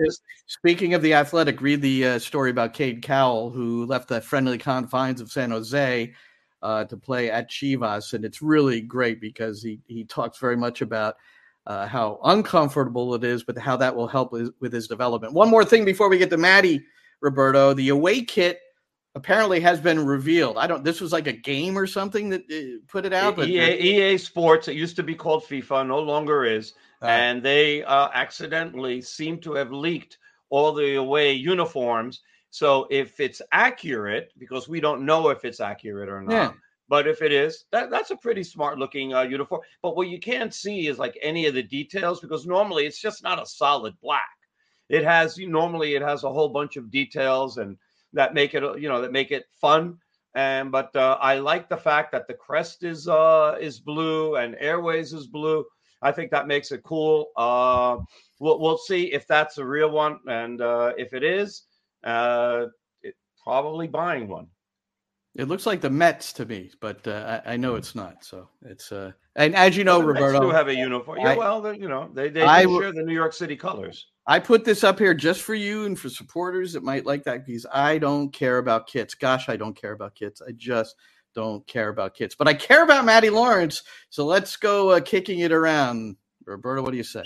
Speaking 0.47 0.95
of 0.95 1.03
the 1.03 1.15
athletic, 1.15 1.61
read 1.61 1.83
the 1.83 2.07
uh, 2.07 2.19
story 2.21 2.51
about 2.51 2.75
Cade 2.75 3.03
Cowell, 3.03 3.51
who 3.51 3.87
left 3.87 4.09
the 4.09 4.21
friendly 4.21 4.57
confines 4.59 5.21
of 5.21 5.33
San 5.33 5.51
Jose 5.51 6.13
uh, 6.63 6.85
to 6.85 6.97
play 6.97 7.31
at 7.31 7.51
Chivas, 7.51 8.15
and 8.15 8.25
it's 8.25 8.41
really 8.41 8.81
great 8.81 9.21
because 9.21 9.63
he 9.63 9.81
he 9.89 10.05
talks 10.05 10.39
very 10.39 10.57
much 10.57 10.81
about 10.81 11.17
uh, 11.67 11.87
how 11.87 12.21
uncomfortable 12.25 13.15
it 13.15 13.25
is, 13.25 13.43
but 13.45 13.59
how 13.59 13.77
that 13.77 13.95
will 13.95 14.07
help 14.09 14.33
with, 14.33 14.53
with 14.61 14.73
his 14.73 14.87
development. 14.89 15.33
One 15.33 15.49
more 15.49 15.65
thing 15.65 15.85
before 15.85 16.09
we 16.09 16.19
get 16.19 16.31
to 16.31 16.37
Matty, 16.37 16.83
Roberto, 17.21 17.75
the 17.75 17.89
away 17.91 18.23
kit 18.23 18.61
apparently 19.15 19.61
has 19.61 19.81
been 19.81 20.05
revealed. 20.05 20.57
I 20.59 20.67
don't. 20.67 20.85
This 20.85 21.01
was 21.01 21.13
like 21.13 21.27
a 21.27 21.33
game 21.33 21.77
or 21.77 21.87
something 21.87 22.29
that 22.31 22.43
uh, 22.51 22.79
put 22.89 23.05
it 23.05 23.13
out, 23.13 23.37
but 23.37 23.49
EA, 23.49 24.13
EA 24.13 24.19
Sports, 24.19 24.69
it 24.69 24.77
used 24.77 24.97
to 24.97 25.03
be 25.03 25.15
called 25.15 25.45
FIFA, 25.45 25.87
no 25.87 25.99
longer 25.99 26.45
is. 26.45 26.75
and 27.03 27.43
they 27.43 27.83
uh, 27.85 28.09
accidentally 28.13 29.01
seem 29.01 29.39
to 29.39 29.55
have 29.55 29.73
leaked 29.73 30.19
all 30.51 30.73
the 30.73 30.97
away 30.97 31.33
uniforms. 31.33 32.21
So 32.51 32.87
if 32.91 33.21
it's 33.21 33.41
accurate, 33.53 34.33
because 34.39 34.69
we 34.69 34.81
don't 34.81 35.07
know 35.07 35.29
if 35.31 35.45
it's 35.45 35.61
accurate 35.61 36.09
or 36.09 36.21
not, 36.21 36.33
Yeah. 36.33 36.53
but 36.89 37.07
if 37.07 37.23
it 37.23 37.33
is, 37.33 37.65
that, 37.73 37.91
that's 37.91 38.11
a 38.11 38.17
pretty 38.17 38.43
smart 38.43 38.77
looking 38.79 39.15
uh, 39.15 39.23
uniform. 39.23 39.63
But 39.83 39.97
what 39.97 40.09
you 40.09 40.19
can't 40.19 40.53
see 40.53 40.89
is 40.89 40.99
like 40.99 41.17
any 41.23 41.47
of 41.47 41.55
the 41.55 41.63
details 41.63 42.21
because 42.21 42.45
normally 42.47 42.85
it's 42.87 43.01
just 43.01 43.23
not 43.23 43.41
a 43.43 43.47
solid 43.47 43.95
black. 44.03 44.29
It 44.89 45.05
has 45.05 45.39
normally 45.39 45.95
it 45.95 46.03
has 46.03 46.25
a 46.25 46.33
whole 46.33 46.49
bunch 46.49 46.77
of 46.77 46.91
details 46.91 47.57
and 47.59 47.79
that 48.13 48.35
make 48.35 48.55
it 48.55 48.63
you 48.81 48.89
know 48.89 49.01
that 49.01 49.13
make 49.13 49.31
it 49.31 49.47
fun. 49.61 49.99
And 50.35 50.71
but 50.71 50.95
uh, 50.95 51.19
I 51.21 51.41
like 51.41 51.69
the 51.69 51.77
fact 51.77 52.13
that 52.13 52.29
the 52.29 52.35
crest 52.35 52.85
is 52.85 53.09
uh, 53.09 53.57
is 53.61 53.81
blue 53.81 54.37
and 54.37 54.57
Airways 54.61 55.13
is 55.13 55.27
blue. 55.27 55.65
I 56.03 56.13
think 56.13 56.31
that 56.31 56.47
makes 56.47 56.73
it 56.73 56.83
cool. 56.83 57.31
Uh, 57.37 57.99
we'll 58.39 58.61
we'll 58.61 58.79
see 58.79 59.13
if 59.13 59.27
that's 59.27 59.59
a 59.59 59.65
real 59.65 59.91
one, 59.91 60.19
and 60.29 60.61
uh, 60.61 60.93
if 60.97 61.13
it 61.13 61.23
is, 61.25 61.65
uh, 62.05 62.67
it, 63.03 63.15
probably 63.43 63.87
buying 63.87 64.29
one. 64.29 64.47
It 65.37 65.47
looks 65.47 65.65
like 65.65 65.81
the 65.81 65.91
Mets 65.91 66.33
to 66.35 66.45
me, 66.45 66.71
but 66.81 67.07
uh, 67.07 67.41
I, 67.45 67.53
I 67.53 67.57
know 67.57 67.77
it's 67.77 67.95
not. 67.95 68.25
So 68.25 68.49
it's 68.63 68.91
uh, 68.93 69.13
and 69.37 69.55
as 69.55 69.77
you 69.77 69.85
know, 69.85 70.01
Mets 70.03 70.21
Roberto, 70.21 70.41
do 70.41 70.51
have 70.51 70.69
a 70.69 70.75
uniform. 70.75 71.19
Yeah, 71.21 71.31
I- 71.31 71.37
well, 71.37 71.75
you 71.75 71.89
know, 71.89 72.11
they 72.15 72.31
they 72.31 72.43
I 72.43 72.63
share 72.65 72.93
the 72.93 73.03
New 73.03 73.15
York 73.15 73.33
City 73.33 73.57
colors. 73.57 74.07
I 74.31 74.39
put 74.39 74.65
this 74.65 74.85
up 74.85 75.01
here 75.01 75.13
just 75.13 75.43
for 75.43 75.57
you 75.57 75.87
and 75.87 75.99
for 75.99 76.09
supporters 76.09 76.75
that 76.75 76.85
might 76.85 77.05
like 77.05 77.25
that 77.25 77.45
because 77.45 77.67
I 77.75 77.99
don't 77.99 78.33
care 78.33 78.59
about 78.59 78.87
kits. 78.87 79.13
Gosh, 79.13 79.49
I 79.49 79.57
don't 79.57 79.75
care 79.75 79.91
about 79.91 80.15
kits. 80.15 80.41
I 80.41 80.53
just 80.53 80.95
don't 81.35 81.67
care 81.67 81.89
about 81.89 82.15
kits. 82.15 82.37
But 82.37 82.47
I 82.47 82.55
care 82.55 82.85
about 82.85 83.05
Matty 83.05 83.29
Lawrence. 83.29 83.83
So 84.09 84.25
let's 84.25 84.55
go 84.55 84.91
uh, 84.91 85.01
kicking 85.01 85.41
it 85.41 85.51
around. 85.51 86.15
Roberto, 86.47 86.81
what 86.81 86.93
do 86.93 86.97
you 86.97 87.03
say? 87.03 87.25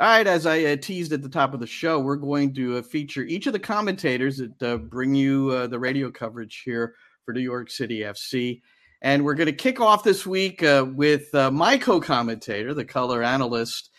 All 0.00 0.08
right, 0.08 0.26
as 0.26 0.44
I 0.44 0.64
uh, 0.64 0.76
teased 0.76 1.12
at 1.12 1.22
the 1.22 1.28
top 1.28 1.54
of 1.54 1.60
the 1.60 1.68
show, 1.68 2.00
we're 2.00 2.16
going 2.16 2.52
to 2.54 2.78
uh, 2.78 2.82
feature 2.82 3.22
each 3.22 3.46
of 3.46 3.52
the 3.52 3.60
commentators 3.60 4.38
that 4.38 4.60
uh, 4.60 4.76
bring 4.76 5.14
you 5.14 5.50
uh, 5.50 5.68
the 5.68 5.78
radio 5.78 6.10
coverage 6.10 6.62
here 6.64 6.96
for 7.24 7.32
New 7.32 7.40
York 7.40 7.70
City 7.70 8.00
FC. 8.00 8.60
And 9.02 9.24
we're 9.24 9.34
going 9.34 9.46
to 9.46 9.52
kick 9.52 9.80
off 9.80 10.02
this 10.02 10.26
week 10.26 10.62
uh, 10.62 10.86
with 10.94 11.34
uh, 11.34 11.50
my 11.50 11.76
co 11.76 12.00
commentator, 12.00 12.72
the 12.72 12.84
color 12.84 13.22
analyst, 13.22 13.90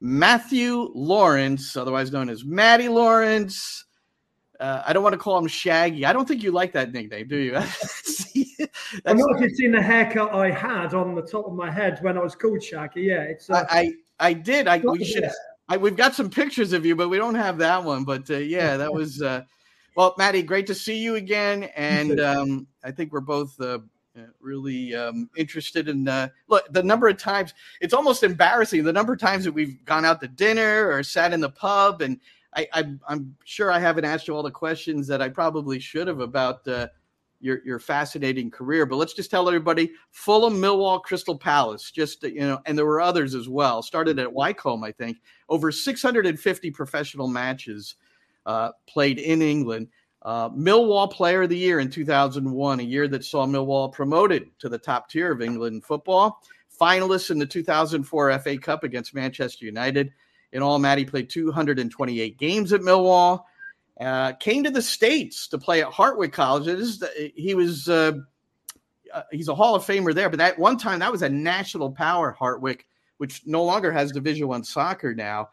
Matthew 0.00 0.90
Lawrence, 0.94 1.76
otherwise 1.76 2.12
known 2.12 2.28
as 2.28 2.44
Matty 2.44 2.88
Lawrence. 2.88 3.84
Uh, 4.60 4.82
I 4.86 4.92
don't 4.92 5.02
want 5.02 5.14
to 5.14 5.18
call 5.18 5.38
him 5.38 5.48
Shaggy. 5.48 6.04
I 6.04 6.12
don't 6.12 6.28
think 6.28 6.42
you 6.42 6.52
like 6.52 6.72
that 6.72 6.92
nickname, 6.92 7.28
do 7.28 7.36
you? 7.36 7.56
I'm 7.56 9.16
not 9.16 9.36
if 9.36 9.40
you've 9.40 9.56
seen 9.56 9.72
the 9.72 9.82
haircut 9.82 10.34
I 10.34 10.50
had 10.50 10.94
on 10.94 11.14
the 11.14 11.22
top 11.22 11.46
of 11.46 11.54
my 11.54 11.70
head 11.70 11.98
when 12.02 12.16
I 12.16 12.20
was 12.20 12.34
called 12.34 12.62
Shaggy. 12.62 13.02
Yeah, 13.02 13.22
it's. 13.22 13.48
Uh, 13.48 13.64
I, 13.70 13.80
I 13.80 13.92
I 14.22 14.32
did. 14.34 14.68
I 14.68 14.78
we 14.78 15.04
should. 15.04 15.28
I, 15.68 15.76
we've 15.76 15.96
got 15.96 16.14
some 16.14 16.30
pictures 16.30 16.72
of 16.72 16.84
you, 16.84 16.94
but 16.94 17.08
we 17.08 17.16
don't 17.16 17.34
have 17.34 17.58
that 17.58 17.82
one. 17.82 18.04
But 18.04 18.30
uh, 18.30 18.36
yeah, 18.36 18.76
that 18.76 18.92
was 18.92 19.20
uh, 19.22 19.42
well, 19.94 20.14
Matty. 20.18 20.42
Great 20.42 20.66
to 20.68 20.74
see 20.74 20.96
you 20.96 21.16
again, 21.16 21.64
and 21.76 22.20
um, 22.20 22.66
I 22.82 22.90
think 22.90 23.12
we're 23.12 23.20
both 23.20 23.60
uh, 23.60 23.78
uh, 24.16 24.22
really 24.40 24.94
um, 24.94 25.28
interested 25.36 25.88
in. 25.88 26.08
Uh, 26.08 26.28
look, 26.48 26.70
the 26.72 26.82
number 26.82 27.08
of 27.08 27.18
times 27.18 27.54
it's 27.80 27.94
almost 27.94 28.22
embarrassing. 28.22 28.84
The 28.84 28.92
number 28.92 29.12
of 29.12 29.20
times 29.20 29.44
that 29.44 29.52
we've 29.52 29.84
gone 29.84 30.04
out 30.04 30.20
to 30.20 30.28
dinner 30.28 30.90
or 30.90 31.02
sat 31.02 31.32
in 31.32 31.40
the 31.40 31.50
pub, 31.50 32.02
and 32.02 32.18
I, 32.54 32.68
I'm 33.08 33.34
sure 33.44 33.70
I 33.70 33.78
haven't 33.78 34.04
asked 34.04 34.28
you 34.28 34.36
all 34.36 34.42
the 34.42 34.50
questions 34.50 35.06
that 35.08 35.22
I 35.22 35.28
probably 35.28 35.78
should 35.78 36.08
have 36.08 36.20
about. 36.20 36.66
Uh, 36.66 36.88
your, 37.44 37.60
your 37.64 37.80
fascinating 37.80 38.52
career, 38.52 38.86
but 38.86 38.94
let's 38.94 39.14
just 39.14 39.28
tell 39.28 39.48
everybody: 39.48 39.90
Fulham, 40.12 40.54
Millwall, 40.54 41.02
Crystal 41.02 41.36
Palace. 41.36 41.90
Just 41.90 42.22
you 42.22 42.38
know, 42.38 42.60
and 42.66 42.78
there 42.78 42.86
were 42.86 43.00
others 43.00 43.34
as 43.34 43.48
well. 43.48 43.82
Started 43.82 44.20
at 44.20 44.32
Wycombe, 44.32 44.84
I 44.84 44.92
think 44.92 45.18
over 45.48 45.72
650 45.72 46.70
professional 46.70 47.26
matches 47.26 47.96
uh, 48.46 48.70
played 48.86 49.18
in 49.18 49.42
England. 49.42 49.88
Uh, 50.22 50.48
Millwall 50.50 51.10
Player 51.10 51.42
of 51.42 51.48
the 51.48 51.56
Year 51.56 51.80
in 51.80 51.90
2001, 51.90 52.80
a 52.80 52.82
year 52.82 53.08
that 53.08 53.24
saw 53.24 53.44
Millwall 53.46 53.92
promoted 53.92 54.50
to 54.60 54.68
the 54.68 54.78
top 54.78 55.08
tier 55.08 55.32
of 55.32 55.42
England 55.42 55.84
football. 55.84 56.40
Finalists 56.80 57.30
in 57.30 57.38
the 57.38 57.46
2004 57.46 58.38
FA 58.38 58.58
Cup 58.58 58.84
against 58.84 59.14
Manchester 59.14 59.64
United. 59.64 60.12
In 60.52 60.62
all, 60.62 60.78
Matty 60.78 61.04
played 61.04 61.28
228 61.28 62.38
games 62.38 62.72
at 62.72 62.82
Millwall. 62.82 63.44
Uh, 64.00 64.32
came 64.34 64.64
to 64.64 64.70
the 64.70 64.82
states 64.82 65.48
to 65.48 65.58
play 65.58 65.82
at 65.82 65.88
Hartwick 65.88 66.32
College. 66.32 67.02
He 67.34 67.54
was 67.54 67.88
uh, 67.88 68.12
uh, 69.12 69.22
he's 69.30 69.48
a 69.48 69.54
Hall 69.54 69.74
of 69.74 69.84
Famer 69.84 70.14
there, 70.14 70.30
but 70.30 70.38
that 70.38 70.58
one 70.58 70.78
time 70.78 71.00
that 71.00 71.12
was 71.12 71.22
a 71.22 71.28
national 71.28 71.90
power 71.90 72.36
Hartwick 72.38 72.80
which 73.18 73.42
no 73.46 73.62
longer 73.62 73.92
has 73.92 74.10
Division 74.10 74.48
One 74.48 74.64
soccer 74.64 75.14
now. 75.14 75.50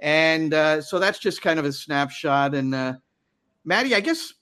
And 0.00 0.52
uh, 0.52 0.82
so 0.82 0.98
that's 0.98 1.18
just 1.18 1.40
kind 1.40 1.58
of 1.58 1.64
a 1.64 1.72
snapshot. 1.72 2.54
And 2.54 2.74
uh, 2.74 2.94
Matty, 3.64 3.94
I 3.94 4.00
guess 4.00 4.32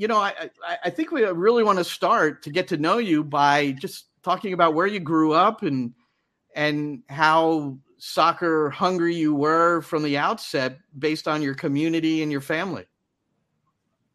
you 0.00 0.08
know, 0.08 0.16
I, 0.16 0.48
I, 0.66 0.78
I 0.84 0.90
think 0.90 1.12
we 1.12 1.24
really 1.24 1.62
want 1.62 1.78
to 1.78 1.84
start 1.84 2.42
to 2.44 2.50
get 2.50 2.68
to 2.68 2.78
know 2.78 2.96
you 2.96 3.22
by 3.22 3.72
just 3.72 4.06
talking 4.22 4.54
about 4.54 4.72
where 4.72 4.86
you 4.86 4.98
grew 4.98 5.34
up 5.34 5.62
and 5.62 5.92
and 6.54 7.02
how 7.10 7.76
soccer 7.98 8.70
hungry 8.70 9.14
you 9.14 9.34
were 9.34 9.82
from 9.82 10.02
the 10.02 10.16
outset, 10.16 10.78
based 10.98 11.28
on 11.28 11.42
your 11.42 11.54
community 11.54 12.22
and 12.22 12.32
your 12.32 12.40
family. 12.40 12.86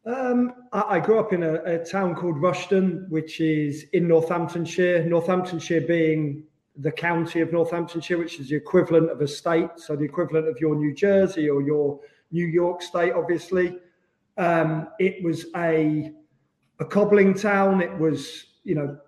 Um, 0.04 0.52
I, 0.72 0.96
I 0.96 1.00
grew 1.00 1.20
up 1.20 1.32
in 1.32 1.44
a, 1.44 1.54
a 1.62 1.84
town 1.84 2.16
called 2.16 2.34
Rushden, 2.36 3.08
which 3.08 3.40
is 3.40 3.84
in 3.92 4.08
Northamptonshire. 4.08 5.04
Northamptonshire 5.04 5.82
being 5.82 6.42
the 6.78 6.92
county 6.92 7.40
of 7.40 7.52
Northamptonshire, 7.52 8.18
which 8.18 8.38
is 8.38 8.48
the 8.48 8.56
equivalent 8.56 9.10
of 9.10 9.20
a 9.20 9.28
state, 9.28 9.70
so 9.76 9.96
the 9.96 10.04
equivalent 10.04 10.48
of 10.48 10.60
your 10.60 10.74
New 10.74 10.94
Jersey 10.94 11.48
or 11.48 11.62
your 11.62 12.00
New 12.30 12.46
York 12.46 12.82
state, 12.82 13.12
obviously. 13.12 13.78
Um, 14.36 14.88
it 14.98 15.22
was 15.24 15.46
a 15.56 16.12
a 16.78 16.84
cobbling 16.84 17.32
town. 17.32 17.80
It 17.80 17.96
was, 17.98 18.44
you 18.64 18.74
know, 18.74 18.98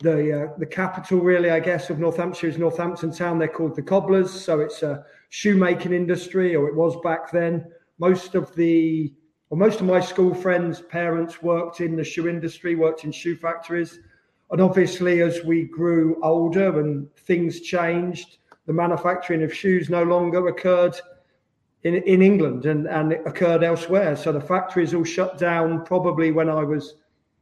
the 0.00 0.44
uh, 0.44 0.58
the 0.58 0.66
capital, 0.66 1.20
really, 1.20 1.50
I 1.50 1.60
guess, 1.60 1.90
of 1.90 1.98
Northamptonshire 1.98 2.50
is 2.50 2.58
Northampton 2.58 3.12
Town. 3.12 3.38
They're 3.38 3.48
called 3.48 3.76
the 3.76 3.82
Cobblers, 3.82 4.30
so 4.30 4.60
it's 4.60 4.82
a 4.82 5.04
shoemaking 5.28 5.92
industry, 5.92 6.56
or 6.56 6.68
it 6.68 6.74
was 6.74 6.96
back 7.02 7.30
then. 7.30 7.66
Most 7.98 8.34
of 8.34 8.54
the, 8.56 9.14
or 9.50 9.58
most 9.58 9.80
of 9.80 9.86
my 9.86 10.00
school 10.00 10.34
friends' 10.34 10.80
parents 10.80 11.42
worked 11.42 11.80
in 11.80 11.96
the 11.96 12.02
shoe 12.02 12.28
industry, 12.28 12.74
worked 12.74 13.04
in 13.04 13.12
shoe 13.12 13.36
factories, 13.36 14.00
and 14.54 14.62
obviously, 14.62 15.20
as 15.20 15.42
we 15.42 15.64
grew 15.64 16.16
older 16.22 16.78
and 16.78 17.12
things 17.16 17.60
changed, 17.60 18.36
the 18.66 18.72
manufacturing 18.72 19.42
of 19.42 19.52
shoes 19.52 19.90
no 19.90 20.04
longer 20.04 20.46
occurred 20.46 20.94
in, 21.82 21.96
in 21.96 22.22
England 22.22 22.64
and, 22.64 22.86
and 22.86 23.14
it 23.14 23.22
occurred 23.26 23.64
elsewhere. 23.64 24.14
So 24.14 24.30
the 24.30 24.40
factories 24.40 24.94
all 24.94 25.02
shut 25.02 25.38
down 25.38 25.84
probably 25.84 26.30
when 26.30 26.48
I 26.48 26.62
was 26.62 26.94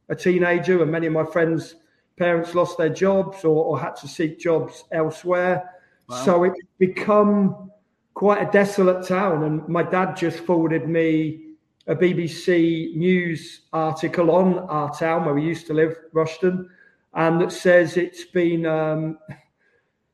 a 0.09 0.15
teenager, 0.15 0.81
and 0.81 0.91
many 0.91 1.05
of 1.05 1.13
my 1.13 1.23
friends' 1.23 1.75
parents 2.17 2.55
lost 2.55 2.79
their 2.79 2.89
jobs 2.89 3.45
or, 3.45 3.63
or 3.63 3.79
had 3.79 3.95
to 3.97 4.07
seek 4.07 4.39
jobs 4.39 4.83
elsewhere. 4.91 5.69
Wow. 6.09 6.25
So 6.25 6.43
it's 6.45 6.61
become 6.79 7.69
quite 8.15 8.41
a 8.41 8.51
desolate 8.51 9.07
town. 9.07 9.43
And 9.43 9.69
my 9.69 9.83
dad 9.83 10.17
just 10.17 10.39
forwarded 10.39 10.89
me 10.89 11.49
a 11.85 11.95
BBC 11.95 12.95
News 12.95 13.67
article 13.71 14.31
on 14.31 14.57
our 14.61 14.91
town 14.95 15.25
where 15.25 15.35
we 15.35 15.43
used 15.43 15.67
to 15.67 15.75
live, 15.75 15.95
Rushden, 16.11 16.69
and 17.15 17.39
that 17.41 17.51
says 17.51 17.97
it's 17.97 18.25
been 18.25 18.65
um, 18.65 19.17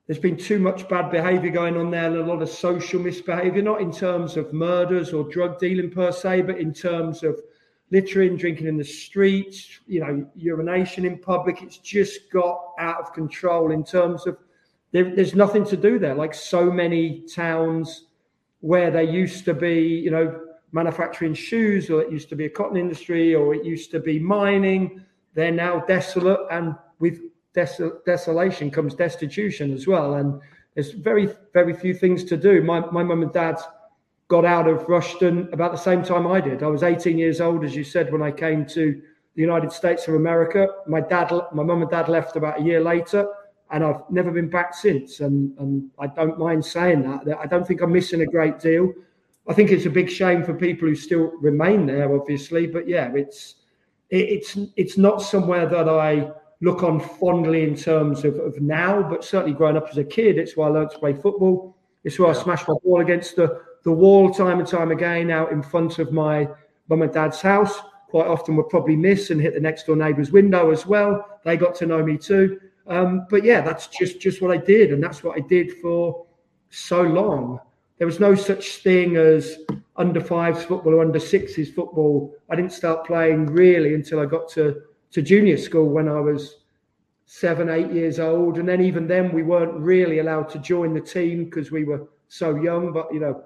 there's 0.08 0.20
been 0.20 0.38
too 0.38 0.60
much 0.60 0.89
bad 0.89 1.12
behaviour 1.12 1.52
going 1.52 1.78
on 1.78 1.91
there, 1.91 2.08
and 2.08 2.18
a 2.18 2.24
lot 2.24 2.41
of 2.41 2.50
social 2.50 3.00
misbehaviour, 3.00 3.62
not 3.62 3.80
in 3.80 3.91
terms 3.91 4.38
of 4.38 4.52
murders 4.54 5.14
or 5.14 5.24
drug 5.26 5.60
dealing 5.60 5.91
per 5.91 6.12
se, 6.12 6.41
but 6.41 6.58
in 6.58 6.74
terms 6.74 7.24
of 7.24 7.39
littering, 7.91 8.36
drinking 8.36 8.68
in 8.68 8.78
the 8.78 8.84
streets, 8.84 9.80
you 9.88 10.00
know, 10.00 10.28
urination 10.36 11.06
in 11.06 11.18
public. 11.18 11.62
It's 11.62 11.78
just 11.78 12.32
got 12.32 12.60
out 12.80 13.00
of 13.00 13.14
control 13.14 13.72
in 13.72 13.84
terms 13.84 14.26
of 14.26 14.38
there, 14.91 15.16
there's 15.16 15.36
nothing 15.36 15.66
to 15.66 15.78
do 15.78 16.00
there. 16.00 16.16
Like 16.16 16.34
so 16.34 16.72
many 16.72 17.22
towns 17.28 18.06
where 18.62 18.91
there 18.91 19.04
used 19.04 19.45
to 19.45 19.54
be, 19.54 19.82
you 19.82 20.12
know, 20.12 20.41
manufacturing 20.72 21.34
shoes, 21.34 21.89
or 21.89 22.02
it 22.02 22.12
used 22.12 22.30
to 22.30 22.36
be 22.36 22.45
a 22.45 22.50
cotton 22.50 22.78
industry, 22.78 23.36
or 23.36 23.54
it 23.56 23.64
used 23.64 23.91
to 23.91 24.00
be 24.00 24.20
mining. 24.20 25.04
They're 25.34 25.52
now 25.52 25.82
desolate, 25.82 26.39
and 26.52 26.76
with 27.00 27.20
des- 27.54 27.91
desolation 28.06 28.70
comes 28.70 28.93
destitution 28.93 29.74
as 29.74 29.88
well. 29.88 30.16
And 30.16 30.39
there's 30.76 30.91
very, 30.91 31.30
very 31.54 31.74
few 31.74 31.93
things 31.93 32.24
to 32.26 32.38
do. 32.38 32.62
My 32.62 32.80
my 32.91 33.04
mum 33.04 33.24
and 33.24 33.34
dad 33.34 33.58
got 34.28 34.45
out 34.45 34.68
of 34.68 34.86
Rushden 34.88 35.52
about 35.52 35.72
the 35.72 35.78
same 35.78 36.04
time 36.04 36.28
I 36.28 36.39
did. 36.39 36.62
I 36.62 36.68
was 36.68 36.84
18 36.84 37.18
years 37.18 37.41
old, 37.41 37.64
as 37.66 37.76
you 37.76 37.84
said, 37.84 38.12
when 38.12 38.22
I 38.22 38.32
came 38.32 38.66
to 38.68 39.02
the 39.36 39.41
United 39.41 39.72
States 39.72 40.08
of 40.08 40.14
America. 40.14 40.68
My 40.88 41.02
dad, 41.02 41.32
my 41.52 41.64
mum 41.64 41.82
and 41.82 41.89
dad 41.89 42.08
left 42.10 42.36
about 42.36 42.60
a 42.60 42.64
year 42.64 42.82
later, 42.82 43.28
and 43.72 43.84
I've 43.84 44.02
never 44.10 44.32
been 44.32 44.50
back 44.50 44.74
since. 44.74 45.20
And 45.20 45.58
and 45.60 45.89
I 46.00 46.08
don't 46.08 46.38
mind 46.38 46.64
saying 46.64 47.02
that. 47.04 47.38
I 47.38 47.45
don't 47.45 47.68
think 47.68 47.82
I'm 47.82 47.91
missing 47.91 48.22
a 48.22 48.26
great 48.26 48.60
deal. 48.60 48.93
I 49.47 49.54
think 49.54 49.72
it's 49.72 49.88
a 49.88 49.89
big 49.89 50.10
shame 50.10 50.43
for 50.43 50.54
people 50.54 50.88
who 50.88 50.95
still 50.95 51.32
remain 51.41 51.88
there, 51.88 52.14
obviously. 52.16 52.68
But 52.68 52.88
yeah, 52.88 53.12
it's 53.16 53.56
it's 54.10 54.58
it's 54.76 54.97
not 54.97 55.22
somewhere 55.22 55.66
that 55.68 55.89
I 55.89 56.32
look 56.62 56.84
on 56.84 56.99
fondly 56.99 57.64
in 57.64 57.76
terms 57.76 58.26
of, 58.26 58.38
of 58.38 58.60
now, 58.62 59.01
but 59.01 59.24
certainly 59.24 59.55
growing 59.55 59.78
up 59.78 59.88
as 59.89 59.97
a 59.97 60.03
kid, 60.03 60.38
it's 60.38 60.57
where 60.57 60.68
I 60.68 60.72
learned 60.72 60.91
to 60.91 60.99
play 60.99 61.14
football. 61.14 61.78
It's 62.03 62.20
where. 62.20 62.30
I 62.30 62.34
smashed 62.34 62.68
my 62.68 62.76
ball 62.84 63.01
against 63.01 63.36
the, 63.36 63.62
the 63.84 63.91
wall 63.91 64.34
time 64.34 64.60
and 64.60 64.68
time 64.68 64.91
again 64.91 65.32
out 65.32 65.51
in 65.51 65.62
front 65.62 65.99
of 65.99 66.12
my 66.12 66.47
mum 66.89 67.01
and 67.01 67.14
dad's 67.14 67.41
house. 67.41 67.80
Quite 68.10 68.28
often 68.28 68.55
would 68.55 68.70
probably 68.70 68.95
miss 68.95 69.30
and 69.30 69.39
hit 69.39 69.53
the 69.53 69.60
next 69.60 69.86
door 69.86 69.95
neighbour's 69.95 70.32
window 70.32 70.72
as 70.72 70.86
well. 70.86 71.39
They 71.45 71.57
got 71.57 71.76
to 71.76 71.86
know 71.86 72.03
me 72.03 72.18
too. 72.18 72.60
Um, 72.88 73.28
but 73.30 73.43
yeah, 73.43 73.62
that's 73.62 73.88
just 73.88 74.20
just 74.20 74.41
what 74.41 74.51
I 74.51 74.57
did, 74.57 74.91
and 74.91 75.03
that's 75.03 75.24
what 75.24 75.38
I 75.38 75.41
did 75.41 75.74
for 75.74 76.26
so 76.72 77.03
long. 77.03 77.60
There 77.99 78.07
was 78.07 78.20
no 78.20 78.34
such 78.34 78.78
thing 78.78 79.18
as 79.18 79.57
under 79.95 80.22
fives 80.22 80.64
football 80.64 80.95
or 80.95 81.01
under 81.01 81.20
sixes 81.20 81.70
football. 81.70 82.34
I 82.49 82.55
didn't 82.55 82.72
start 82.72 83.05
playing 83.05 83.47
really 83.47 83.93
until 83.93 84.22
I 84.22 84.26
got 84.26 84.49
to 84.53 84.82
to 85.12 85.22
junior 85.22 85.57
school 85.57 85.89
when 85.89 86.07
I 86.07 86.20
was 86.20 86.57
seven, 87.26 87.70
eight 87.70 87.91
years 87.91 88.20
old. 88.20 88.57
And 88.57 88.68
then 88.68 88.82
even 88.82 89.07
then, 89.07 89.32
we 89.32 89.43
weren't 89.43 89.74
really 89.76 90.20
allowed 90.20 90.49
to 90.49 90.60
join 90.60 90.93
the 90.93 91.01
team 91.01 91.45
because 91.45 91.72
we 91.72 91.84
were 91.84 92.07
so 92.28 92.55
young. 92.55 92.91
But, 92.91 93.14
you 93.14 93.20
know, 93.20 93.43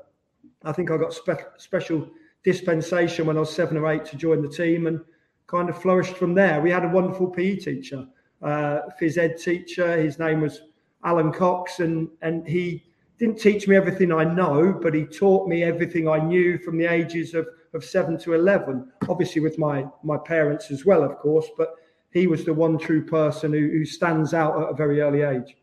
I 0.63 0.71
think 0.71 0.91
I 0.91 0.97
got 0.97 1.13
spe- 1.13 1.57
special 1.57 2.09
dispensation 2.43 3.25
when 3.25 3.37
I 3.37 3.41
was 3.41 3.53
seven 3.53 3.77
or 3.77 3.91
eight 3.91 4.05
to 4.05 4.17
join 4.17 4.41
the 4.41 4.49
team 4.49 4.87
and 4.87 4.99
kind 5.47 5.69
of 5.69 5.81
flourished 5.81 6.15
from 6.15 6.33
there. 6.33 6.61
We 6.61 6.71
had 6.71 6.85
a 6.85 6.89
wonderful 6.89 7.27
PE 7.27 7.57
teacher, 7.57 8.07
uh, 8.41 8.79
phys 8.99 9.17
ed 9.17 9.37
teacher. 9.37 9.97
His 9.97 10.19
name 10.19 10.41
was 10.41 10.61
Alan 11.03 11.31
Cox, 11.31 11.79
and, 11.79 12.07
and 12.21 12.47
he 12.47 12.83
didn't 13.19 13.39
teach 13.39 13.67
me 13.67 13.75
everything 13.75 14.11
I 14.11 14.23
know, 14.23 14.77
but 14.81 14.93
he 14.93 15.05
taught 15.05 15.47
me 15.47 15.63
everything 15.63 16.07
I 16.07 16.19
knew 16.19 16.57
from 16.57 16.77
the 16.77 16.85
ages 16.85 17.33
of 17.33 17.47
of 17.73 17.83
seven 17.83 18.17
to 18.19 18.33
11, 18.33 18.91
obviously 19.09 19.41
with 19.41 19.57
my, 19.57 19.85
my 20.03 20.17
parents 20.17 20.71
as 20.71 20.85
well, 20.85 21.03
of 21.03 21.17
course, 21.17 21.47
but 21.57 21.75
he 22.11 22.27
was 22.27 22.45
the 22.45 22.53
one 22.53 22.77
true 22.77 23.03
person 23.03 23.51
who, 23.51 23.69
who 23.69 23.85
stands 23.85 24.33
out 24.33 24.61
at 24.61 24.69
a 24.69 24.73
very 24.73 25.01
early 25.01 25.21
age. 25.21 25.57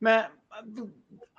Matt, 0.00 0.30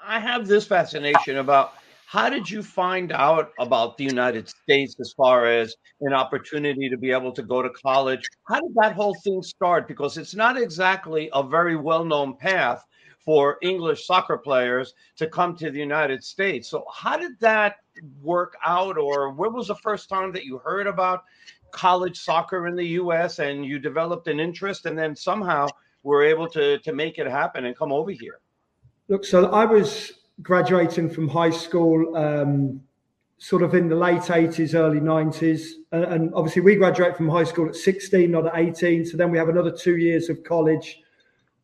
I 0.03 0.19
have 0.19 0.47
this 0.47 0.65
fascination 0.65 1.37
about 1.37 1.73
how 2.07 2.29
did 2.29 2.49
you 2.49 2.61
find 2.61 3.11
out 3.11 3.51
about 3.59 3.97
the 3.97 4.03
United 4.03 4.47
States 4.47 4.95
as 4.99 5.13
far 5.17 5.47
as 5.47 5.75
an 6.01 6.13
opportunity 6.13 6.89
to 6.89 6.97
be 6.97 7.11
able 7.11 7.31
to 7.31 7.41
go 7.41 7.61
to 7.61 7.69
college? 7.71 8.27
How 8.47 8.59
did 8.59 8.73
that 8.75 8.93
whole 8.93 9.15
thing 9.23 9.41
start? 9.41 9.87
Because 9.87 10.17
it's 10.17 10.35
not 10.35 10.55
exactly 10.55 11.29
a 11.33 11.41
very 11.41 11.75
well 11.75 12.05
known 12.05 12.37
path 12.37 12.83
for 13.26 13.57
English 13.61 14.05
soccer 14.05 14.38
players 14.38 14.93
to 15.15 15.28
come 15.28 15.55
to 15.55 15.71
the 15.71 15.80
United 15.80 16.24
States. 16.24 16.69
So, 16.69 16.86
how 16.93 17.17
did 17.17 17.39
that 17.39 17.78
work 18.21 18.55
out, 18.65 18.97
or 18.97 19.32
when 19.32 19.53
was 19.53 19.67
the 19.67 19.76
first 19.76 20.09
time 20.09 20.32
that 20.34 20.45
you 20.45 20.57
heard 20.57 20.88
about 20.88 21.24
college 21.71 22.19
soccer 22.19 22.67
in 22.67 22.76
the 22.76 22.88
U.S. 23.01 23.39
and 23.39 23.65
you 23.65 23.80
developed 23.80 24.28
an 24.28 24.39
interest, 24.39 24.86
and 24.86 24.97
then 24.97 25.15
somehow 25.15 25.67
were 26.03 26.24
able 26.24 26.47
to 26.49 26.80
to 26.80 26.93
make 26.93 27.17
it 27.17 27.28
happen 27.28 27.65
and 27.65 27.78
come 27.78 27.91
over 27.91 28.11
here? 28.11 28.39
Look, 29.07 29.26
so 29.26 29.51
I 29.51 29.65
was 29.65 30.13
graduating 30.41 31.09
from 31.09 31.28
high 31.28 31.51
school. 31.51 32.15
Um, 32.15 32.82
sort 33.39 33.61
of 33.61 33.76
in 33.76 33.89
the 33.89 33.95
late 33.95 34.21
80s, 34.21 34.74
early 34.74 35.01
90s. 35.01 35.71
And, 35.91 36.05
and, 36.05 36.34
obviously, 36.34 36.61
we 36.61 36.76
graduate 36.76 37.17
from 37.17 37.28
high 37.28 37.43
school 37.43 37.67
at 37.67 37.76
16, 37.76 38.32
not 38.32 38.45
at 38.45 38.53
18. 38.55 39.05
So 39.05 39.17
then 39.17 39.32
we 39.32 39.38
have 39.38 39.49
another 39.49 39.71
two 39.71 39.97
years 39.97 40.30
of 40.30 40.45
college 40.45 41.01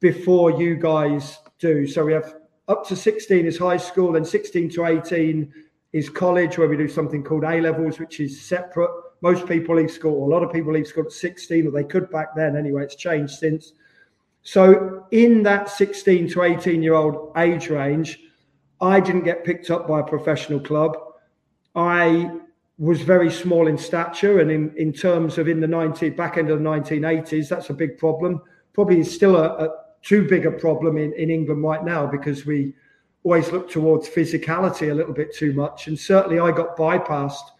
before 0.01 0.51
you 0.51 0.76
guys 0.76 1.38
do. 1.60 1.86
So 1.86 2.05
we 2.05 2.14
have 2.14 2.36
up 2.68 2.88
to 2.88 2.95
16 2.95 3.45
is 3.45 3.57
high 3.57 3.78
school, 3.78 4.16
and 4.16 4.26
16 4.26 4.70
to 4.72 4.86
18 4.86 5.51
is 5.91 6.10
college, 6.10 6.57
where 6.57 6.68
we 6.68 6.78
do 6.78 6.88
something 6.88 7.24
called 7.24 7.43
A 7.43 7.60
levels, 7.62 7.99
which 7.99 8.20
is 8.20 8.41
separate. 8.41 8.91
Most 9.22 9.47
people 9.47 9.76
leave 9.76 9.91
school, 9.91 10.26
a 10.26 10.30
lot 10.30 10.43
of 10.43 10.53
people 10.53 10.74
leave 10.74 10.88
school 10.88 11.05
at 11.05 11.12
16, 11.12 11.68
or 11.68 11.72
they 11.72 11.84
could 11.84 12.10
back 12.10 12.36
then 12.36 12.55
anyway. 12.55 12.84
It's 12.84 12.95
changed 12.95 13.34
since. 13.34 13.74
So, 14.43 15.05
in 15.12 15.43
that 15.43 15.70
16 15.70 16.30
to 16.30 16.43
18 16.43 16.82
year 16.82 16.93
old 16.93 17.34
age 17.38 17.70
range, 17.70 18.20
I 18.80 18.99
didn't 18.99 19.24
get 19.24 19.43
picked 19.43 19.70
up 19.70 19.88
by 19.88 19.99
a 19.99 20.03
professional 20.03 20.60
club. 20.60 20.95
I 21.76 22.32
was 22.78 23.01
very 23.01 23.30
small 23.30 23.68
in 23.68 23.78
stature, 23.78 24.39
and 24.39 24.49
in, 24.49 24.74
in 24.78 24.93
terms 24.93 25.38
of 25.38 25.49
in 25.49 25.60
the 25.60 25.68
90 25.68 26.12
back 26.12 26.38
end 26.38 26.49
of 26.49 26.60
the 26.60 26.66
1980s, 26.66 27.49
that's 27.49 27.70
a 27.70 27.74
big 27.74 27.97
problem. 27.97 28.41
Probably 28.74 29.03
still 29.03 29.36
a, 29.36 29.66
a 29.66 29.70
too 30.02 30.28
big 30.28 30.45
a 30.45 30.52
problem 30.52 30.97
in, 30.97 31.14
in 31.14 31.30
England 31.30 31.64
right 31.64 31.84
now 31.84 32.06
because 32.06 32.45
we 32.45 32.74
always 33.24 33.52
look 33.52 33.70
towards 33.70 34.08
physicality 34.08 34.91
a 34.91 34.93
little 34.93 35.14
bit 35.14 35.36
too 35.36 35.54
much. 35.54 35.88
And 35.88 36.00
certainly 36.00 36.39
I 36.39 36.52
got 36.52 36.78
bypassed. 36.78 37.52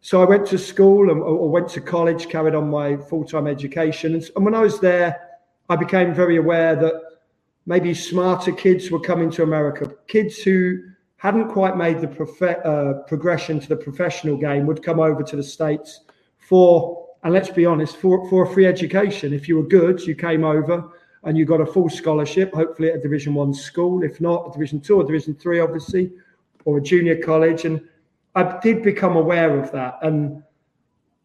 So 0.00 0.22
I 0.22 0.24
went 0.24 0.46
to 0.48 0.58
school 0.58 1.10
and, 1.10 1.20
or 1.20 1.50
went 1.50 1.68
to 1.70 1.80
college, 1.80 2.28
carried 2.28 2.54
on 2.54 2.70
my 2.70 2.96
full 2.96 3.24
time 3.24 3.46
education. 3.46 4.14
And, 4.14 4.30
and 4.36 4.44
when 4.44 4.54
I 4.54 4.60
was 4.60 4.78
there, 4.80 5.20
I 5.68 5.76
became 5.76 6.14
very 6.14 6.36
aware 6.36 6.76
that 6.76 6.94
maybe 7.66 7.92
smarter 7.94 8.52
kids 8.52 8.90
were 8.90 9.00
coming 9.00 9.30
to 9.32 9.42
America. 9.42 9.92
Kids 10.06 10.38
who 10.38 10.78
hadn't 11.16 11.50
quite 11.50 11.76
made 11.76 12.00
the 12.00 12.08
prof- 12.08 12.64
uh, 12.64 12.94
progression 13.06 13.58
to 13.60 13.68
the 13.68 13.76
professional 13.76 14.36
game 14.36 14.66
would 14.66 14.82
come 14.82 15.00
over 15.00 15.22
to 15.24 15.36
the 15.36 15.42
States 15.42 16.04
for, 16.38 17.08
and 17.24 17.34
let's 17.34 17.50
be 17.50 17.66
honest, 17.66 17.96
for, 17.96 18.28
for 18.30 18.44
a 18.44 18.54
free 18.54 18.66
education. 18.66 19.34
If 19.34 19.48
you 19.48 19.56
were 19.56 19.66
good, 19.66 20.00
you 20.06 20.14
came 20.14 20.44
over 20.44 20.88
and 21.24 21.36
you 21.36 21.44
got 21.44 21.60
a 21.60 21.66
full 21.66 21.88
scholarship, 21.88 22.54
hopefully 22.54 22.90
at 22.90 22.96
a 22.96 23.00
Division 23.00 23.34
One 23.34 23.52
school, 23.52 24.02
if 24.02 24.20
not 24.20 24.48
a 24.48 24.52
Division 24.52 24.80
Two 24.80 24.96
or 24.96 25.04
Division 25.04 25.34
Three, 25.34 25.60
obviously, 25.60 26.12
or 26.64 26.78
a 26.78 26.82
junior 26.82 27.16
college. 27.16 27.64
And 27.64 27.80
I 28.34 28.58
did 28.60 28.82
become 28.82 29.16
aware 29.16 29.58
of 29.58 29.72
that, 29.72 29.98
and 30.02 30.42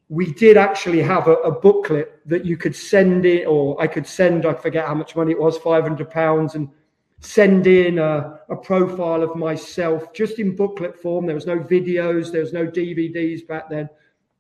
we 0.09 0.33
did 0.33 0.57
actually 0.57 1.01
have 1.01 1.27
a, 1.27 1.35
a 1.37 1.51
booklet 1.51 2.19
that 2.25 2.45
you 2.45 2.57
could 2.57 2.75
send 2.75 3.25
it, 3.25 3.45
or 3.45 3.79
I 3.81 3.87
could 3.87 4.07
send. 4.07 4.45
I 4.45 4.53
forget 4.53 4.87
how 4.87 4.95
much 4.95 5.15
money 5.15 5.31
it 5.31 5.39
was, 5.39 5.57
five 5.57 5.83
hundred 5.83 6.09
pounds, 6.09 6.55
and 6.55 6.69
send 7.19 7.67
in 7.67 7.99
a, 7.99 8.39
a, 8.49 8.55
profile 8.55 9.23
of 9.23 9.33
myself 9.35 10.11
just 10.13 10.39
in 10.39 10.55
booklet 10.55 10.99
form. 10.99 11.25
There 11.25 11.35
was 11.35 11.45
no 11.45 11.57
videos, 11.57 12.31
there 12.31 12.41
was 12.41 12.51
no 12.51 12.67
DVDs 12.67 13.47
back 13.47 13.69
then, 13.69 13.89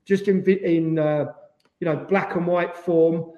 just 0.05 0.27
in 0.27 0.43
in 0.43 0.99
uh, 0.99 1.31
you 1.79 1.85
know 1.85 1.95
black 2.09 2.35
and 2.35 2.45
white 2.45 2.75
form, 2.75 3.31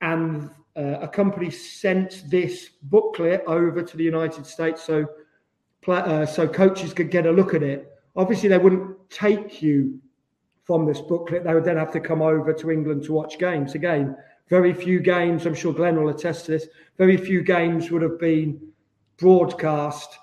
and 0.00 0.50
uh, 0.76 1.00
a 1.00 1.08
company 1.08 1.50
sent 1.50 2.24
this 2.28 2.70
booklet 2.82 3.42
over 3.46 3.82
to 3.82 3.96
the 3.96 4.04
United 4.04 4.46
States 4.46 4.82
so 4.82 5.06
uh, 5.88 6.24
so 6.24 6.46
coaches 6.46 6.94
could 6.94 7.10
get 7.10 7.26
a 7.26 7.30
look 7.30 7.54
at 7.54 7.62
it. 7.62 7.92
Obviously, 8.14 8.48
they 8.48 8.58
wouldn't 8.58 9.10
take 9.10 9.62
you 9.62 10.00
from 10.64 10.86
this 10.86 11.00
booklet. 11.00 11.44
They 11.44 11.54
would 11.54 11.64
then 11.64 11.76
have 11.76 11.92
to 11.92 12.00
come 12.00 12.22
over 12.22 12.52
to 12.52 12.70
England 12.70 13.04
to 13.04 13.12
watch 13.12 13.38
games. 13.38 13.74
Again, 13.74 14.16
very 14.48 14.72
few 14.72 15.00
games. 15.00 15.44
I'm 15.44 15.54
sure 15.54 15.72
Glenn 15.72 16.00
will 16.00 16.10
attest 16.10 16.46
to 16.46 16.52
this. 16.52 16.68
Very 16.98 17.16
few 17.16 17.42
games 17.42 17.90
would 17.90 18.02
have 18.02 18.20
been 18.20 18.60
broadcast 19.16 20.18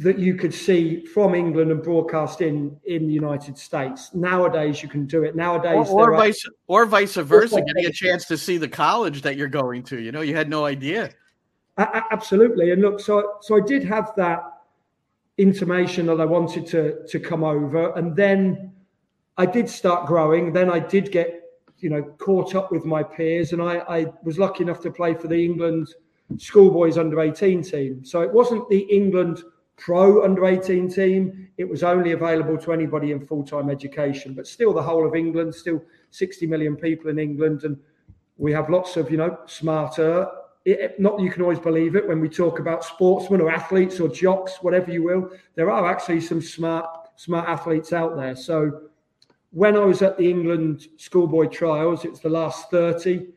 that 0.00 0.18
you 0.18 0.34
could 0.34 0.54
see 0.54 1.04
from 1.04 1.34
England 1.34 1.70
and 1.70 1.82
broadcast 1.82 2.40
in 2.40 2.74
in 2.84 3.06
the 3.06 3.12
United 3.12 3.58
States. 3.58 4.14
Nowadays, 4.14 4.82
you 4.82 4.88
can 4.88 5.04
do 5.04 5.24
it. 5.24 5.36
Nowadays, 5.36 5.88
or, 5.90 6.12
or 6.12 6.16
vice 6.16 6.42
or 6.68 6.86
vice 6.86 7.16
versa, 7.16 7.60
getting 7.60 7.84
a 7.84 7.92
chance 7.92 8.24
to 8.26 8.38
see 8.38 8.56
the 8.56 8.68
college 8.68 9.20
that 9.22 9.36
you're 9.36 9.48
going 9.48 9.82
to. 9.84 10.00
You 10.00 10.10
know, 10.10 10.22
you 10.22 10.34
had 10.34 10.48
no 10.48 10.64
idea. 10.64 11.10
absolutely, 11.76 12.70
and 12.70 12.80
look, 12.80 12.98
so 12.98 13.34
so 13.42 13.56
I 13.56 13.60
did 13.60 13.84
have 13.84 14.12
that 14.16 14.42
intimation 15.36 16.06
that 16.06 16.18
I 16.18 16.24
wanted 16.24 16.66
to 16.68 17.06
to 17.06 17.20
come 17.20 17.44
over, 17.44 17.92
and 17.92 18.16
then 18.16 18.72
I 19.36 19.44
did 19.44 19.68
start 19.68 20.06
growing. 20.06 20.50
Then 20.52 20.70
I 20.70 20.78
did 20.78 21.12
get 21.12 21.42
you 21.78 21.90
know 21.90 22.02
caught 22.16 22.54
up 22.54 22.72
with 22.72 22.86
my 22.86 23.02
peers, 23.02 23.52
and 23.52 23.60
I, 23.60 23.80
I 23.80 24.06
was 24.22 24.38
lucky 24.38 24.62
enough 24.62 24.80
to 24.80 24.90
play 24.90 25.12
for 25.12 25.28
the 25.28 25.44
England 25.44 25.94
schoolboys 26.38 26.96
under 26.96 27.20
18 27.20 27.62
team. 27.62 28.04
So 28.04 28.22
it 28.22 28.32
wasn't 28.32 28.68
the 28.68 28.82
England 28.82 29.42
pro 29.80 30.22
under 30.22 30.46
18 30.46 30.88
team. 30.88 31.48
It 31.56 31.68
was 31.68 31.82
only 31.82 32.12
available 32.12 32.56
to 32.58 32.72
anybody 32.72 33.10
in 33.10 33.26
full 33.26 33.42
time 33.42 33.68
education, 33.68 34.34
but 34.34 34.46
still 34.46 34.72
the 34.72 34.82
whole 34.82 35.06
of 35.06 35.16
England, 35.16 35.54
still 35.54 35.82
60 36.10 36.46
million 36.46 36.76
people 36.76 37.10
in 37.10 37.18
England. 37.18 37.64
And 37.64 37.76
we 38.36 38.52
have 38.52 38.70
lots 38.70 38.96
of, 38.96 39.10
you 39.10 39.16
know, 39.16 39.38
smarter 39.46 40.28
it, 40.64 41.00
not 41.00 41.20
you 41.20 41.30
can 41.30 41.42
always 41.42 41.58
believe 41.58 41.96
it 41.96 42.06
when 42.06 42.20
we 42.20 42.28
talk 42.28 42.58
about 42.58 42.84
sportsmen 42.84 43.40
or 43.40 43.50
athletes 43.50 43.98
or 43.98 44.08
jocks, 44.08 44.58
whatever 44.60 44.90
you 44.90 45.02
will. 45.02 45.30
There 45.54 45.70
are 45.70 45.90
actually 45.90 46.20
some 46.20 46.42
smart 46.42 46.86
smart 47.16 47.48
athletes 47.48 47.92
out 47.92 48.16
there. 48.16 48.36
So 48.36 48.82
when 49.50 49.76
I 49.76 49.84
was 49.84 50.02
at 50.02 50.16
the 50.16 50.28
England 50.28 50.86
schoolboy 50.96 51.48
trials, 51.48 52.04
it's 52.04 52.20
the 52.20 52.30
last 52.30 52.70
30. 52.70 53.28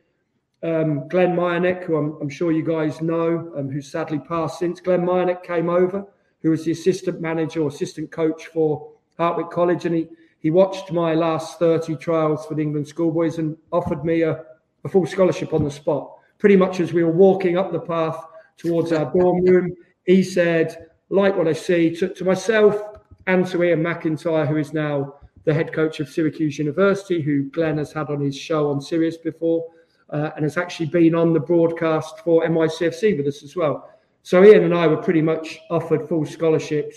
Um, 0.62 1.06
Glenn 1.08 1.36
Myernick, 1.36 1.84
who 1.84 1.96
I'm, 1.96 2.16
I'm, 2.22 2.30
sure 2.30 2.50
you 2.50 2.62
guys 2.62 3.02
know, 3.02 3.52
um, 3.54 3.82
sadly 3.82 4.18
passed 4.18 4.58
since, 4.58 4.80
Glenn 4.80 5.04
Myernick 5.04 5.42
came 5.42 5.68
over, 5.68 6.06
who 6.44 6.50
was 6.50 6.64
the 6.64 6.72
assistant 6.72 7.22
manager 7.22 7.62
or 7.62 7.68
assistant 7.68 8.12
coach 8.12 8.46
for 8.48 8.92
Hartwick 9.18 9.50
College, 9.50 9.86
and 9.86 9.96
he, 9.96 10.08
he 10.40 10.50
watched 10.50 10.92
my 10.92 11.14
last 11.14 11.58
30 11.58 11.96
trials 11.96 12.44
for 12.44 12.54
the 12.54 12.60
England 12.60 12.86
schoolboys 12.86 13.38
and 13.38 13.56
offered 13.72 14.04
me 14.04 14.22
a, 14.22 14.44
a 14.84 14.88
full 14.90 15.06
scholarship 15.06 15.54
on 15.54 15.64
the 15.64 15.70
spot. 15.70 16.12
Pretty 16.38 16.54
much 16.54 16.80
as 16.80 16.92
we 16.92 17.02
were 17.02 17.10
walking 17.10 17.56
up 17.56 17.72
the 17.72 17.80
path 17.80 18.22
towards 18.58 18.92
our 18.92 19.10
dorm 19.10 19.42
room, 19.46 19.74
he 20.04 20.22
said, 20.22 20.90
like 21.08 21.34
what 21.34 21.48
I 21.48 21.54
see, 21.54 21.96
to, 21.96 22.10
to 22.10 22.24
myself 22.24 22.98
and 23.26 23.46
to 23.46 23.64
Ian 23.64 23.82
McIntyre, 23.82 24.46
who 24.46 24.58
is 24.58 24.74
now 24.74 25.14
the 25.44 25.54
head 25.54 25.72
coach 25.72 25.98
of 25.98 26.10
Syracuse 26.10 26.58
University, 26.58 27.22
who 27.22 27.44
Glenn 27.44 27.78
has 27.78 27.90
had 27.90 28.10
on 28.10 28.20
his 28.20 28.36
show 28.36 28.70
on 28.70 28.82
Sirius 28.82 29.16
before 29.16 29.66
uh, 30.10 30.30
and 30.36 30.44
has 30.44 30.58
actually 30.58 30.86
been 30.86 31.14
on 31.14 31.32
the 31.32 31.40
broadcast 31.40 32.18
for 32.18 32.44
NYCFC 32.44 33.16
with 33.16 33.26
us 33.26 33.42
as 33.42 33.56
well. 33.56 33.88
So 34.24 34.42
Ian 34.42 34.64
and 34.64 34.74
I 34.74 34.86
were 34.86 34.96
pretty 34.96 35.20
much 35.20 35.60
offered 35.70 36.08
full 36.08 36.24
scholarships 36.24 36.96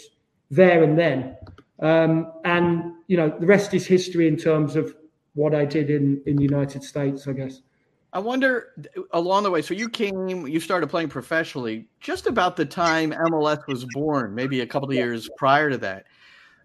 there 0.50 0.82
and 0.82 0.98
then. 0.98 1.36
Um, 1.80 2.32
and, 2.46 2.94
you 3.08 3.18
know, 3.18 3.30
the 3.38 3.46
rest 3.46 3.74
is 3.74 3.86
history 3.86 4.30
in 4.30 4.38
terms 4.38 4.78
of 4.78 4.96
what 5.34 5.54
I 5.54 5.66
did 5.66 5.90
in, 5.90 6.22
in 6.26 6.38
the 6.38 6.44
United 6.44 6.84
States, 6.84 7.28
I 7.28 7.34
guess. 7.34 7.62
I 8.14 8.20
wonder 8.20 8.70
along 9.12 9.44
the 9.44 9.52
way. 9.52 9.62
So 9.62 9.74
you 9.74 9.90
came, 9.90 10.48
you 10.48 10.62
started 10.62 10.88
playing 10.88 11.10
professionally 11.10 11.90
just 12.00 12.28
about 12.28 12.56
the 12.56 12.66
time 12.66 13.12
MLS 13.12 13.68
was 13.68 13.86
born, 13.94 14.34
maybe 14.34 14.62
a 14.62 14.66
couple 14.66 14.90
of 14.90 14.96
years 14.96 15.30
prior 15.38 15.70
to 15.70 15.78
that. 15.80 16.06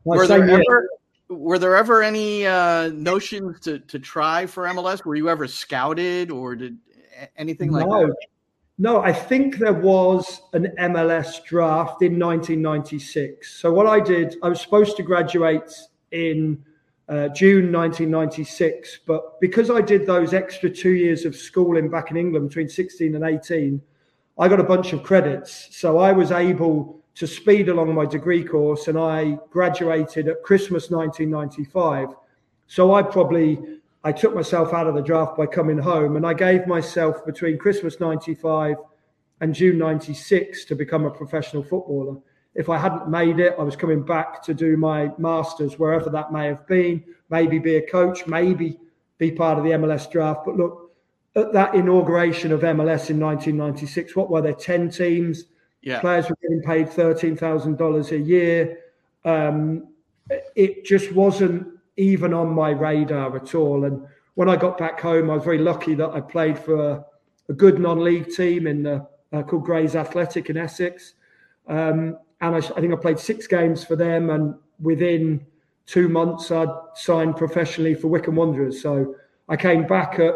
Were 0.05 0.29
there 0.29 0.49
ever, 0.49 0.89
were 1.29 1.59
there 1.59 1.77
ever 1.77 2.05
any 2.05 2.47
uh, 2.47 2.89
notions 2.89 3.59
to 3.61 3.81
to 3.81 3.99
try 3.99 4.47
for 4.47 4.65
MLS? 4.65 5.05
Were 5.05 5.17
you 5.17 5.29
ever 5.29 5.47
scouted 5.49 6.31
or 6.31 6.55
did 6.55 6.79
anything 7.37 7.73
like 7.73 7.87
no. 7.87 8.07
that? 8.07 8.17
No, 8.83 9.01
I 9.01 9.13
think 9.13 9.59
there 9.59 9.73
was 9.73 10.43
an 10.55 10.75
MLS 10.77 11.45
draft 11.45 12.03
in 12.03 12.19
1996. 12.19 13.61
So 13.61 13.73
what 13.73 13.87
I 13.87 14.01
did, 14.01 14.35
I 14.43 14.49
was 14.49 14.61
supposed 14.61 14.97
to 14.97 15.05
graduate 15.05 15.73
in 16.11 16.65
uh, 17.09 17.29
June 17.29 17.71
1996, 17.71 19.03
but 19.07 19.41
because 19.41 19.71
I 19.71 19.83
did 19.83 20.05
those 20.05 20.35
extra 20.35 20.69
two 20.69 20.91
years 20.91 21.25
of 21.25 21.37
schooling 21.37 21.91
back 21.91 22.11
in 22.11 22.17
England 22.17 22.49
between 22.49 22.69
16 22.69 23.15
and 23.15 23.25
18, 23.25 23.81
I 24.37 24.49
got 24.49 24.59
a 24.59 24.65
bunch 24.65 24.93
of 24.93 25.05
credits. 25.05 25.69
So 25.71 25.99
I 25.99 26.11
was 26.11 26.33
able 26.33 27.05
to 27.15 27.27
speed 27.29 27.69
along 27.69 27.95
my 27.95 28.05
degree 28.05 28.43
course, 28.43 28.89
and 28.89 28.99
I 28.99 29.39
graduated 29.51 30.27
at 30.27 30.43
Christmas 30.43 30.91
1995. 30.91 32.17
So 32.67 32.95
I 32.97 33.03
probably 33.03 33.81
I 34.05 34.13
took 34.13 34.35
myself 34.35 34.73
out 34.73 34.87
of 34.87 34.95
the 34.95 35.03
draft 35.03 35.37
by 35.37 35.47
coming 35.47 35.79
home, 35.79 36.17
and 36.17 36.27
I 36.27 36.35
gave 36.35 36.67
myself 36.67 37.25
between 37.25 37.59
Christmas 37.59 38.01
95 38.01 38.77
and 39.41 39.55
June 39.55 39.79
96 39.79 40.65
to 40.67 40.75
become 40.75 41.05
a 41.05 41.11
professional 41.11 41.63
footballer. 41.63 42.17
If 42.55 42.69
I 42.69 42.79
hadn't 42.79 43.09
made 43.09 43.39
it, 43.39 43.55
I 43.59 43.63
was 43.63 43.77
coming 43.77 44.03
back 44.03 44.43
to 44.43 44.55
do 44.55 44.77
my 44.77 45.11
masters 45.19 45.79
wherever 45.79 46.11
that 46.11 46.33
may 46.33 46.47
have 46.47 46.67
been, 46.67 47.03
maybe 47.31 47.59
be 47.59 47.77
a 47.77 47.87
coach, 47.87 48.27
maybe 48.27 48.79
be 49.19 49.31
part 49.31 49.59
of 49.59 49.65
the 49.65 49.71
MLS 49.71 50.11
draft. 50.11 50.41
But 50.45 50.57
look, 50.57 50.93
at 51.35 51.53
that 51.55 51.75
inauguration 51.75 52.53
of 52.53 52.61
MLS 52.61 53.09
in 53.09 53.19
1996, 53.19 54.15
what 54.15 54.31
were 54.31 54.43
there? 54.43 54.53
10 54.53 54.91
teams 54.91 55.47
yeah. 55.83 56.01
Players 56.01 56.31
were 56.31 56.37
getting 56.41 56.63
paid 56.63 56.89
thirteen 56.89 57.37
thousand 57.37 57.77
dollars 57.77 58.13
a 58.13 58.19
year. 58.19 58.79
Um, 59.25 59.89
it 60.55 60.85
just 60.85 61.13
wasn't 61.13 61.72
even 61.97 62.33
on 62.33 62.55
my 62.55 62.71
radar 62.71 63.37
at 63.37 63.55
all. 63.55 63.85
And 63.85 64.07
when 64.35 64.49
I 64.49 64.57
got 64.57 64.79
back 64.79 65.01
home, 65.01 65.31
I 65.31 65.35
was 65.35 65.45
very 65.45 65.59
lucky 65.59 65.95
that 65.95 66.11
I 66.11 66.21
played 66.21 66.59
for 66.59 66.91
a, 66.91 67.05
a 67.49 67.53
good 67.53 67.79
non-league 67.79 68.31
team 68.35 68.67
in 68.67 68.83
the, 68.83 69.07
uh, 69.33 69.43
called 69.43 69.65
Grays 69.65 69.95
Athletic 69.95 70.51
in 70.51 70.57
Essex. 70.57 71.15
Um, 71.69 72.19
and 72.41 72.57
I, 72.57 72.59
I, 72.59 72.81
think 72.81 72.93
I 72.93 72.97
played 72.97 73.19
six 73.19 73.47
games 73.47 73.85
for 73.85 73.97
them. 73.97 74.31
And 74.31 74.55
within 74.81 75.47
two 75.87 76.09
months, 76.09 76.51
I'd 76.51 76.69
signed 76.95 77.37
professionally 77.37 77.95
for 77.95 78.09
Wycombe 78.09 78.37
Wanderers. 78.37 78.81
So 78.81 79.15
I 79.49 79.57
came 79.57 79.87
back 79.87 80.19
at, 80.19 80.35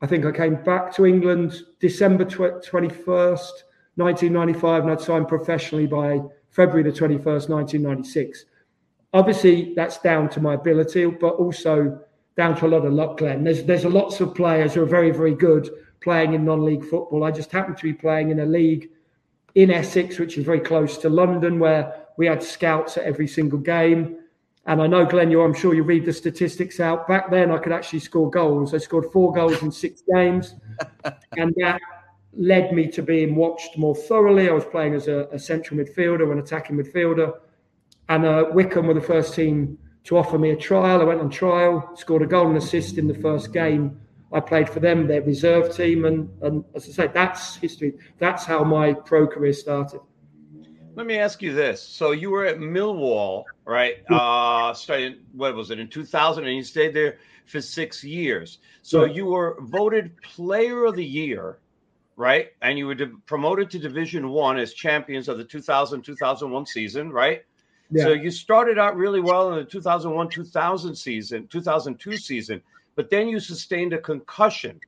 I 0.00 0.06
think 0.06 0.24
I 0.24 0.32
came 0.32 0.62
back 0.62 0.94
to 0.94 1.06
England 1.06 1.62
December 1.80 2.24
twenty 2.24 2.88
first. 2.88 3.64
1995 3.98 4.84
and 4.84 4.92
I'd 4.92 5.00
signed 5.00 5.26
professionally 5.26 5.86
by 5.88 6.20
February 6.50 6.84
the 6.84 6.96
21st, 6.96 7.48
1996. 7.48 8.44
Obviously, 9.12 9.72
that's 9.74 9.98
down 9.98 10.28
to 10.30 10.40
my 10.40 10.54
ability, 10.54 11.06
but 11.06 11.34
also 11.34 12.00
down 12.36 12.56
to 12.56 12.66
a 12.66 12.68
lot 12.68 12.84
of 12.84 12.92
luck, 12.92 13.18
Glenn. 13.18 13.42
There's, 13.42 13.64
there's 13.64 13.84
lots 13.84 14.20
of 14.20 14.34
players 14.34 14.74
who 14.74 14.82
are 14.82 14.86
very, 14.86 15.10
very 15.10 15.34
good 15.34 15.68
playing 16.00 16.34
in 16.34 16.44
non 16.44 16.64
league 16.64 16.84
football. 16.84 17.24
I 17.24 17.30
just 17.30 17.50
happened 17.50 17.78
to 17.78 17.82
be 17.82 17.92
playing 17.92 18.30
in 18.30 18.40
a 18.40 18.46
league 18.46 18.90
in 19.54 19.70
Essex, 19.70 20.18
which 20.18 20.38
is 20.38 20.44
very 20.44 20.60
close 20.60 20.98
to 20.98 21.08
London, 21.08 21.58
where 21.58 22.06
we 22.16 22.26
had 22.26 22.42
scouts 22.42 22.96
at 22.96 23.04
every 23.04 23.26
single 23.26 23.58
game. 23.58 24.18
And 24.66 24.82
I 24.82 24.86
know, 24.86 25.06
Glenn, 25.06 25.30
you 25.30 25.42
I'm 25.42 25.54
sure 25.54 25.74
you 25.74 25.82
read 25.82 26.04
the 26.04 26.12
statistics 26.12 26.78
out. 26.78 27.08
Back 27.08 27.30
then, 27.30 27.50
I 27.50 27.58
could 27.58 27.72
actually 27.72 28.00
score 28.00 28.30
goals. 28.30 28.74
I 28.74 28.78
scored 28.78 29.10
four 29.12 29.32
goals 29.32 29.62
in 29.62 29.72
six 29.72 30.02
games. 30.14 30.54
and 31.38 31.54
that 31.56 31.80
led 32.34 32.72
me 32.72 32.86
to 32.88 33.02
being 33.02 33.34
watched 33.34 33.78
more 33.78 33.94
thoroughly. 33.94 34.50
I 34.50 34.52
was 34.52 34.66
playing 34.66 34.94
as 34.94 35.08
a, 35.08 35.26
a 35.32 35.38
central 35.38 35.80
midfielder, 35.80 36.30
an 36.30 36.38
attacking 36.38 36.76
midfielder, 36.76 37.32
and 38.08 38.24
uh, 38.24 38.46
Wycombe 38.52 38.86
were 38.86 38.94
the 38.94 39.00
first 39.00 39.34
team 39.34 39.78
to 40.04 40.16
offer 40.16 40.38
me 40.38 40.50
a 40.50 40.56
trial. 40.56 41.00
I 41.00 41.04
went 41.04 41.20
on 41.20 41.30
trial, 41.30 41.90
scored 41.94 42.22
a 42.22 42.26
goal 42.26 42.48
and 42.48 42.56
assist 42.56 42.98
in 42.98 43.06
the 43.06 43.14
first 43.14 43.52
game. 43.52 44.00
I 44.32 44.40
played 44.40 44.68
for 44.68 44.80
them, 44.80 45.06
their 45.06 45.22
reserve 45.22 45.74
team, 45.74 46.04
and, 46.04 46.28
and 46.42 46.64
as 46.74 46.86
I 46.88 46.92
say, 46.92 47.06
that's 47.12 47.56
history. 47.56 47.94
That's 48.18 48.44
how 48.44 48.62
my 48.64 48.92
pro 48.92 49.26
career 49.26 49.52
started. 49.52 50.00
Let 50.94 51.06
me 51.06 51.16
ask 51.18 51.40
you 51.42 51.54
this: 51.54 51.82
So 51.82 52.10
you 52.10 52.30
were 52.30 52.44
at 52.44 52.58
Millwall, 52.58 53.44
right? 53.64 53.96
Uh, 54.10 54.74
started 54.74 55.24
what 55.32 55.54
was 55.54 55.70
it 55.70 55.78
in 55.78 55.88
2000, 55.88 56.44
and 56.44 56.56
you 56.56 56.62
stayed 56.62 56.92
there 56.92 57.18
for 57.46 57.60
six 57.62 58.04
years. 58.04 58.58
So 58.82 59.04
you 59.04 59.26
were 59.26 59.56
voted 59.60 60.20
Player 60.22 60.86
of 60.86 60.96
the 60.96 61.04
Year 61.04 61.58
right? 62.18 62.48
And 62.62 62.76
you 62.76 62.88
were 62.88 62.96
de- 62.96 63.12
promoted 63.26 63.70
to 63.70 63.78
Division 63.78 64.28
One 64.28 64.58
as 64.58 64.74
champions 64.74 65.28
of 65.28 65.38
the 65.38 65.44
2000 65.44 66.02
2001 66.02 66.66
season, 66.66 67.10
right? 67.10 67.44
Yeah. 67.90 68.04
So 68.04 68.12
you 68.12 68.30
started 68.30 68.78
out 68.78 68.96
really 68.96 69.20
well 69.20 69.52
in 69.52 69.58
the 69.58 69.64
2001 69.64 70.28
2000 70.28 70.94
season, 70.94 71.46
2002 71.48 72.16
season, 72.16 72.62
but 72.96 73.10
then 73.10 73.28
you 73.28 73.40
sustained 73.40 73.92
a 73.92 73.98
concussion. 73.98 74.78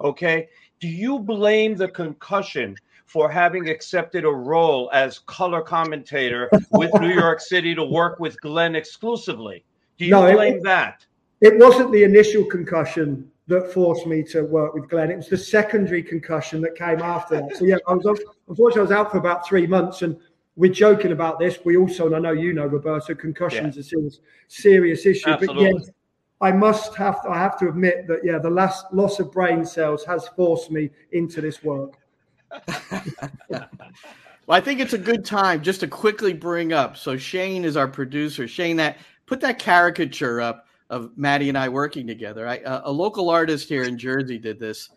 Okay. 0.00 0.48
Do 0.80 0.88
you 0.88 1.18
blame 1.18 1.76
the 1.76 1.88
concussion 1.88 2.76
for 3.06 3.30
having 3.30 3.68
accepted 3.68 4.24
a 4.24 4.30
role 4.30 4.88
as 4.92 5.18
color 5.20 5.60
commentator 5.60 6.48
with 6.70 6.92
New 7.00 7.12
York 7.12 7.40
City 7.52 7.74
to 7.74 7.84
work 7.84 8.20
with 8.20 8.40
Glenn 8.40 8.74
exclusively? 8.76 9.64
Do 9.98 10.04
you 10.04 10.12
no, 10.12 10.32
blame 10.32 10.54
it, 10.54 10.62
that? 10.64 11.04
It 11.40 11.58
wasn't 11.58 11.92
the 11.92 12.04
initial 12.04 12.44
concussion 12.44 13.30
that 13.48 13.72
forced 13.72 14.06
me 14.06 14.22
to 14.22 14.42
work 14.42 14.74
with 14.74 14.88
Glenn. 14.88 15.10
It 15.10 15.16
was 15.16 15.28
the 15.28 15.36
secondary 15.36 16.02
concussion 16.02 16.60
that 16.62 16.76
came 16.76 17.00
after 17.00 17.40
that. 17.40 17.56
So 17.56 17.64
yeah, 17.64 17.76
I 17.86 17.94
was 17.94 18.06
unfortunately 18.48 18.80
I 18.80 18.82
was 18.82 18.92
out 18.92 19.10
for 19.10 19.18
about 19.18 19.46
three 19.46 19.66
months, 19.66 20.02
and 20.02 20.16
we're 20.60 20.70
joking 20.70 21.12
about 21.12 21.38
this. 21.38 21.58
We 21.64 21.78
also, 21.78 22.04
and 22.06 22.14
I 22.14 22.18
know 22.18 22.32
you 22.32 22.52
know, 22.52 22.66
Roberto, 22.66 23.14
concussions 23.14 23.76
yeah. 23.76 23.80
is 23.80 24.18
a 24.18 24.20
serious 24.48 25.06
issue. 25.06 25.30
Absolutely. 25.30 25.72
But 25.72 25.80
yeah, 25.80 25.90
I 26.42 26.52
must 26.52 26.94
have 26.96 27.18
I 27.28 27.38
have 27.38 27.58
to 27.60 27.68
admit 27.68 28.06
that 28.08 28.20
yeah, 28.22 28.38
the 28.38 28.50
last 28.50 28.84
loss 28.92 29.18
of 29.20 29.32
brain 29.32 29.64
cells 29.64 30.04
has 30.04 30.28
forced 30.36 30.70
me 30.70 30.90
into 31.12 31.40
this 31.40 31.64
work. 31.64 31.94
well, 33.48 33.68
I 34.50 34.60
think 34.60 34.80
it's 34.80 34.92
a 34.92 34.98
good 34.98 35.24
time 35.24 35.62
just 35.62 35.80
to 35.80 35.88
quickly 35.88 36.34
bring 36.34 36.74
up. 36.74 36.98
So 36.98 37.16
Shane 37.16 37.64
is 37.64 37.78
our 37.78 37.88
producer. 37.88 38.46
Shane, 38.46 38.76
that 38.76 38.98
put 39.24 39.40
that 39.40 39.58
caricature 39.58 40.42
up 40.42 40.66
of 40.90 41.16
Matty 41.16 41.48
and 41.48 41.56
I 41.56 41.70
working 41.70 42.06
together. 42.06 42.46
I, 42.46 42.58
uh, 42.58 42.82
a 42.84 42.92
local 42.92 43.30
artist 43.30 43.66
here 43.66 43.84
in 43.84 43.96
Jersey 43.96 44.36
did 44.36 44.58
this. 44.58 44.90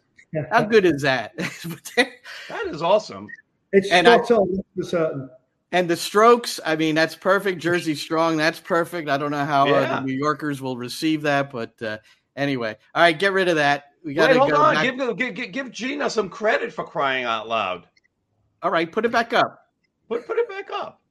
How 0.52 0.64
good 0.64 0.84
is 0.84 1.04
that? 1.04 1.38
that 1.38 2.66
is 2.66 2.82
awesome. 2.82 3.28
It's 3.72 3.90
and 3.92 4.08
spot 4.08 4.32
I, 4.32 4.34
on 4.36 4.64
for 4.76 4.84
certain. 4.84 5.30
And 5.74 5.90
the 5.90 5.98
strokes, 5.98 6.60
I 6.66 6.78
mean, 6.78 6.96
that's 6.96 7.16
perfect. 7.16 7.60
Jersey 7.60 7.96
strong, 8.08 8.38
that's 8.38 8.60
perfect. 8.60 9.10
I 9.10 9.18
don't 9.18 9.32
know 9.32 9.46
how 9.46 9.68
yeah. 9.68 9.74
uh, 9.74 10.00
the 10.00 10.06
New 10.06 10.14
Yorkers 10.14 10.62
will 10.62 10.78
receive 10.78 11.24
that, 11.24 11.52
but 11.52 11.80
uh, 11.82 11.98
anyway, 12.36 12.78
all 12.96 13.04
right, 13.04 13.18
get 13.18 13.34
rid 13.34 13.50
of 13.50 13.58
that. 13.58 13.86
We 14.06 14.14
got 14.14 14.28
to 14.28 14.40
hold 14.40 14.54
on. 14.54 15.16
Give, 15.16 15.36
give, 15.36 15.52
give 15.52 15.72
Gina 15.72 16.10
some 16.10 16.30
credit 16.30 16.72
for 16.72 16.86
crying 16.86 17.26
out 17.26 17.48
loud. 17.50 17.88
All 18.62 18.72
right, 18.72 18.90
put 18.90 19.04
it 19.04 19.12
back 19.12 19.34
up. 19.34 19.60
Put 20.08 20.26
put 20.26 20.38
it 20.38 20.48
back 20.48 20.70
up. 20.72 21.02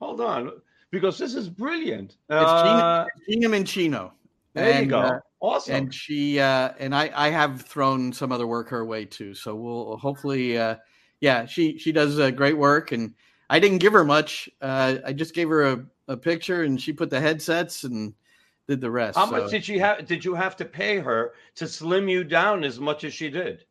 Hold 0.00 0.20
on 0.20 0.50
because 0.90 1.18
this 1.18 1.34
is 1.34 1.48
brilliant. 1.48 2.12
It's 2.12 2.18
uh, 2.30 3.06
Gina, 3.28 3.48
Gina 3.48 3.48
Mancino. 3.48 4.12
There 4.54 4.72
and, 4.72 4.84
you 4.84 4.90
go. 4.90 5.00
Uh, 5.00 5.18
Awesome. 5.44 5.74
And 5.74 5.94
she 5.94 6.40
uh, 6.40 6.70
and 6.78 6.94
I 6.94 7.10
I 7.14 7.28
have 7.28 7.60
thrown 7.60 8.14
some 8.14 8.32
other 8.32 8.46
work 8.46 8.70
her 8.70 8.82
way 8.82 9.04
too. 9.04 9.34
So 9.34 9.54
we'll 9.54 9.98
hopefully 9.98 10.56
uh, 10.56 10.76
yeah 11.20 11.44
she 11.44 11.76
she 11.76 11.92
does 11.92 12.18
uh, 12.18 12.30
great 12.30 12.56
work 12.56 12.92
and 12.92 13.12
I 13.50 13.58
didn't 13.58 13.78
give 13.78 13.92
her 13.92 14.04
much. 14.04 14.48
Uh, 14.60 14.96
I 15.04 15.12
just 15.12 15.34
gave 15.34 15.48
her 15.48 15.64
a, 15.64 15.84
a 16.08 16.16
picture 16.16 16.62
and 16.62 16.80
she 16.80 16.92
put 16.92 17.10
the 17.10 17.20
headsets 17.20 17.84
and 17.84 18.14
did 18.68 18.80
the 18.80 18.90
rest. 18.90 19.18
How 19.18 19.26
so. 19.26 19.32
much 19.32 19.50
did 19.50 19.64
she 19.64 19.78
have? 19.78 20.06
Did 20.06 20.24
you 20.24 20.34
have 20.34 20.56
to 20.56 20.64
pay 20.64 20.98
her 20.98 21.34
to 21.56 21.68
slim 21.68 22.08
you 22.08 22.24
down 22.24 22.64
as 22.64 22.80
much 22.80 23.04
as 23.04 23.12
she 23.12 23.28
did? 23.28 23.64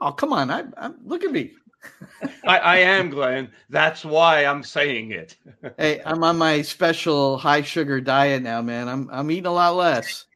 Oh 0.00 0.12
come 0.12 0.32
on! 0.32 0.50
I, 0.50 0.64
I 0.76 0.90
look 1.04 1.24
at 1.24 1.32
me. 1.32 1.52
I, 2.46 2.58
I 2.58 2.76
am 2.78 3.10
Glenn. 3.10 3.50
That's 3.70 4.04
why 4.04 4.44
I'm 4.44 4.62
saying 4.62 5.10
it. 5.10 5.36
hey, 5.78 6.00
I'm 6.04 6.22
on 6.22 6.38
my 6.38 6.62
special 6.62 7.38
high 7.38 7.62
sugar 7.62 8.00
diet 8.00 8.42
now, 8.42 8.62
man. 8.62 8.88
I'm 8.88 9.08
I'm 9.12 9.30
eating 9.30 9.46
a 9.46 9.52
lot 9.52 9.74
less. 9.74 10.26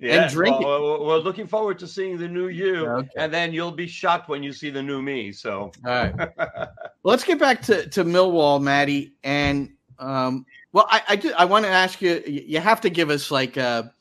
Yeah, 0.00 0.22
and 0.22 0.32
drink 0.32 0.58
Well, 0.60 1.04
we're 1.04 1.18
looking 1.18 1.46
forward 1.46 1.78
to 1.80 1.86
seeing 1.86 2.16
the 2.16 2.26
new 2.26 2.48
you, 2.48 2.86
Okay. 2.86 3.08
and 3.16 3.32
then 3.32 3.52
you'll 3.52 3.70
be 3.70 3.86
shocked 3.86 4.30
when 4.30 4.42
you 4.42 4.52
see 4.52 4.70
the 4.70 4.82
new 4.82 5.02
me. 5.02 5.30
So, 5.30 5.70
All 5.84 5.90
right. 5.90 6.14
Let's 7.04 7.22
get 7.22 7.38
back 7.38 7.60
to, 7.62 7.86
to 7.90 8.04
Millwall, 8.04 8.62
Matty. 8.62 9.12
And 9.24 9.70
um, 9.98 10.46
well, 10.72 10.86
I 10.90 11.02
I, 11.08 11.16
do, 11.16 11.32
I 11.36 11.44
want 11.44 11.66
to 11.66 11.70
ask 11.70 12.00
you. 12.00 12.22
You 12.26 12.60
have 12.60 12.80
to 12.80 12.88
give 12.90 13.10
us 13.10 13.30
like 13.30 13.58
a, 13.58 13.92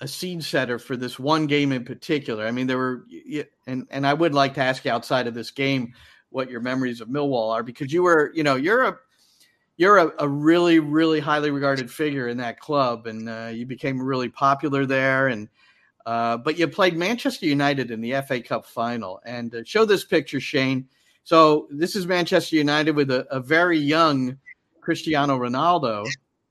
a 0.00 0.08
scene 0.08 0.40
setter 0.40 0.78
for 0.78 0.96
this 0.96 1.18
one 1.18 1.46
game 1.46 1.72
in 1.72 1.84
particular. 1.84 2.46
I 2.46 2.50
mean, 2.50 2.66
there 2.66 2.78
were, 2.78 3.04
and 3.66 3.86
and 3.90 4.06
I 4.06 4.14
would 4.14 4.32
like 4.34 4.54
to 4.54 4.62
ask 4.62 4.86
you 4.86 4.90
outside 4.90 5.26
of 5.26 5.34
this 5.34 5.50
game 5.50 5.92
what 6.30 6.50
your 6.50 6.60
memories 6.60 7.00
of 7.02 7.08
Millwall 7.08 7.52
are 7.52 7.62
because 7.62 7.92
you 7.92 8.02
were, 8.02 8.32
you 8.34 8.42
know, 8.42 8.56
you're 8.56 8.84
a 8.84 8.96
you're 9.80 9.96
a, 9.96 10.12
a 10.18 10.28
really 10.28 10.78
really 10.78 11.20
highly 11.20 11.50
regarded 11.50 11.90
figure 11.90 12.28
in 12.28 12.36
that 12.36 12.60
club, 12.60 13.06
and 13.06 13.26
uh, 13.30 13.50
you 13.50 13.64
became 13.64 13.98
really 14.00 14.28
popular 14.28 14.84
there. 14.84 15.28
And 15.28 15.48
uh, 16.04 16.36
but 16.36 16.58
you 16.58 16.68
played 16.68 16.98
Manchester 16.98 17.46
United 17.46 17.90
in 17.90 18.02
the 18.02 18.20
FA 18.28 18.42
Cup 18.42 18.66
final. 18.66 19.22
And 19.24 19.54
uh, 19.54 19.64
show 19.64 19.86
this 19.86 20.04
picture, 20.04 20.38
Shane. 20.38 20.86
So 21.24 21.66
this 21.70 21.96
is 21.96 22.06
Manchester 22.06 22.56
United 22.56 22.94
with 22.94 23.10
a, 23.10 23.26
a 23.34 23.40
very 23.40 23.78
young 23.78 24.36
Cristiano 24.82 25.38
Ronaldo, 25.38 26.06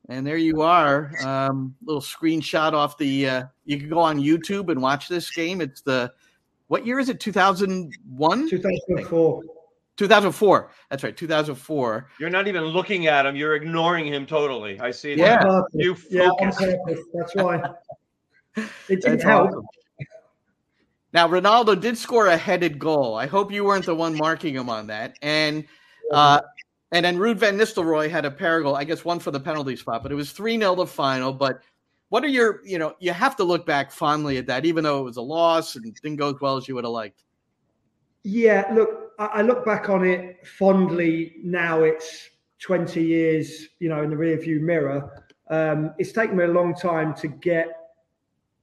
and 0.08 0.26
there 0.26 0.38
you 0.38 0.64
are. 0.64 1.12
Um, 1.24 1.76
little 1.86 2.02
screenshot 2.02 2.74
off 2.74 2.98
the. 2.98 3.30
Uh, 3.30 3.44
you 3.66 3.78
can 3.78 3.90
go 3.90 4.00
on 4.00 4.20
YouTube 4.20 4.72
and 4.72 4.82
watch 4.82 5.08
this 5.08 5.30
game. 5.30 5.62
It's 5.62 5.82
the 5.82 6.12
what 6.66 6.84
year 6.84 6.98
is 6.98 7.10
it? 7.10 7.20
Two 7.20 7.32
thousand 7.32 7.94
one. 8.08 8.50
2004. 8.50 9.44
2004. 10.00 10.72
That's 10.90 11.04
right. 11.04 11.16
2004. 11.16 12.08
you're 12.22 12.30
not 12.30 12.48
even 12.48 12.64
looking 12.64 13.08
at 13.08 13.26
him; 13.26 13.36
you're 13.36 13.56
ignoring 13.56 14.08
him 14.08 14.26
totally. 14.26 14.80
I 14.80 14.92
see. 14.92 15.14
Yeah. 15.14 15.40
that. 15.40 15.46
On 15.46 15.62
purpose. 15.64 15.76
You 15.76 15.98
yeah, 16.10 16.30
on 16.30 16.52
focus. 16.52 16.58
purpose. 16.58 17.06
That's 17.14 17.36
why. 17.36 17.62
It 18.90 19.02
didn't 19.02 19.22
help. 19.22 19.50
awesome. 19.52 19.66
Now 21.14 21.28
Ronaldo 21.28 21.80
did 21.80 21.98
score 21.98 22.28
a 22.28 22.36
headed 22.36 22.78
goal. 22.78 23.16
I 23.16 23.26
hope 23.26 23.52
you 23.52 23.64
weren't 23.64 23.86
the 23.86 23.96
one 23.96 24.18
marking 24.18 24.56
him 24.56 24.70
on 24.70 24.88
that. 24.88 25.18
And 25.22 25.66
uh, 26.12 26.42
and 26.92 27.06
then 27.06 27.18
Ruud 27.18 27.38
van 27.38 27.58
Nistelrooy 27.58 28.10
had 28.10 28.26
a 28.26 28.32
pair 28.32 28.62
goal. 28.62 28.76
I 28.76 28.84
guess 28.84 29.06
one 29.06 29.20
for 29.20 29.32
the 29.32 29.40
penalty 29.40 29.76
spot, 29.76 30.04
but 30.04 30.12
it 30.12 30.16
was 30.16 30.32
three 30.32 30.58
0 30.58 30.76
the 30.76 30.86
final. 30.86 31.32
But 31.32 31.62
what 32.10 32.24
are 32.24 32.28
your 32.28 32.62
you 32.66 32.80
know 32.80 32.96
you 33.00 33.14
have 33.14 33.36
to 33.38 33.44
look 33.44 33.66
back 33.66 33.92
fondly 33.92 34.38
at 34.38 34.48
that, 34.48 34.66
even 34.66 34.84
though 34.84 35.00
it 35.00 35.04
was 35.04 35.18
a 35.18 35.22
loss 35.22 35.76
and 35.76 35.94
didn't 36.02 36.18
go 36.18 36.30
as 36.30 36.36
well 36.42 36.58
as 36.58 36.68
you 36.68 36.76
would 36.76 36.84
have 36.84 36.92
liked. 36.92 37.24
Yeah, 38.24 38.70
look, 38.74 39.09
I, 39.20 39.42
look 39.42 39.66
back 39.66 39.90
on 39.90 40.06
it 40.06 40.48
fondly 40.48 41.36
now. 41.44 41.84
It's 41.84 42.30
20 42.62 43.04
years, 43.04 43.68
you 43.80 43.90
know, 43.90 44.02
in 44.02 44.10
the 44.10 44.16
rearview 44.16 44.62
mirror. 44.62 45.26
Um, 45.50 45.94
it's 45.98 46.14
taken 46.14 46.38
me 46.38 46.46
a 46.46 46.48
long 46.48 46.74
time 46.74 47.14
to 47.16 47.28
get 47.28 47.68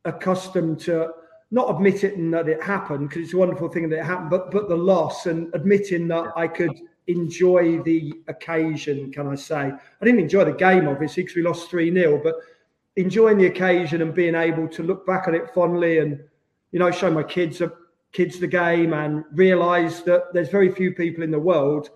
accustomed 0.07 0.81
to 0.81 1.11
not 1.51 1.71
admitting 1.71 2.31
that 2.31 2.49
it 2.49 2.63
happened 2.63 3.09
because 3.09 3.25
it's 3.25 3.35
a 3.35 3.37
wonderful 3.37 3.69
thing 3.69 3.89
that 3.91 3.99
it 3.99 4.05
happened, 4.05 4.31
but 4.31 4.51
but 4.51 4.69
the 4.69 4.77
loss 4.77 5.27
and 5.27 5.55
admitting 5.55 6.09
that 6.09 6.33
I 6.37 6.49
could 6.49 6.73
enjoy 7.07 7.83
the 7.83 8.15
occasion. 8.29 9.13
Can 9.13 9.29
I 9.29 9.35
say 9.35 9.57
I 9.57 10.05
didn't 10.05 10.21
enjoy 10.21 10.45
the 10.45 10.53
game 10.53 10.89
obviously 10.89 11.23
because 11.23 11.37
we 11.37 11.43
lost 11.43 11.71
three 11.71 11.93
0 11.93 12.21
but 12.23 12.35
enjoying 12.97 13.39
the 13.39 13.47
occasion 13.47 14.03
and 14.03 14.15
being 14.15 14.35
able 14.35 14.67
to 14.69 14.83
look 14.83 15.07
back 15.07 15.29
on 15.29 15.35
it 15.35 15.53
fondly 15.55 15.99
and 15.99 16.19
you 16.73 16.79
know 16.79 16.91
show 16.91 17.11
my 17.11 17.23
kids 17.23 17.61
kids 18.17 18.39
the 18.39 18.47
game 18.47 18.93
and 18.93 19.25
realize 19.33 20.03
that 20.03 20.33
there's 20.33 20.49
very 20.49 20.71
few 20.71 20.91
people 20.93 21.23
in 21.23 21.31
the 21.31 21.39
world 21.39 21.91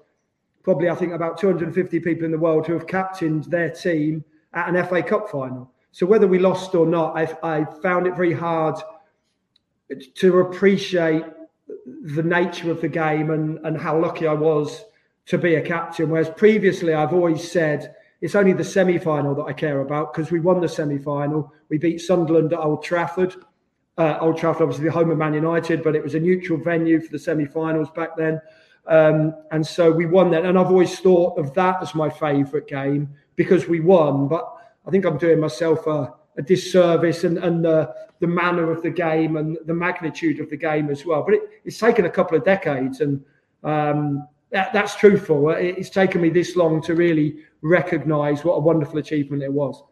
probably 0.62 0.88
I 0.88 0.94
think 0.94 1.12
about 1.12 1.38
250 1.38 2.00
people 2.00 2.24
in 2.24 2.30
the 2.30 2.38
world 2.38 2.66
who 2.66 2.74
have 2.74 2.86
captained 2.86 3.44
their 3.44 3.70
team 3.70 4.24
at 4.52 4.68
an 4.68 4.86
FA 4.86 5.02
Cup 5.02 5.30
final. 5.30 5.72
So 5.92 6.06
whether 6.06 6.26
we 6.26 6.38
lost 6.38 6.74
or 6.74 6.86
not, 6.86 7.16
I, 7.16 7.36
I 7.42 7.64
found 7.82 8.06
it 8.06 8.14
very 8.14 8.32
hard 8.32 8.76
to 10.14 10.38
appreciate 10.38 11.24
the 11.86 12.22
nature 12.22 12.70
of 12.70 12.80
the 12.80 12.88
game 12.88 13.30
and, 13.30 13.58
and 13.66 13.76
how 13.76 13.98
lucky 13.98 14.26
I 14.26 14.34
was 14.34 14.84
to 15.26 15.38
be 15.38 15.56
a 15.56 15.62
captain. 15.62 16.10
Whereas 16.10 16.30
previously, 16.30 16.94
I've 16.94 17.12
always 17.12 17.50
said 17.50 17.94
it's 18.20 18.34
only 18.34 18.52
the 18.52 18.64
semi 18.64 18.98
final 18.98 19.34
that 19.36 19.44
I 19.44 19.52
care 19.52 19.80
about 19.80 20.12
because 20.12 20.30
we 20.30 20.40
won 20.40 20.60
the 20.60 20.68
semi 20.68 20.98
final. 20.98 21.52
We 21.68 21.78
beat 21.78 22.00
Sunderland 22.00 22.52
at 22.52 22.60
Old 22.60 22.84
Trafford. 22.84 23.34
Uh, 23.98 24.18
Old 24.20 24.38
Trafford, 24.38 24.62
obviously, 24.62 24.86
the 24.86 24.92
home 24.92 25.10
of 25.10 25.18
Man 25.18 25.34
United, 25.34 25.82
but 25.82 25.94
it 25.94 26.02
was 26.02 26.14
a 26.14 26.20
neutral 26.20 26.58
venue 26.58 27.00
for 27.00 27.10
the 27.12 27.18
semi 27.18 27.44
finals 27.44 27.90
back 27.90 28.16
then. 28.16 28.40
Um, 28.86 29.34
and 29.52 29.66
so 29.66 29.90
we 29.90 30.06
won 30.06 30.30
that. 30.30 30.44
And 30.44 30.58
I've 30.58 30.68
always 30.68 30.98
thought 31.00 31.38
of 31.38 31.54
that 31.54 31.82
as 31.82 31.94
my 31.94 32.08
favourite 32.08 32.66
game 32.66 33.08
because 33.36 33.68
we 33.68 33.80
won. 33.80 34.26
But 34.26 34.50
I 34.86 34.90
think 34.90 35.04
I'm 35.04 35.18
doing 35.18 35.38
myself 35.38 35.86
a, 35.86 36.14
a 36.38 36.42
disservice 36.42 37.24
and, 37.24 37.38
and 37.38 37.64
the, 37.64 37.94
the 38.20 38.26
manner 38.26 38.70
of 38.70 38.82
the 38.82 38.90
game 38.90 39.36
and 39.36 39.58
the 39.66 39.74
magnitude 39.74 40.40
of 40.40 40.50
the 40.50 40.56
game 40.56 40.90
as 40.90 41.04
well. 41.04 41.22
But 41.22 41.34
it, 41.34 41.42
it's 41.64 41.78
taken 41.78 42.04
a 42.06 42.10
couple 42.10 42.36
of 42.36 42.44
decades, 42.44 43.00
and 43.00 43.22
um, 43.64 44.26
that, 44.50 44.72
that's 44.72 44.94
truthful. 44.96 45.50
It, 45.50 45.78
it's 45.78 45.90
taken 45.90 46.20
me 46.20 46.30
this 46.30 46.56
long 46.56 46.82
to 46.82 46.94
really 46.94 47.44
recognise 47.62 48.44
what 48.44 48.54
a 48.54 48.60
wonderful 48.60 48.98
achievement 48.98 49.42
it 49.42 49.52
was. 49.52 49.82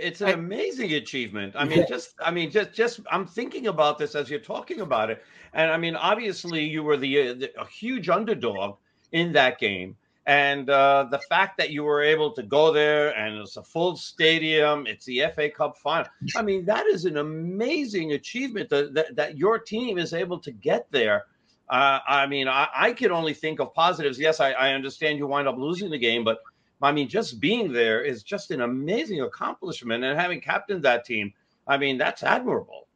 It's 0.00 0.20
an 0.20 0.28
I- 0.28 0.32
amazing 0.32 0.92
achievement. 0.94 1.54
I 1.56 1.64
mean, 1.64 1.80
Yeah. 1.80 1.86
just 1.88 2.14
I 2.24 2.30
mean, 2.30 2.50
just 2.50 2.72
just 2.72 3.00
I'm 3.10 3.26
thinking 3.26 3.66
about 3.66 3.98
this 3.98 4.14
as 4.14 4.30
you're 4.30 4.40
talking 4.40 4.80
about 4.80 5.10
it, 5.10 5.22
and 5.52 5.70
I 5.70 5.76
mean, 5.76 5.96
obviously, 5.96 6.64
you 6.64 6.82
were 6.82 6.96
the, 6.96 7.20
uh, 7.20 7.34
the 7.34 7.60
a 7.60 7.66
huge 7.66 8.08
underdog 8.08 8.76
in 9.12 9.32
that 9.32 9.58
game, 9.58 9.96
and 10.26 10.70
uh, 10.70 11.06
the 11.10 11.18
fact 11.18 11.56
that 11.58 11.70
you 11.70 11.82
were 11.84 12.02
able 12.02 12.30
to 12.32 12.42
go 12.42 12.72
there 12.72 13.16
and 13.16 13.36
it's 13.38 13.56
a 13.56 13.62
full 13.62 13.96
stadium, 13.96 14.86
it's 14.86 15.04
the 15.04 15.20
FA 15.34 15.48
Cup 15.50 15.76
final. 15.76 16.06
I 16.36 16.42
mean, 16.42 16.64
that 16.66 16.86
is 16.86 17.04
an 17.04 17.16
amazing 17.18 18.12
achievement 18.12 18.68
that 18.70 18.94
that, 18.94 19.16
that 19.16 19.38
your 19.38 19.58
team 19.58 19.98
is 19.98 20.12
able 20.12 20.38
to 20.40 20.50
get 20.52 20.86
there. 20.90 21.24
Uh, 21.68 22.00
I 22.06 22.26
mean, 22.26 22.48
I, 22.48 22.68
I 22.74 22.92
could 22.92 23.10
only 23.10 23.32
think 23.32 23.58
of 23.58 23.72
positives. 23.72 24.18
Yes, 24.18 24.40
I, 24.40 24.52
I 24.52 24.74
understand 24.74 25.18
you 25.18 25.26
wind 25.26 25.48
up 25.48 25.56
losing 25.56 25.90
the 25.90 25.98
game, 25.98 26.22
but 26.22 26.38
I 26.82 26.92
mean, 26.92 27.08
just 27.08 27.40
being 27.40 27.72
there 27.72 28.02
is 28.02 28.22
just 28.22 28.50
an 28.50 28.62
amazing 28.62 29.20
accomplishment, 29.20 30.04
and 30.04 30.18
having 30.18 30.40
captained 30.40 30.82
that 30.84 31.04
team, 31.04 31.32
I 31.66 31.78
mean, 31.78 31.96
that's 31.98 32.22
admirable. 32.22 32.88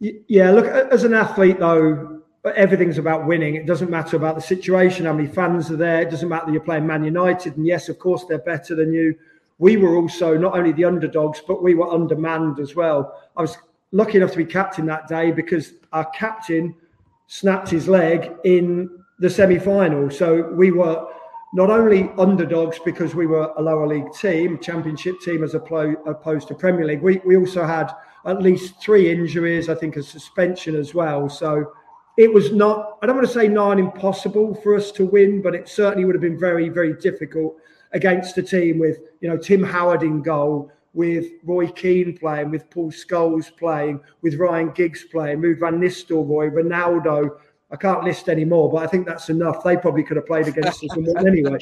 Yeah, 0.00 0.50
look, 0.52 0.66
as 0.66 1.04
an 1.04 1.14
athlete, 1.14 1.58
though, 1.58 2.22
everything's 2.54 2.98
about 2.98 3.26
winning. 3.26 3.56
It 3.56 3.66
doesn't 3.66 3.90
matter 3.90 4.16
about 4.16 4.36
the 4.36 4.40
situation, 4.40 5.06
how 5.06 5.12
many 5.12 5.28
fans 5.28 5.70
are 5.70 5.76
there. 5.76 6.02
It 6.02 6.10
doesn't 6.10 6.28
matter 6.28 6.46
that 6.46 6.52
you're 6.52 6.62
playing 6.62 6.86
Man 6.86 7.04
United. 7.04 7.56
And 7.56 7.66
yes, 7.66 7.88
of 7.88 7.98
course, 7.98 8.24
they're 8.24 8.38
better 8.38 8.74
than 8.74 8.92
you. 8.92 9.14
We 9.58 9.76
were 9.76 9.96
also 9.96 10.38
not 10.38 10.56
only 10.56 10.72
the 10.72 10.84
underdogs, 10.84 11.42
but 11.46 11.62
we 11.62 11.74
were 11.74 11.92
undermanned 11.92 12.60
as 12.60 12.76
well. 12.76 13.20
I 13.36 13.42
was 13.42 13.58
lucky 13.90 14.18
enough 14.18 14.30
to 14.32 14.36
be 14.38 14.44
captain 14.44 14.86
that 14.86 15.08
day 15.08 15.32
because 15.32 15.72
our 15.92 16.04
captain 16.10 16.74
snapped 17.26 17.68
his 17.68 17.88
leg 17.88 18.30
in 18.44 18.88
the 19.18 19.28
semi 19.28 19.58
final. 19.58 20.10
So 20.10 20.52
we 20.52 20.70
were 20.70 21.08
not 21.52 21.70
only 21.70 22.10
underdogs 22.18 22.78
because 22.84 23.14
we 23.14 23.26
were 23.26 23.52
a 23.56 23.62
lower 23.62 23.86
league 23.86 24.12
team, 24.12 24.58
championship 24.58 25.20
team 25.20 25.42
as 25.42 25.54
opposed 25.54 26.48
to 26.48 26.54
Premier 26.54 26.86
League, 26.86 27.02
we, 27.02 27.20
we 27.24 27.36
also 27.36 27.64
had 27.64 27.90
at 28.26 28.42
least 28.42 28.80
three 28.82 29.10
injuries, 29.10 29.68
I 29.68 29.74
think 29.74 29.96
a 29.96 30.02
suspension 30.02 30.76
as 30.76 30.94
well. 30.94 31.28
So 31.28 31.72
it 32.18 32.32
was 32.32 32.52
not, 32.52 32.98
I 33.00 33.06
don't 33.06 33.16
want 33.16 33.26
to 33.26 33.32
say 33.32 33.48
nine 33.48 33.78
impossible 33.78 34.54
for 34.56 34.74
us 34.74 34.92
to 34.92 35.06
win, 35.06 35.40
but 35.40 35.54
it 35.54 35.68
certainly 35.68 36.04
would 36.04 36.14
have 36.14 36.22
been 36.22 36.38
very, 36.38 36.68
very 36.68 36.94
difficult 36.94 37.56
against 37.92 38.36
a 38.36 38.42
team 38.42 38.78
with, 38.78 38.98
you 39.20 39.28
know, 39.28 39.38
Tim 39.38 39.62
Howard 39.62 40.02
in 40.02 40.20
goal, 40.20 40.70
with 40.94 41.26
Roy 41.44 41.68
Keane 41.68 42.18
playing, 42.18 42.50
with 42.50 42.68
Paul 42.70 42.90
Scholes 42.90 43.56
playing, 43.56 44.00
with 44.20 44.34
Ryan 44.34 44.72
Giggs 44.72 45.04
playing, 45.04 45.40
with 45.40 45.60
Van 45.60 45.80
Nistelrooy, 45.80 46.50
Ronaldo. 46.50 47.38
I 47.70 47.76
can't 47.76 48.02
list 48.02 48.28
any 48.28 48.44
more, 48.44 48.70
but 48.70 48.78
I 48.78 48.86
think 48.86 49.06
that's 49.06 49.28
enough. 49.28 49.62
They 49.62 49.76
probably 49.76 50.02
could 50.02 50.16
have 50.16 50.26
played 50.26 50.48
against 50.48 50.84
us 50.84 50.96
anyway. 51.18 51.58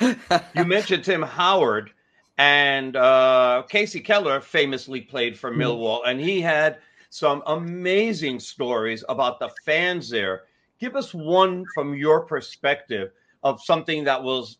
You 0.56 0.64
mentioned 0.64 1.04
Tim 1.04 1.22
Howard, 1.22 1.92
and 2.38 2.96
uh, 2.96 3.62
Kasey 3.70 4.04
Keller 4.04 4.40
famously 4.40 5.00
played 5.00 5.38
for 5.38 5.52
Millwall, 5.52 6.00
and 6.06 6.20
he 6.20 6.40
had 6.40 6.78
some 7.10 7.44
amazing 7.46 8.40
stories 8.40 9.04
about 9.08 9.38
the 9.38 9.50
fans 9.64 10.10
there. 10.10 10.44
Give 10.80 10.96
us 10.96 11.14
one 11.14 11.64
from 11.74 11.94
your 11.94 12.22
perspective 12.26 13.12
of 13.44 13.62
something 13.62 14.02
that 14.04 14.20
was 14.20 14.58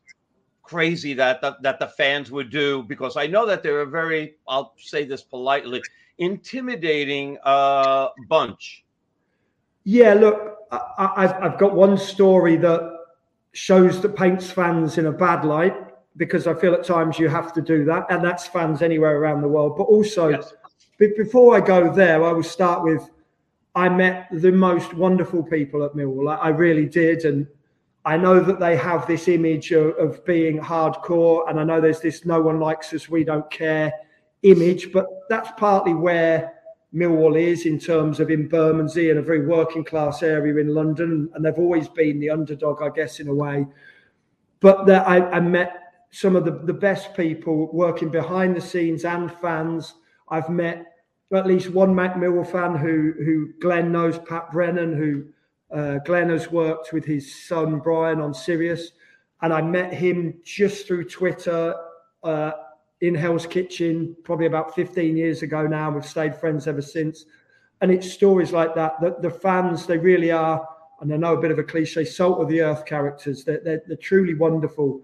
crazy 0.62 1.14
that, 1.14 1.41
that 1.43 1.61
that 1.62 1.78
the 1.78 1.89
fans 1.89 2.30
would 2.30 2.51
do 2.51 2.82
because 2.85 3.16
I 3.16 3.26
know 3.26 3.45
that 3.47 3.62
they're 3.62 3.82
a 3.82 3.87
very 3.87 4.37
I'll 4.49 4.74
say 4.78 5.05
this 5.05 5.22
politely 5.22 5.82
intimidating 6.18 7.39
uh, 7.45 8.09
bunch. 8.28 8.85
Yeah, 9.85 10.14
look, 10.14 10.53
I, 10.98 11.34
I've 11.42 11.58
got 11.58 11.74
one 11.74 11.96
story 11.98 12.56
that 12.56 12.98
shows 13.52 14.00
that 14.02 14.16
paints 14.16 14.50
fans 14.50 14.98
in 14.98 15.06
a 15.06 15.12
bad 15.12 15.44
light 15.44 15.74
because 16.16 16.46
I 16.46 16.54
feel 16.54 16.74
at 16.74 16.84
times 16.84 17.18
you 17.18 17.28
have 17.28 17.52
to 17.54 17.62
do 17.62 17.84
that, 17.86 18.06
and 18.10 18.24
that's 18.24 18.46
fans 18.46 18.82
anywhere 18.82 19.16
around 19.16 19.42
the 19.42 19.48
world. 19.48 19.76
But 19.76 19.84
also, 19.84 20.28
yes. 20.28 20.52
before 20.98 21.56
I 21.56 21.60
go 21.60 21.92
there, 21.92 22.24
I 22.24 22.32
will 22.32 22.42
start 22.42 22.84
with 22.84 23.10
I 23.74 23.88
met 23.88 24.28
the 24.30 24.52
most 24.52 24.94
wonderful 24.94 25.42
people 25.42 25.82
at 25.84 25.92
Millwall. 25.92 26.32
I, 26.32 26.36
I 26.36 26.48
really 26.50 26.86
did, 26.86 27.24
and 27.24 27.46
I 28.04 28.16
know 28.16 28.38
that 28.40 28.60
they 28.60 28.76
have 28.76 29.06
this 29.06 29.26
image 29.26 29.72
of, 29.72 29.96
of, 29.96 30.24
being 30.24 30.58
hardcore, 30.60 31.48
and 31.48 31.58
I 31.58 31.64
know 31.64 31.80
there's 31.80 32.00
this 32.00 32.24
"no 32.24 32.40
one 32.40 32.60
likes 32.60 32.92
us, 32.92 33.08
we 33.08 33.24
don't 33.24 33.50
care" 33.50 33.92
image, 34.42 34.92
but 34.92 35.06
that's 35.28 35.50
partly 35.56 35.94
where 35.94 36.52
Millwall 36.95 37.40
is 37.40 37.66
in 37.66 37.78
terms 37.78 38.20
of 38.20 38.30
in 38.30 38.49
Bermondsey 38.49 39.11
and 39.11 39.18
a 39.18 39.22
very 39.22 39.47
working 39.47 39.84
class 39.84 40.22
area 40.22 40.57
in 40.57 40.68
London, 40.68 41.28
and 41.34 41.45
they've 41.45 41.59
always 41.59 41.88
been 41.88 42.20
the 42.20 42.30
underdog, 42.30 42.82
I 42.82 42.90
guess, 42.90 43.18
in 43.18 43.28
a 43.28 43.34
way. 43.34 43.66
But 44.61 44.86
that 44.86 45.07
I, 45.07 45.28
I 45.30 45.40
met 45.40 45.80
some 46.11 46.36
of 46.36 46.45
the, 46.45 46.53
the 46.53 46.72
best 46.72 47.14
people 47.16 47.68
working 47.72 48.09
behind 48.11 48.57
the 48.57 48.61
scenes 48.61 49.05
and 49.05 49.32
fans. 49.32 49.95
I've 50.28 50.49
met 50.49 50.86
at 51.32 51.47
least 51.47 51.70
one 51.70 51.92
Mac 51.92 52.14
Millwall 52.14 52.51
fan 52.51 52.76
who 52.76 53.14
who 53.24 53.53
Glenn 53.61 53.90
knows, 53.90 54.18
Pat 54.20 54.53
Brennan, 54.53 54.97
who 54.97 55.24
uh, 55.76 55.99
Glenn 56.05 56.30
has 56.30 56.53
worked 56.53 56.92
with 56.92 57.05
his 57.05 57.45
son 57.47 57.80
Brian 57.80 58.20
on 58.20 58.32
Sirius, 58.32 58.92
and 59.42 59.53
I 59.53 59.61
met 59.61 59.92
him 59.92 60.40
just 60.45 60.86
through 60.86 61.09
Twitter 61.09 61.74
uh, 62.22 62.53
in 63.07 63.14
Hell's 63.14 63.46
Kitchen 63.46 64.16
probably 64.24 64.46
about 64.46 64.74
15 64.74 65.16
years 65.16 65.42
ago 65.42 65.66
now. 65.66 65.90
We've 65.90 66.05
stayed 66.05 66.36
friends 66.36 66.66
ever 66.66 66.82
since, 66.82 67.24
and 67.80 67.90
it's 67.90 68.11
stories 68.12 68.52
like 68.52 68.74
that 68.74 69.00
that 69.00 69.22
the 69.22 69.30
fans 69.30 69.86
they 69.86 69.98
really 69.98 70.30
are, 70.30 70.66
and 71.00 71.12
I 71.12 71.16
know 71.16 71.34
a 71.34 71.40
bit 71.40 71.50
of 71.50 71.59
a 71.59 71.64
cliche, 71.64 72.05
salt 72.05 72.40
of 72.40 72.48
the 72.48 72.62
earth 72.62 72.86
characters. 72.86 73.44
They're, 73.44 73.61
they're, 73.62 73.82
they're 73.86 73.96
truly 73.96 74.34
wonderful, 74.34 75.02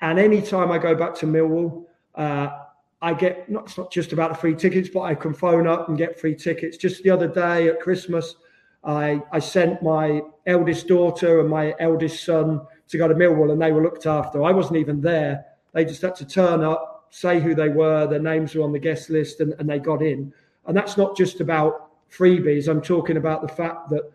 and 0.00 0.18
anytime 0.18 0.70
I 0.70 0.78
go 0.78 0.94
back 0.94 1.14
to 1.16 1.26
Millwall. 1.26 1.86
Uh, 2.14 2.58
I 3.02 3.14
get 3.14 3.50
not, 3.50 3.64
it's 3.64 3.76
not 3.76 3.90
just 3.90 4.12
about 4.12 4.30
the 4.30 4.36
free 4.36 4.54
tickets, 4.54 4.88
but 4.88 5.00
I 5.00 5.16
can 5.16 5.34
phone 5.34 5.66
up 5.66 5.88
and 5.88 5.98
get 5.98 6.20
free 6.20 6.36
tickets. 6.36 6.76
Just 6.76 7.02
the 7.02 7.10
other 7.10 7.26
day 7.26 7.66
at 7.66 7.80
Christmas, 7.80 8.36
I, 8.84 9.20
I 9.32 9.40
sent 9.40 9.82
my 9.82 10.22
eldest 10.46 10.86
daughter 10.86 11.40
and 11.40 11.48
my 11.50 11.74
eldest 11.80 12.24
son 12.24 12.60
to 12.88 12.98
go 12.98 13.08
to 13.08 13.14
Millwall 13.14 13.50
and 13.50 13.60
they 13.60 13.72
were 13.72 13.82
looked 13.82 14.06
after. 14.06 14.44
I 14.44 14.52
wasn't 14.52 14.78
even 14.78 15.00
there. 15.00 15.44
They 15.72 15.84
just 15.84 16.02
had 16.02 16.14
to 16.16 16.26
turn 16.26 16.62
up, 16.62 17.01
say 17.12 17.40
who 17.40 17.54
they 17.54 17.68
were, 17.68 18.06
their 18.06 18.18
names 18.18 18.54
were 18.54 18.64
on 18.64 18.72
the 18.72 18.78
guest 18.78 19.10
list, 19.10 19.40
and, 19.40 19.52
and 19.58 19.68
they 19.68 19.78
got 19.78 20.00
in. 20.00 20.32
And 20.66 20.74
that's 20.74 20.96
not 20.96 21.14
just 21.14 21.40
about 21.40 21.90
freebies. 22.10 22.68
I'm 22.68 22.80
talking 22.80 23.18
about 23.18 23.42
the 23.42 23.54
fact 23.54 23.90
that 23.90 24.10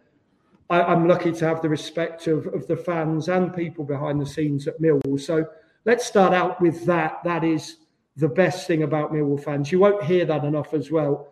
I, 0.72 0.92
am 0.92 1.08
lucky 1.08 1.32
to 1.32 1.48
have 1.48 1.62
the 1.62 1.70
respect 1.70 2.26
of, 2.26 2.48
of 2.48 2.66
the 2.66 2.76
fans 2.76 3.30
and 3.30 3.56
people 3.56 3.86
behind 3.86 4.20
the 4.20 4.26
scenes 4.26 4.68
at 4.68 4.82
Millwall. 4.82 5.22
So 5.22 5.46
let's 5.86 6.08
start 6.08 6.34
out 6.34 6.60
with 6.60 6.86
that. 6.86 7.24
That 7.24 7.44
is 7.44 7.78
the 8.16 8.28
best 8.28 8.66
thing 8.66 8.82
about 8.82 9.14
Millwall 9.14 9.44
fans. 9.44 9.72
You 9.72 9.78
won't 9.78 10.04
hear 10.04 10.26
that 10.26 10.44
enough 10.44 10.74
as 10.74 10.90
well. 10.90 11.32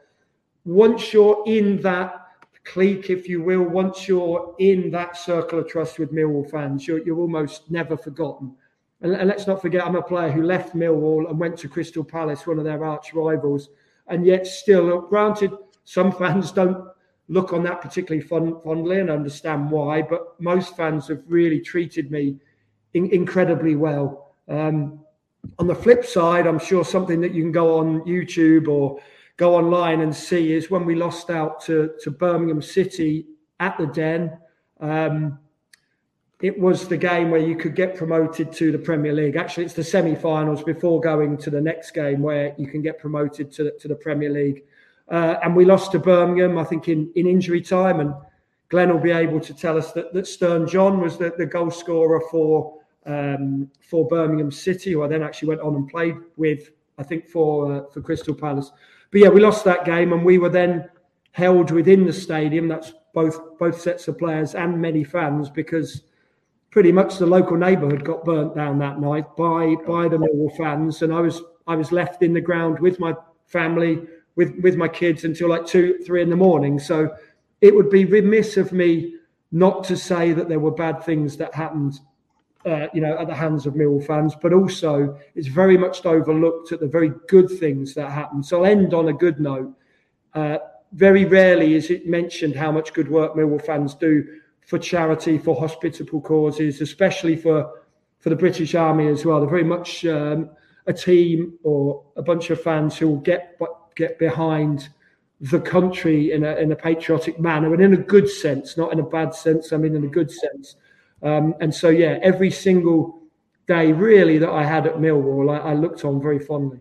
Once 0.66 1.14
you're 1.14 1.44
in 1.48 1.82
that 1.82 2.28
clique, 2.64 3.10
if 3.10 3.28
you 3.28 3.42
will, 3.42 3.64
once 3.64 4.08
you're 4.08 4.54
in 4.60 4.92
that 4.92 5.18
circle 5.18 5.58
of 5.58 5.68
trust 5.68 5.98
with 5.98 6.14
Millwall 6.14 6.48
fans, 6.48 6.88
you're, 6.88 7.04
you're 7.04 7.20
almost 7.20 7.72
never 7.72 7.98
forgotten. 7.98 8.56
And, 9.02 9.14
and, 9.14 9.28
let's 9.28 9.48
not 9.48 9.62
forget, 9.62 9.86
I'm 9.86 9.96
a 9.96 10.02
player 10.02 10.32
who 10.32 10.44
left 10.44 10.76
Millwall 10.76 11.30
and 11.30 11.40
went 11.40 11.58
to 11.60 11.70
Crystal 11.70 12.04
Palace, 12.04 12.48
one 12.48 12.60
of 12.60 12.64
their 12.64 12.84
arch 12.84 13.14
rivals, 13.14 13.70
and 14.08 14.26
yet 14.26 14.48
still, 14.48 15.02
granted, 15.02 15.52
some 15.84 16.12
fans 16.18 16.52
don't 16.52 16.88
look 17.28 17.54
on 17.54 17.64
that 17.64 17.82
particularly 17.82 18.26
fond, 18.26 18.62
fondly 18.64 19.00
and 19.00 19.10
understand 19.10 19.70
why, 19.72 20.02
but 20.02 20.40
most 20.40 20.76
fans 20.76 21.08
have 21.08 21.24
really 21.28 21.60
treated 21.60 22.12
me 22.12 22.38
in, 22.94 23.10
incredibly 23.12 23.76
well. 23.76 24.36
Um, 24.48 25.02
on 25.60 25.68
the 25.68 25.76
flip 25.76 26.06
side, 26.06 26.48
I'm 26.48 26.60
sure 26.60 26.84
something 26.84 27.22
that 27.22 27.34
you 27.34 27.44
can 27.44 27.52
go 27.52 27.80
on 27.80 28.02
YouTube 28.02 28.68
or 28.68 29.00
go 29.38 29.56
online 29.56 30.02
and 30.02 30.16
see 30.16 30.54
is 30.54 30.72
when 30.72 30.86
we 30.86 30.96
lost 30.96 31.30
out 31.30 31.62
to, 31.66 31.92
to 32.04 32.12
Birmingham 32.12 32.62
City 32.62 33.26
at 33.60 33.78
the 33.78 33.88
Den. 33.88 34.38
Um, 34.80 35.40
it 36.42 36.60
was 36.60 36.88
the 36.88 36.98
game 36.98 37.32
where 37.32 37.40
you 37.40 37.56
could 37.56 37.76
get 37.76 37.96
promoted 37.96 38.52
to 38.54 38.72
the 38.72 38.78
Premier 38.78 39.14
League. 39.14 39.36
Actually, 39.38 39.66
it's 39.66 39.74
the 39.74 39.84
semi-finals 39.84 40.64
before 40.64 41.00
going 41.00 41.38
to 41.38 41.50
the 41.50 41.62
next 41.62 41.92
game 41.92 42.22
where 42.22 42.54
you 42.58 42.68
can 42.68 42.82
get 42.82 43.00
promoted 43.00 43.52
to 43.54 43.64
the, 43.66 43.72
to 43.80 43.88
the 43.88 43.96
Premier 43.96 44.30
League. 44.30 44.64
Uh, 45.10 45.36
and 45.44 45.56
we 45.56 45.64
lost 45.64 45.92
to 45.94 46.00
Birmingham, 46.00 46.58
I 46.58 46.64
think, 46.64 46.90
in, 46.90 47.12
in 47.16 47.26
injury 47.26 47.62
time. 47.62 48.00
And 48.02 48.14
Glenn 48.70 48.92
will 48.92 49.00
be 49.00 49.12
able 49.12 49.40
to 49.40 49.54
tell 49.54 49.78
us 49.78 49.94
that, 49.94 50.14
that 50.14 50.28
Stern 50.28 50.68
John 50.68 51.00
was 51.00 51.18
the, 51.18 51.34
the 51.38 51.46
goal 51.46 51.72
scorer 51.72 52.22
for 52.32 52.80
um, 53.06 53.70
for 53.82 54.08
Birmingham 54.08 54.52
City, 54.52 54.94
who 54.94 55.04
I 55.04 55.08
then 55.08 55.22
actually 55.22 55.50
went 55.50 55.62
on 55.62 55.76
and 55.76 55.88
played 55.88 56.16
with, 56.38 56.72
I 56.98 57.04
think, 57.04 57.30
for 57.30 57.72
uh, 57.72 57.82
for 57.92 58.02
Crystal 58.02 58.34
Palace. 58.34 58.72
But 59.12 59.22
yeah, 59.22 59.30
we 59.30 59.42
lost 59.42 59.64
that 59.66 59.86
game, 59.86 60.12
and 60.12 60.26
we 60.26 60.40
were 60.40 60.50
then 60.50 60.90
held 61.32 61.70
within 61.70 62.06
the 62.06 62.14
stadium. 62.14 62.68
That's 62.68 62.94
both 63.14 63.58
both 63.60 63.80
sets 63.80 64.08
of 64.08 64.18
players 64.18 64.56
and 64.56 64.82
many 64.82 65.04
fans 65.04 65.50
because 65.50 66.02
pretty 66.76 66.92
much 66.92 67.18
the 67.18 67.26
local 67.26 67.56
neighbourhood 67.56 68.04
got 68.04 68.26
burnt 68.26 68.54
down 68.54 68.78
that 68.78 69.00
night 69.00 69.34
by 69.38 69.76
by 69.88 70.10
the 70.10 70.18
Millwall 70.18 70.54
fans, 70.58 71.04
and 71.04 71.14
I 71.14 71.22
was 71.22 71.42
I 71.68 71.74
was 71.74 71.94
left 71.94 72.22
in 72.22 72.34
the 72.34 72.42
ground 72.42 72.82
with 72.82 73.00
my 73.00 73.14
family, 73.46 74.02
with 74.36 74.54
with 74.62 74.76
my 74.76 74.90
kids 74.90 75.24
until 75.24 75.48
like 75.48 75.66
two 75.66 76.00
three 76.06 76.22
in 76.22 76.30
the 76.30 76.36
morning. 76.36 76.78
So 76.78 77.16
it 77.62 77.74
would 77.74 77.90
be 77.90 78.04
remiss 78.04 78.58
of 78.58 78.74
me 78.74 79.16
not 79.54 79.86
to 79.86 79.96
say 79.96 80.34
that 80.34 80.50
there 80.50 80.60
were 80.60 80.70
bad 80.70 81.02
things 81.02 81.38
that 81.38 81.56
happened 81.56 82.02
uh, 82.66 82.88
you 82.94 83.00
know, 83.00 83.18
at 83.18 83.28
the 83.28 83.34
hands 83.34 83.66
of 83.66 83.76
Millwall 83.76 84.06
fans, 84.06 84.36
but 84.36 84.52
also 84.52 85.18
it's 85.34 85.48
very 85.48 85.78
much 85.78 86.06
overlooked 86.06 86.74
at 86.74 86.82
the 86.82 86.88
very 86.88 87.14
good 87.30 87.50
things 87.50 87.94
that 87.94 88.12
happen. 88.12 88.44
So 88.44 88.58
I'll 88.58 88.66
end 88.66 88.94
on 88.94 89.08
a 89.08 89.14
good 89.14 89.40
note. 89.40 89.72
Uh, 90.34 90.58
very 90.92 91.24
rarely 91.24 91.76
is 91.76 91.90
it 91.90 92.06
mentioned 92.06 92.54
how 92.54 92.74
much 92.74 92.92
good 92.92 93.10
work 93.10 93.34
Millwall 93.34 93.66
fans 93.66 93.96
do 93.96 94.26
for 94.66 94.80
charity, 94.80 95.38
for 95.38 95.56
hospitable 95.56 96.22
causes, 96.22 96.82
especially 96.82 97.36
for 97.36 97.82
for 98.20 98.30
the 98.30 98.36
British 98.36 98.74
Army 98.74 99.08
as 99.08 99.24
well. 99.26 99.40
They're 99.40 99.50
very 99.50 99.64
much 99.64 100.06
um, 100.06 100.50
a 100.88 100.94
team 100.94 101.60
or 101.64 102.04
a 102.16 102.24
bunch 102.24 102.50
of 102.50 102.62
fans 102.62 102.98
who 102.98 103.08
will 103.08 103.18
get 103.18 103.60
get 103.96 104.18
behind 104.20 104.90
the 105.42 105.60
country 105.60 106.32
in 106.32 106.44
a 106.44 106.56
in 106.56 106.72
a 106.72 106.76
patriotic 106.76 107.40
manner 107.40 107.74
and 107.74 107.84
in 107.84 107.94
a 107.94 107.98
good 107.98 108.30
sense, 108.30 108.78
not 108.78 108.92
in 108.92 109.00
a 109.00 109.04
bad 109.04 109.34
sense. 109.34 109.72
I 109.74 109.78
mean, 109.78 109.96
in 109.96 110.04
a 110.04 110.10
good 110.10 110.32
sense. 110.32 110.76
Um, 111.22 111.56
and 111.60 111.74
so, 111.74 111.90
yeah, 111.90 112.20
every 112.22 112.52
single 112.52 113.22
day 113.68 113.92
really 113.92 114.38
that 114.38 114.50
I 114.50 114.64
had 114.64 114.86
at 114.86 114.96
Millwall, 114.96 115.50
I, 115.50 115.72
I 115.72 115.74
looked 115.74 116.06
on 116.06 116.22
very 116.22 116.40
fondly. 116.40 116.80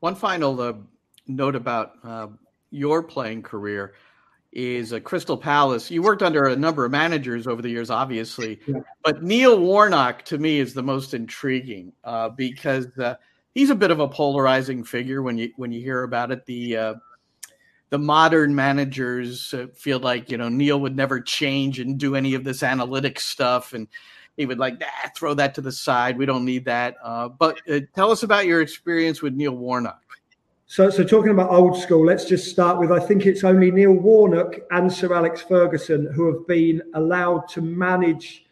One 0.00 0.14
final 0.14 0.60
uh, 0.60 0.74
note 1.26 1.56
about 1.56 1.92
uh, 2.04 2.28
your 2.70 3.02
playing 3.02 3.42
career 3.42 3.94
is 4.54 4.92
a 4.92 5.00
Crystal 5.00 5.36
Palace. 5.36 5.90
You 5.90 6.00
worked 6.00 6.22
under 6.22 6.44
a 6.44 6.56
number 6.56 6.84
of 6.84 6.92
managers 6.92 7.46
over 7.46 7.60
the 7.60 7.68
years, 7.68 7.90
obviously, 7.90 8.60
yeah. 8.66 8.80
but 9.02 9.22
Neil 9.22 9.58
Warnock 9.58 10.24
to 10.26 10.38
me 10.38 10.60
is 10.60 10.72
the 10.72 10.82
most 10.82 11.12
intriguing 11.12 11.92
uh, 12.04 12.28
because 12.30 12.86
uh, 12.98 13.16
he's 13.52 13.70
a 13.70 13.74
bit 13.74 13.90
of 13.90 13.98
a 13.98 14.08
polarizing 14.08 14.84
figure 14.84 15.22
when 15.22 15.36
you 15.36 15.52
when 15.56 15.72
you 15.72 15.80
hear 15.80 16.04
about 16.04 16.30
it. 16.30 16.46
The 16.46 16.76
uh, 16.76 16.94
the 17.90 17.98
modern 17.98 18.54
managers 18.54 19.52
uh, 19.54 19.66
feel 19.74 19.98
like 19.98 20.30
you 20.30 20.38
know 20.38 20.48
Neil 20.48 20.80
would 20.80 20.96
never 20.96 21.20
change 21.20 21.80
and 21.80 21.98
do 21.98 22.14
any 22.14 22.34
of 22.34 22.44
this 22.44 22.62
analytic 22.62 23.18
stuff, 23.18 23.72
and 23.72 23.88
he 24.36 24.46
would 24.46 24.58
like 24.58 24.80
ah, 24.84 25.10
throw 25.16 25.34
that 25.34 25.56
to 25.56 25.62
the 25.62 25.72
side. 25.72 26.16
We 26.16 26.26
don't 26.26 26.44
need 26.44 26.64
that. 26.66 26.94
Uh, 27.02 27.28
but 27.28 27.60
uh, 27.68 27.80
tell 27.94 28.12
us 28.12 28.22
about 28.22 28.46
your 28.46 28.60
experience 28.60 29.20
with 29.20 29.34
Neil 29.34 29.56
Warnock. 29.56 30.03
So, 30.74 30.90
so 30.90 31.04
talking 31.04 31.30
about 31.30 31.52
old 31.52 31.76
school, 31.76 32.04
let's 32.04 32.24
just 32.24 32.50
start 32.50 32.80
with 32.80 32.90
I 32.90 32.98
think 32.98 33.26
it's 33.26 33.44
only 33.44 33.70
Neil 33.70 33.92
Warnock 33.92 34.56
and 34.72 34.92
Sir 34.92 35.14
Alex 35.14 35.40
Ferguson 35.40 36.12
who 36.12 36.26
have 36.26 36.48
been 36.48 36.82
allowed 36.94 37.46
to 37.50 37.60
manage 37.60 38.44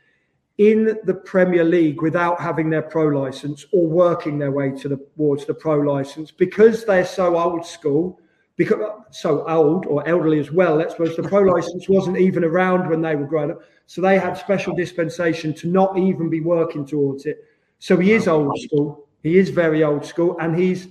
in 0.58 1.00
the 1.02 1.14
Premier 1.14 1.64
League 1.64 2.00
without 2.00 2.40
having 2.40 2.70
their 2.70 2.82
pro 2.82 3.06
license 3.06 3.66
or 3.72 3.88
working 3.88 4.38
their 4.38 4.52
way 4.52 4.70
to 4.70 4.88
the, 4.88 4.98
towards 5.16 5.46
the 5.46 5.54
pro 5.54 5.78
license 5.80 6.30
because 6.30 6.84
they're 6.84 7.04
so 7.04 7.36
old 7.36 7.66
school 7.66 8.20
because 8.54 8.78
so 9.10 9.44
old 9.48 9.86
or 9.86 10.06
elderly 10.06 10.38
as 10.38 10.52
well. 10.52 10.76
Let's 10.76 10.92
suppose 10.92 11.16
the 11.16 11.24
pro 11.24 11.42
license 11.54 11.88
wasn't 11.88 12.20
even 12.20 12.44
around 12.44 12.88
when 12.88 13.02
they 13.02 13.16
were 13.16 13.26
growing 13.26 13.50
up, 13.50 13.62
so 13.88 14.00
they 14.00 14.16
had 14.16 14.34
special 14.34 14.76
dispensation 14.76 15.52
to 15.54 15.66
not 15.66 15.98
even 15.98 16.30
be 16.30 16.38
working 16.38 16.86
towards 16.86 17.26
it. 17.26 17.38
So 17.80 17.96
he 17.96 18.12
is 18.12 18.28
old 18.28 18.56
school. 18.60 19.08
He 19.24 19.38
is 19.38 19.50
very 19.50 19.82
old 19.82 20.06
school, 20.06 20.36
and 20.38 20.56
he's 20.56 20.86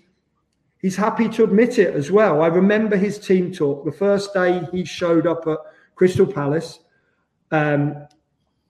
he's 0.81 0.95
happy 0.95 1.29
to 1.29 1.43
admit 1.43 1.79
it 1.79 1.95
as 1.95 2.11
well. 2.11 2.41
I 2.41 2.47
remember 2.47 2.97
his 2.97 3.19
team 3.19 3.51
talk 3.51 3.85
the 3.85 3.91
first 3.91 4.33
day 4.33 4.67
he 4.71 4.83
showed 4.85 5.27
up 5.27 5.47
at 5.47 5.59
Crystal 5.95 6.25
Palace. 6.25 6.79
Um, 7.51 8.07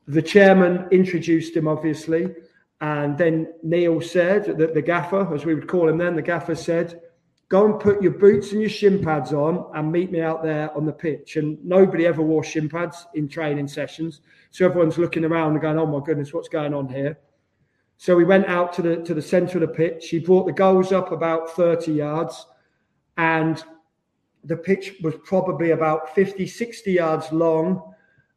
the 0.07 0.21
chairman 0.21 0.87
introduced 0.91 1.55
him, 1.55 1.67
obviously, 1.67 2.33
And 2.81 3.15
then 3.15 3.53
Neil 3.61 4.01
said 4.01 4.57
that 4.57 4.73
the 4.73 4.81
gaffer, 4.81 5.31
as 5.33 5.45
we 5.45 5.53
would 5.53 5.67
call 5.67 5.87
him 5.87 5.99
then, 5.99 6.15
the 6.15 6.21
gaffer 6.21 6.55
said, 6.55 6.99
go 7.47 7.65
and 7.65 7.79
put 7.79 8.01
your 8.01 8.13
boots 8.13 8.53
and 8.53 8.61
your 8.61 8.71
shin 8.71 9.03
pads 9.03 9.33
on 9.33 9.69
and 9.75 9.91
meet 9.91 10.11
me 10.11 10.21
out 10.21 10.41
there 10.41 10.75
on 10.75 10.85
the 10.85 10.91
pitch. 10.91 11.35
And 11.35 11.63
nobody 11.63 12.07
ever 12.07 12.23
wore 12.23 12.43
shin 12.43 12.67
pads 12.67 13.05
in 13.13 13.27
training 13.27 13.67
sessions. 13.67 14.21
So 14.49 14.65
everyone's 14.65 14.97
looking 14.97 15.25
around 15.25 15.51
and 15.51 15.61
going, 15.61 15.77
oh 15.77 15.85
my 15.85 16.03
goodness, 16.03 16.33
what's 16.33 16.49
going 16.49 16.73
on 16.73 16.89
here? 16.89 17.19
So 18.01 18.15
we 18.15 18.23
went 18.23 18.47
out 18.47 18.73
to 18.73 18.81
the 18.81 18.95
to 19.03 19.13
the 19.13 19.21
centre 19.21 19.59
of 19.59 19.61
the 19.61 19.75
pitch. 19.75 20.09
He 20.09 20.17
brought 20.17 20.47
the 20.47 20.51
goals 20.51 20.91
up 20.91 21.11
about 21.11 21.51
30 21.51 21.91
yards, 21.91 22.47
and 23.17 23.63
the 24.43 24.57
pitch 24.57 24.95
was 25.03 25.13
probably 25.23 25.69
about 25.69 26.15
50, 26.15 26.47
60 26.47 26.93
yards 26.93 27.31
long 27.31 27.93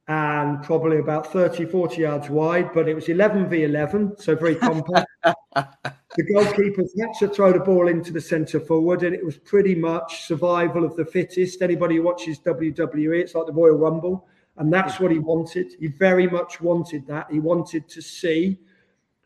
and 0.07 0.63
probably 0.63 0.99
about 0.99 1.33
30, 1.33 1.65
40 1.65 2.03
yards 2.03 2.29
wide, 2.29 2.75
but 2.75 2.91
it 2.91 2.95
was 2.95 3.09
11 3.09 3.49
v 3.49 3.65
11, 3.65 4.19
so 4.19 4.37
very 4.37 4.55
compact. 4.55 5.09
the 5.25 6.25
goalkeepers 6.31 6.91
had 7.01 7.15
to 7.21 7.29
throw 7.29 7.51
the 7.51 7.61
ball 7.61 7.89
into 7.89 8.13
the 8.13 8.21
centre 8.21 8.61
forward, 8.61 9.03
and 9.03 9.17
it 9.17 9.25
was 9.25 9.39
pretty 9.39 9.75
much 9.75 10.25
survival 10.27 10.85
of 10.85 10.95
the 10.95 11.07
fittest. 11.07 11.63
Anybody 11.63 11.97
who 11.97 12.03
watches 12.03 12.39
WWE, 12.41 13.19
it's 13.19 13.35
like 13.35 13.47
the 13.47 13.53
Royal 13.55 13.79
Rumble, 13.79 14.29
and 14.59 14.71
that's 14.71 14.97
hmm. 14.97 15.05
what 15.05 15.13
he 15.13 15.21
wanted. 15.21 15.73
He 15.81 15.87
very 15.87 16.27
much 16.29 16.61
wanted 16.61 17.07
that. 17.07 17.31
He 17.31 17.41
wanted 17.41 17.89
to 17.89 18.03
see 18.03 18.59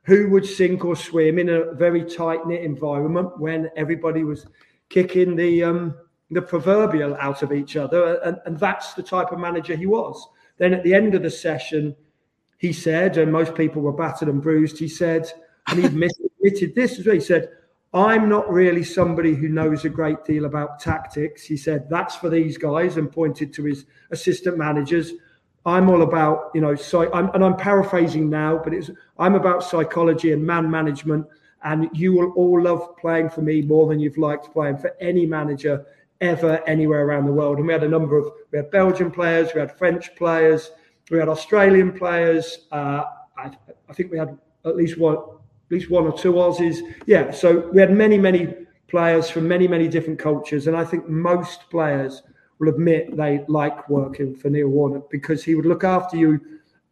who 0.02 0.30
would 0.30 0.46
sink 0.46 0.84
or 0.84 0.96
swim 0.96 1.38
in 1.38 1.48
a 1.48 1.72
very 1.74 2.04
tight 2.04 2.46
knit 2.46 2.62
environment 2.62 3.38
when 3.38 3.70
everybody 3.76 4.24
was 4.24 4.46
kicking 4.88 5.36
the 5.36 5.62
um, 5.62 5.94
the 6.30 6.42
proverbial 6.42 7.16
out 7.20 7.42
of 7.42 7.52
each 7.52 7.76
other, 7.76 8.20
and, 8.22 8.38
and 8.44 8.58
that's 8.58 8.94
the 8.94 9.02
type 9.02 9.32
of 9.32 9.38
manager 9.38 9.74
he 9.74 9.86
was. 9.86 10.28
Then 10.58 10.74
at 10.74 10.82
the 10.82 10.94
end 10.94 11.14
of 11.14 11.22
the 11.22 11.30
session, 11.30 11.96
he 12.58 12.72
said, 12.72 13.16
and 13.16 13.32
most 13.32 13.54
people 13.54 13.80
were 13.80 13.92
battered 13.92 14.28
and 14.28 14.42
bruised, 14.42 14.78
he 14.78 14.88
said, 14.88 15.30
and 15.68 15.78
he 15.78 15.86
admitted 15.86 16.74
this 16.74 16.98
as 16.98 17.06
well. 17.06 17.14
He 17.14 17.20
said, 17.20 17.48
I'm 17.94 18.28
not 18.28 18.50
really 18.52 18.84
somebody 18.84 19.34
who 19.34 19.48
knows 19.48 19.84
a 19.84 19.88
great 19.88 20.24
deal 20.24 20.44
about 20.44 20.80
tactics. 20.80 21.44
He 21.44 21.56
said, 21.56 21.88
that's 21.88 22.16
for 22.16 22.28
these 22.28 22.58
guys, 22.58 22.98
and 22.98 23.10
pointed 23.10 23.54
to 23.54 23.64
his 23.64 23.86
assistant 24.10 24.58
managers. 24.58 25.12
I'm 25.66 25.90
all 25.90 26.02
about, 26.02 26.50
you 26.54 26.60
know, 26.60 26.74
so 26.74 27.12
I'm, 27.12 27.30
and 27.34 27.44
I'm 27.44 27.56
paraphrasing 27.56 28.30
now, 28.30 28.60
but 28.62 28.72
it's 28.72 28.90
I'm 29.18 29.34
about 29.34 29.62
psychology 29.62 30.32
and 30.32 30.44
man 30.44 30.70
management. 30.70 31.26
And 31.64 31.90
you 31.92 32.12
will 32.12 32.30
all 32.32 32.62
love 32.62 32.96
playing 32.96 33.30
for 33.30 33.42
me 33.42 33.62
more 33.62 33.88
than 33.88 33.98
you've 33.98 34.16
liked 34.16 34.52
playing 34.52 34.78
for 34.78 34.94
any 35.00 35.26
manager 35.26 35.84
ever 36.20 36.62
anywhere 36.66 37.04
around 37.04 37.26
the 37.26 37.32
world. 37.32 37.58
And 37.58 37.66
we 37.66 37.72
had 37.72 37.82
a 37.82 37.88
number 37.88 38.16
of 38.16 38.30
we 38.52 38.58
had 38.58 38.70
Belgian 38.70 39.10
players, 39.10 39.50
we 39.54 39.60
had 39.60 39.76
French 39.76 40.14
players, 40.16 40.70
we 41.10 41.18
had 41.18 41.28
Australian 41.28 41.92
players. 41.92 42.66
Uh, 42.70 43.04
I, 43.36 43.50
I, 43.88 43.92
think 43.92 44.10
we 44.10 44.18
had 44.18 44.36
at 44.64 44.76
least 44.76 44.98
one, 44.98 45.16
at 45.16 45.70
least 45.70 45.90
one 45.90 46.04
or 46.04 46.16
two 46.16 46.34
Aussies. 46.34 46.78
Yeah, 47.06 47.30
so 47.30 47.68
we 47.72 47.80
had 47.80 47.92
many, 47.92 48.18
many 48.18 48.54
players 48.88 49.30
from 49.30 49.46
many, 49.46 49.68
many 49.68 49.88
different 49.88 50.18
cultures, 50.18 50.66
and 50.66 50.76
I 50.76 50.84
think 50.84 51.08
most 51.08 51.70
players 51.70 52.22
will 52.58 52.68
admit 52.68 53.16
they 53.16 53.44
like 53.48 53.88
working 53.88 54.34
for 54.34 54.50
Neil 54.50 54.68
Warnock 54.68 55.10
because 55.10 55.44
he 55.44 55.54
would 55.54 55.66
look 55.66 55.84
after 55.84 56.16
you 56.16 56.40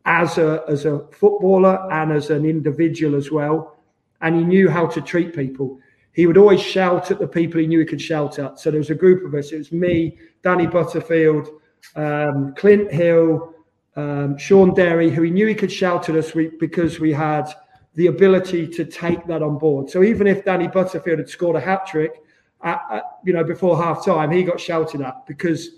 as 0.05 0.39
a 0.39 0.62
as 0.69 0.85
a 0.85 1.07
footballer 1.11 1.89
and 1.93 2.12
as 2.12 2.31
an 2.31 2.45
individual 2.45 3.17
as 3.17 3.31
well, 3.31 3.77
and 4.21 4.37
he 4.37 4.45
knew 4.45 4.69
how 4.69 4.87
to 4.87 5.01
treat 5.01 5.35
people 5.35 5.79
he 6.17 6.27
would 6.27 6.39
always 6.39 6.62
shout 6.62 7.11
at 7.11 7.19
the 7.19 7.29
people 7.29 7.61
he 7.61 7.67
knew 7.67 7.79
he 7.79 7.85
could 7.85 8.01
shout 8.01 8.39
at. 8.39 8.59
So 8.59 8.71
there 8.71 8.81
was 8.81 8.89
a 8.89 8.95
group 8.95 9.27
of 9.27 9.35
us. 9.35 9.53
It 9.53 9.59
was 9.59 9.71
me, 9.71 10.17
Danny 10.43 10.67
Butterfield, 10.67 11.47
um, 11.95 12.55
Clint 12.57 12.91
Hill, 12.91 13.55
um, 13.97 14.39
Shaun 14.39 14.73
Derry, 14.73 15.11
who 15.11 15.21
he 15.21 15.31
knew 15.31 15.47
he 15.47 15.55
could 15.55 15.71
shout 15.71 16.09
at 16.09 16.17
us 16.17 16.33
because 16.59 16.99
we 16.99 17.12
had 17.12 17.53
the 17.97 18.07
ability 18.07 18.67
to 18.67 18.87
take 18.87 19.27
that 19.27 19.43
on 19.43 19.59
board. 19.59 19.91
So 19.91 20.03
even 20.03 20.27
if 20.27 20.43
Danny 20.43 20.69
Butterfield 20.69 21.19
had 21.19 21.29
scored 21.29 21.57
a 21.57 21.61
hat 21.61 21.87
trick, 21.87 22.23
at, 22.62 22.82
at, 22.90 23.02
you 23.24 23.32
know, 23.32 23.44
before 23.44 23.76
half 23.76 24.04
time, 24.04 24.30
he 24.30 24.42
got 24.42 24.61
shouted 24.61 25.00
at 25.00 25.26
because 25.26 25.70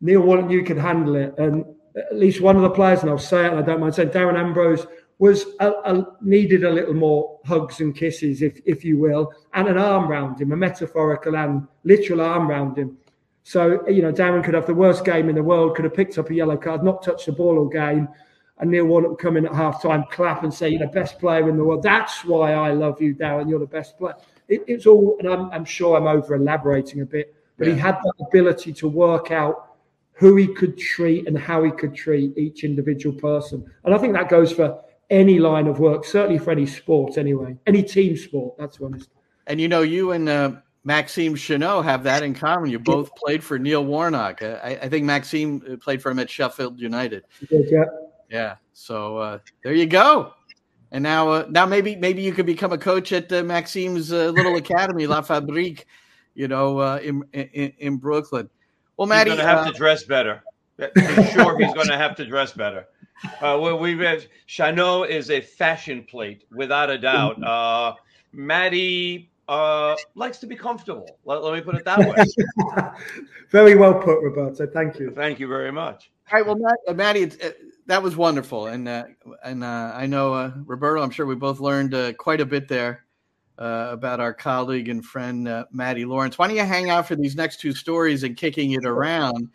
Neil 0.00 0.22
knew 0.42 0.58
he 0.58 0.64
could 0.64 0.78
handle 0.78 1.16
it. 1.16 1.34
And 1.38 1.64
at 1.96 2.16
least 2.16 2.40
one 2.40 2.56
of 2.56 2.62
the 2.62 2.70
players, 2.70 3.00
and 3.00 3.10
I'll 3.10 3.18
say 3.18 3.46
it, 3.46 3.52
I 3.52 3.62
don't 3.62 3.80
mind 3.80 3.94
saying, 3.94 4.10
Darren 4.10 4.38
Ambrose 4.38 4.86
was 5.18 5.46
a, 5.60 5.70
a, 5.70 6.06
needed 6.20 6.64
a 6.64 6.70
little 6.70 6.94
more 6.94 7.40
hugs 7.44 7.80
and 7.80 7.94
kisses, 7.94 8.42
if 8.42 8.60
if 8.66 8.84
you 8.84 8.98
will, 8.98 9.32
and 9.54 9.68
an 9.68 9.78
arm 9.78 10.08
round 10.08 10.40
him, 10.40 10.52
a 10.52 10.56
metaphorical 10.56 11.36
and 11.36 11.66
literal 11.84 12.20
arm 12.20 12.48
round 12.48 12.76
him. 12.76 12.98
So 13.44 13.86
you 13.88 14.02
know, 14.02 14.12
Darren 14.12 14.42
could 14.42 14.54
have 14.54 14.66
the 14.66 14.74
worst 14.74 15.04
game 15.04 15.28
in 15.28 15.36
the 15.36 15.42
world, 15.42 15.76
could 15.76 15.84
have 15.84 15.94
picked 15.94 16.18
up 16.18 16.30
a 16.30 16.34
yellow 16.34 16.56
card, 16.56 16.82
not 16.82 17.02
touched 17.02 17.26
the 17.26 17.32
ball 17.32 17.58
all 17.58 17.68
game, 17.68 18.08
and 18.58 18.70
Neil 18.70 18.86
Warnock 18.86 19.10
would 19.12 19.18
come 19.18 19.36
in 19.36 19.46
at 19.46 19.54
half 19.54 19.80
time, 19.80 20.04
clap 20.10 20.42
and 20.42 20.52
say, 20.52 20.70
"You're 20.70 20.80
the 20.80 20.86
best 20.88 21.18
player 21.20 21.48
in 21.48 21.56
the 21.56 21.64
world." 21.64 21.82
That's 21.82 22.24
why 22.24 22.54
I 22.54 22.72
love 22.72 23.00
you, 23.00 23.14
Darren. 23.14 23.48
You're 23.48 23.60
the 23.60 23.66
best 23.66 23.96
player. 23.96 24.16
It, 24.48 24.62
it's 24.66 24.86
all, 24.86 25.16
and 25.18 25.28
I'm, 25.28 25.50
I'm 25.50 25.64
sure 25.64 25.96
I'm 25.96 26.06
over 26.06 26.34
elaborating 26.34 27.00
a 27.00 27.06
bit, 27.06 27.34
but 27.58 27.66
yeah. 27.66 27.74
he 27.74 27.80
had 27.80 27.96
that 27.96 28.26
ability 28.28 28.72
to 28.74 28.88
work 28.88 29.30
out 29.30 29.76
who 30.12 30.36
he 30.36 30.46
could 30.46 30.78
treat 30.78 31.26
and 31.26 31.36
how 31.38 31.62
he 31.64 31.70
could 31.70 31.94
treat 31.94 32.36
each 32.38 32.64
individual 32.64 33.18
person. 33.18 33.68
And 33.84 33.94
I 33.94 33.98
think 33.98 34.12
that 34.14 34.28
goes 34.28 34.52
for 34.52 34.80
any 35.10 35.38
line 35.38 35.66
of 35.66 35.80
work, 35.80 36.04
certainly 36.04 36.38
for 36.38 36.50
any 36.50 36.66
sport 36.66 37.18
anyway, 37.18 37.56
any 37.66 37.82
team 37.82 38.16
sport, 38.16 38.56
that's 38.58 38.80
honest. 38.80 39.10
And 39.46 39.60
you 39.60 39.68
know, 39.68 39.82
you 39.82 40.12
and 40.12 40.28
uh, 40.28 40.52
Maxime 40.84 41.34
Chanot 41.34 41.84
have 41.84 42.02
that 42.04 42.22
in 42.22 42.34
common. 42.34 42.70
You 42.70 42.78
both 42.78 43.14
played 43.16 43.42
for 43.42 43.58
Neil 43.58 43.84
Warnock. 43.84 44.42
I, 44.42 44.78
I 44.82 44.88
think 44.88 45.04
Maxime 45.04 45.62
uh, 45.70 45.76
played 45.76 46.00
for 46.00 46.10
him 46.10 46.18
at 46.18 46.30
Sheffield 46.30 46.80
United. 46.80 47.24
Yeah. 47.50 47.84
Yeah. 48.30 48.56
So 48.72 49.18
uh, 49.18 49.38
there 49.62 49.74
you 49.74 49.86
go. 49.86 50.32
And 50.94 51.02
now, 51.02 51.28
uh, 51.28 51.46
now 51.50 51.66
maybe 51.66 51.96
maybe 51.96 52.22
you 52.22 52.32
could 52.32 52.46
become 52.46 52.70
a 52.70 52.78
coach 52.78 53.10
at 53.10 53.30
uh, 53.32 53.42
Maxime's 53.42 54.12
uh, 54.12 54.28
little 54.28 54.54
academy, 54.64 55.08
La 55.08 55.22
Fabrique, 55.22 55.86
you 56.34 56.46
know, 56.46 56.78
uh, 56.78 57.00
in, 57.02 57.24
in, 57.32 57.72
in 57.78 57.96
Brooklyn. 57.96 58.48
Well, 58.96 59.08
Matty, 59.08 59.30
he's 59.30 59.40
going 59.40 59.48
to 59.48 59.56
have 59.56 59.66
to 59.66 59.76
dress 59.76 60.04
better. 60.04 60.44
I'm 60.78 61.26
sure 61.32 61.58
he's 61.58 61.74
going 61.74 61.88
to 61.88 61.96
have 61.96 62.14
to 62.14 62.24
dress 62.24 62.52
better. 62.52 62.86
Uh, 63.24 63.58
well, 63.60 63.76
we've 63.76 63.98
Chanot 64.46 65.08
is 65.08 65.30
a 65.30 65.40
fashion 65.40 66.04
plate 66.04 66.44
without 66.52 66.90
a 66.90 66.98
doubt. 66.98 67.42
Uh, 67.42 67.94
Matty 68.32 69.32
uh, 69.48 69.96
likes 70.14 70.38
to 70.38 70.46
be 70.46 70.54
comfortable. 70.54 71.18
Let, 71.24 71.42
let 71.42 71.54
me 71.54 71.60
put 71.60 71.74
it 71.74 71.84
that 71.86 71.98
way. 71.98 72.92
very 73.50 73.74
well 73.74 73.94
put, 73.94 74.22
Roberto. 74.22 74.64
Thank 74.68 75.00
you. 75.00 75.10
Thank 75.10 75.40
you 75.40 75.48
very 75.48 75.72
much. 75.72 76.12
All 76.30 76.38
right. 76.38 76.46
Well, 76.46 76.56
Matt, 76.56 76.76
uh, 76.86 76.94
Matty, 76.94 77.24
uh, 77.24 77.50
that 77.86 78.02
was 78.02 78.16
wonderful, 78.16 78.66
and 78.66 78.88
uh, 78.88 79.04
and 79.42 79.62
uh, 79.62 79.92
I 79.94 80.06
know 80.06 80.34
uh, 80.34 80.52
Roberto. 80.64 81.02
I'm 81.02 81.10
sure 81.10 81.26
we 81.26 81.34
both 81.34 81.60
learned 81.60 81.94
uh, 81.94 82.12
quite 82.14 82.40
a 82.40 82.46
bit 82.46 82.68
there 82.68 83.04
uh, 83.58 83.88
about 83.90 84.20
our 84.20 84.32
colleague 84.32 84.88
and 84.88 85.04
friend 85.04 85.46
uh, 85.48 85.64
Matty 85.70 86.04
Lawrence. 86.04 86.38
Why 86.38 86.48
don't 86.48 86.56
you 86.56 86.64
hang 86.64 86.90
out 86.90 87.06
for 87.06 87.16
these 87.16 87.36
next 87.36 87.60
two 87.60 87.72
stories 87.72 88.22
and 88.22 88.36
kicking 88.36 88.72
it 88.72 88.84
around? 88.84 89.48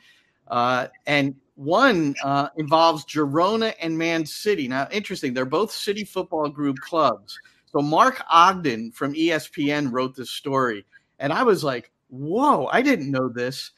Uh, 0.47 0.87
and 1.05 1.35
one 1.55 2.15
uh, 2.23 2.49
involves 2.57 3.05
Girona 3.05 3.73
and 3.81 3.97
Man 3.97 4.25
City. 4.25 4.67
Now, 4.67 4.87
interesting, 4.91 5.33
they're 5.33 5.45
both 5.45 5.71
City 5.71 6.03
Football 6.03 6.49
Group 6.49 6.77
clubs. 6.77 7.37
So 7.71 7.81
Mark 7.81 8.23
Ogden 8.31 8.91
from 8.91 9.13
ESPN 9.13 9.91
wrote 9.91 10.15
this 10.15 10.31
story, 10.31 10.85
and 11.19 11.33
I 11.33 11.43
was 11.43 11.63
like, 11.63 11.91
"Whoa, 12.09 12.67
I 12.67 12.81
didn't 12.81 13.11
know 13.11 13.29
this." 13.29 13.71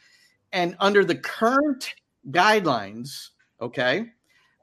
And 0.54 0.76
under 0.80 1.04
the 1.04 1.16
current 1.16 1.94
guidelines, 2.30 3.30
okay, 3.60 4.12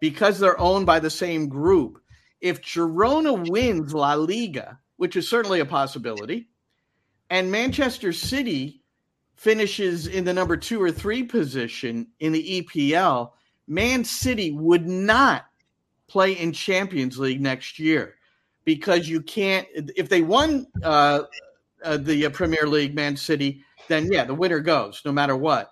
because 0.00 0.38
they're 0.38 0.60
owned 0.60 0.86
by 0.86 1.00
the 1.00 1.10
same 1.10 1.48
group, 1.48 2.00
if 2.40 2.62
Girona 2.62 3.48
wins 3.50 3.92
La 3.92 4.14
Liga, 4.14 4.78
which 4.96 5.16
is 5.16 5.28
certainly 5.28 5.60
a 5.60 5.66
possibility, 5.66 6.48
and 7.30 7.50
Manchester 7.50 8.12
City 8.12 8.82
finishes 9.34 10.06
in 10.06 10.24
the 10.24 10.32
number 10.32 10.56
two 10.56 10.82
or 10.82 10.90
three 10.90 11.22
position 11.22 12.08
in 12.20 12.32
the 12.32 12.62
EPL, 12.62 13.32
Man 13.66 14.04
City 14.04 14.52
would 14.52 14.86
not 14.86 15.46
play 16.08 16.32
in 16.32 16.52
Champions 16.52 17.18
League 17.18 17.40
next 17.40 17.78
year 17.78 18.14
because 18.64 19.08
you 19.08 19.22
can't. 19.22 19.66
If 19.74 20.08
they 20.08 20.22
won 20.22 20.66
uh, 20.82 21.22
uh, 21.84 21.96
the 21.98 22.26
uh, 22.26 22.30
Premier 22.30 22.66
League, 22.66 22.94
Man 22.94 23.16
City, 23.16 23.62
then 23.88 24.10
yeah, 24.10 24.24
the 24.24 24.34
winner 24.34 24.60
goes 24.60 25.02
no 25.04 25.12
matter 25.12 25.36
what. 25.36 25.70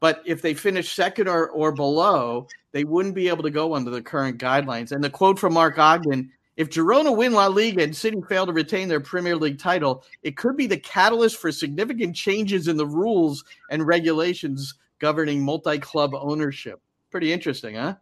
But 0.00 0.22
if 0.26 0.42
they 0.42 0.54
finish 0.54 0.94
second 0.94 1.28
or, 1.28 1.48
or 1.48 1.72
below, 1.72 2.46
they 2.72 2.84
wouldn't 2.84 3.14
be 3.14 3.28
able 3.28 3.42
to 3.42 3.50
go 3.50 3.74
under 3.74 3.90
the 3.90 4.02
current 4.02 4.38
guidelines. 4.38 4.92
And 4.92 5.02
the 5.02 5.10
quote 5.10 5.38
from 5.38 5.54
Mark 5.54 5.78
Ogden 5.78 6.30
if 6.56 6.70
Girona 6.70 7.14
win 7.14 7.32
La 7.32 7.46
Liga 7.48 7.82
and 7.82 7.94
City 7.94 8.20
fail 8.28 8.46
to 8.46 8.52
retain 8.52 8.88
their 8.88 9.00
Premier 9.00 9.36
League 9.36 9.58
title, 9.58 10.04
it 10.22 10.36
could 10.36 10.56
be 10.56 10.66
the 10.66 10.78
catalyst 10.78 11.36
for 11.36 11.52
significant 11.52 12.16
changes 12.16 12.68
in 12.68 12.78
the 12.78 12.86
rules 12.86 13.44
and 13.70 13.86
regulations 13.86 14.74
governing 14.98 15.42
multi 15.42 15.78
club 15.78 16.14
ownership. 16.14 16.80
Pretty 17.10 17.32
interesting, 17.32 17.74
huh? 17.74 17.96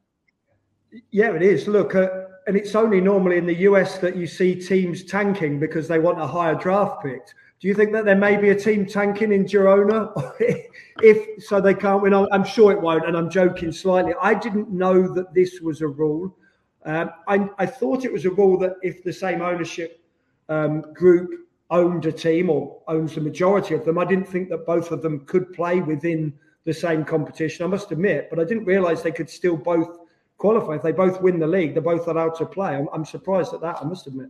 Yeah, 1.11 1.34
it 1.34 1.42
is. 1.42 1.66
Look, 1.66 1.97
uh, 1.97 2.09
and 2.47 2.57
it's 2.57 2.76
only 2.76 3.01
normally 3.01 3.38
in 3.38 3.47
the 3.47 3.62
US 3.62 3.99
that 3.99 4.16
you 4.16 4.28
see 4.28 4.55
teams 4.55 5.05
tanking 5.05 5.59
because 5.59 5.88
they 5.88 5.99
want 5.99 6.20
a 6.20 6.26
higher 6.26 6.55
draft 6.55 7.03
pick. 7.03 7.22
Do 7.65 7.69
you 7.69 7.75
think 7.75 7.93
that 7.93 8.05
there 8.05 8.15
may 8.15 8.37
be 8.37 8.51
a 8.51 8.55
team 8.55 8.85
tanking 8.85 9.33
in 9.33 9.47
Girona? 9.47 10.12
if 11.03 11.43
so, 11.43 11.62
they 11.62 11.73
can't 11.73 12.03
win. 12.03 12.12
I'm 12.12 12.45
sure 12.45 12.73
it 12.73 12.79
won't, 12.79 13.07
and 13.07 13.17
I'm 13.17 13.31
joking 13.31 13.73
slightly. 13.73 14.12
I 14.21 14.35
didn't 14.35 14.69
know 14.69 15.11
that 15.15 15.33
this 15.33 15.62
was 15.62 15.81
a 15.81 15.89
rule. 15.89 16.37
Um, 16.85 17.12
I, 17.27 17.49
I, 17.57 17.65
thought 17.65 18.05
it 18.05 18.12
was 18.12 18.27
a 18.27 18.31
rule 18.31 18.59
that 18.59 18.75
if 18.83 19.03
the 19.03 19.15
same 19.15 19.41
ownership 19.41 20.05
um, 20.51 20.93
group 20.93 21.31
owned 21.71 22.05
a 22.05 22.12
team 22.12 22.51
or 22.51 22.83
owns 22.87 23.15
the 23.15 23.23
majority 23.23 23.75
of 23.75 23.87
them, 23.87 23.97
I 23.97 24.05
didn't 24.05 24.29
think 24.29 24.51
that 24.51 24.67
both 24.67 24.91
of 24.91 25.01
them 25.01 25.25
could 25.25 25.51
play 25.55 25.81
within 25.81 26.35
the 26.65 26.75
same 26.75 27.03
competition. 27.03 27.65
I 27.65 27.69
must 27.69 27.91
admit, 27.91 28.29
but 28.29 28.39
I 28.39 28.45
didn't 28.45 28.67
realise 28.67 29.01
they 29.01 29.11
could 29.11 29.31
still 29.31 29.57
both 29.57 30.01
qualify. 30.37 30.75
If 30.75 30.83
they 30.83 30.93
both 30.93 31.23
win 31.23 31.39
the 31.39 31.47
league, 31.47 31.73
they're 31.73 31.83
both 31.83 32.09
allowed 32.09 32.35
to 32.35 32.45
play. 32.45 32.77
I'm, 32.77 32.91
I'm 32.93 33.07
surprised 33.07 33.55
at 33.55 33.62
that. 33.62 33.79
I 33.81 33.85
must 33.85 34.07
admit. 34.07 34.29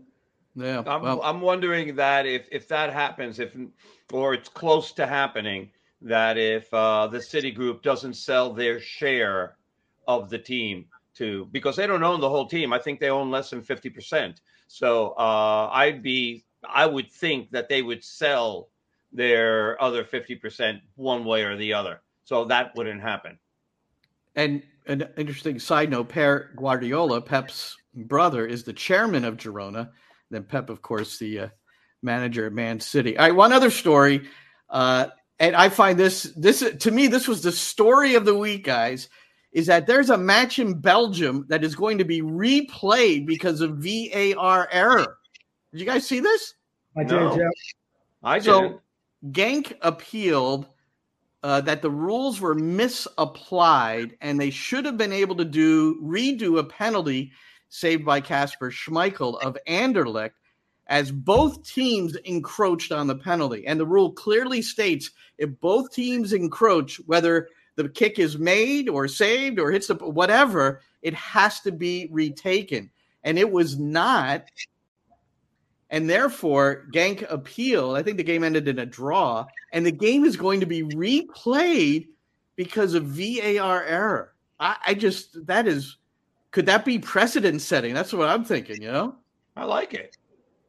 Yeah, 0.57 0.83
I'm, 0.87 1.03
well, 1.03 1.21
I'm 1.23 1.41
wondering 1.41 1.97
that 1.97 2.27
if 2.27 2.47
if 2.53 2.69
that 2.69 2.93
happens, 2.93 3.41
if 3.41 3.57
or 4.13 4.35
it's 4.35 4.49
close 4.49 4.93
to 4.93 5.07
happening, 5.07 5.71
that 6.03 6.39
if 6.39 6.73
uh, 6.73 7.09
the 7.09 7.21
City 7.21 7.51
Group 7.51 7.83
doesn't 7.83 8.15
sell 8.15 8.53
their 8.53 8.79
share 8.79 9.57
of 10.07 10.31
the 10.31 10.39
team 10.39 10.87
to 11.17 11.47
because 11.51 11.77
they 11.77 11.87
don't 11.87 12.03
own 12.03 12.21
the 12.21 12.29
whole 12.29 12.47
team. 12.47 12.73
I 12.73 12.79
think 12.79 13.01
they 13.01 13.11
own 13.11 13.31
less 13.31 13.51
than 13.51 13.63
fifty 13.63 13.91
percent. 13.91 14.41
So 14.69 15.15
uh, 15.19 15.71
I'd 15.73 16.03
be 16.03 16.45
I 16.63 16.87
would 16.87 17.11
think 17.11 17.51
that 17.51 17.69
they 17.69 17.83
would 17.83 18.05
sell 18.05 18.69
their 19.13 19.81
other 19.83 20.05
fifty 20.05 20.37
percent 20.37 20.81
one 20.95 21.25
way 21.25 21.43
or 21.43 21.57
the 21.57 21.73
other. 21.73 22.01
So 22.25 22.45
that 22.45 22.77
wouldn't 22.77 23.03
happen. 23.03 23.39
And 24.37 24.63
an 24.87 25.09
interesting 25.17 25.59
side 25.59 25.91
note: 25.91 26.11
Pep 26.11 26.55
Guardiola, 26.57 27.21
Pep's 27.21 27.77
brother, 27.95 28.47
is 28.47 28.63
the 28.63 28.73
chairman 28.73 29.25
of 29.25 29.37
Girona. 29.37 29.91
Then 30.31 30.45
Pep, 30.45 30.71
of 30.71 30.83
course, 30.83 31.19
the 31.19 31.39
uh, 31.41 31.49
manager 32.03 32.47
at 32.47 32.53
Man 32.53 32.81
City. 32.81 33.17
All 33.17 33.25
right, 33.25 33.35
one 33.35 33.53
other 33.53 33.71
story, 33.71 34.29
uh, 34.71 35.09
and 35.39 35.57
I 35.57 35.69
find 35.69 35.99
this 35.99 36.25
this 36.37 36.65
to 36.81 36.91
me 36.91 37.07
this 37.07 37.29
was 37.29 37.43
the 37.43 37.53
story 37.53 38.15
of 38.15 38.25
the 38.25 38.37
week, 38.37 38.65
guys. 38.65 39.09
Is 39.53 39.67
that 39.67 39.87
there's 39.87 40.11
a 40.11 40.19
match 40.19 40.59
in 40.59 40.81
Belgium 40.81 41.47
that 41.49 41.63
is 41.63 41.77
going 41.77 41.99
to 41.99 42.05
be 42.05 42.23
replayed 42.23 43.25
because 43.25 43.61
of 43.61 43.79
VAR 43.79 44.69
error? 44.73 45.19
Did 45.71 45.81
you 45.81 45.87
guys 45.87 46.07
see 46.07 46.21
this? 46.21 46.55
I 46.97 47.05
did. 47.05 47.13
No. 47.13 47.37
Yeah. 47.37 47.49
I 48.23 48.39
did. 48.39 48.45
So 48.45 48.81
Genk 49.31 49.77
appealed 49.81 50.67
uh, 51.45 51.61
that 51.61 51.83
the 51.83 51.91
rules 51.91 52.41
were 52.41 52.55
misapplied 52.55 54.17
and 54.21 54.41
they 54.41 54.51
should 54.51 54.85
have 54.85 54.97
been 54.97 55.13
able 55.13 55.37
to 55.37 55.45
do 55.45 56.01
redo 56.03 56.59
a 56.59 56.65
penalty 56.65 57.33
saved 57.75 58.05
by 58.05 58.21
Kasper 58.21 58.71
Schmeichel 58.71 59.43
of 59.43 59.59
Anderlecht 59.67 60.31
as 60.87 61.11
both 61.11 61.67
teams 61.67 62.15
encroached 62.15 62.93
on 62.93 63.09
the 63.09 63.17
penalty. 63.17 63.67
And 63.67 63.81
the 63.81 63.87
rule 63.87 64.13
clearly 64.13 64.63
states 64.63 65.11
if 65.39 65.51
both 65.61 65.93
teams 65.93 66.33
encroach, 66.33 67.01
whether 67.07 67.49
the 67.75 67.89
kick 67.89 68.21
is 68.21 68.39
made 68.39 68.89
or 68.89 69.09
saved 69.09 69.59
or 69.59 69.73
hits 69.73 69.89
the 69.89 69.97
whatever, 69.97 70.83
it 71.03 71.15
has 71.15 71.61
to 71.63 71.73
be 71.73 72.09
retaken. 72.13 72.91
And 73.25 73.41
it 73.41 73.51
was 73.51 73.77
not. 73.77 74.45
And 75.91 76.09
therefore, 76.09 76.87
Genk 76.95 77.27
appealed. 77.29 77.97
I 77.97 78.05
think 78.05 78.19
the 78.19 78.23
game 78.23 78.45
ended 78.45 78.69
in 78.69 78.79
a 78.79 78.87
draw. 78.87 79.47
And 79.73 79.85
the 79.85 79.91
game 79.91 80.25
is 80.25 80.37
going 80.37 80.61
to 80.61 80.67
be 80.67 80.85
replayed 80.85 82.07
because 82.55 82.95
of 82.95 83.05
VAR 83.07 83.83
error. 83.83 84.35
I, 84.61 84.77
I 84.87 84.95
just, 84.95 85.45
that 85.47 85.67
is 85.67 85.97
could 86.55 86.67
that 86.67 86.85
be 86.85 87.01
precedent 87.01 87.61
setting? 87.61 87.93
That's 87.95 88.13
what 88.13 88.29
I'm 88.29 88.45
thinking. 88.45 88.81
You 88.81 88.93
know, 88.93 89.17
I 89.57 89.65
like 89.65 89.93
it. 89.93 90.17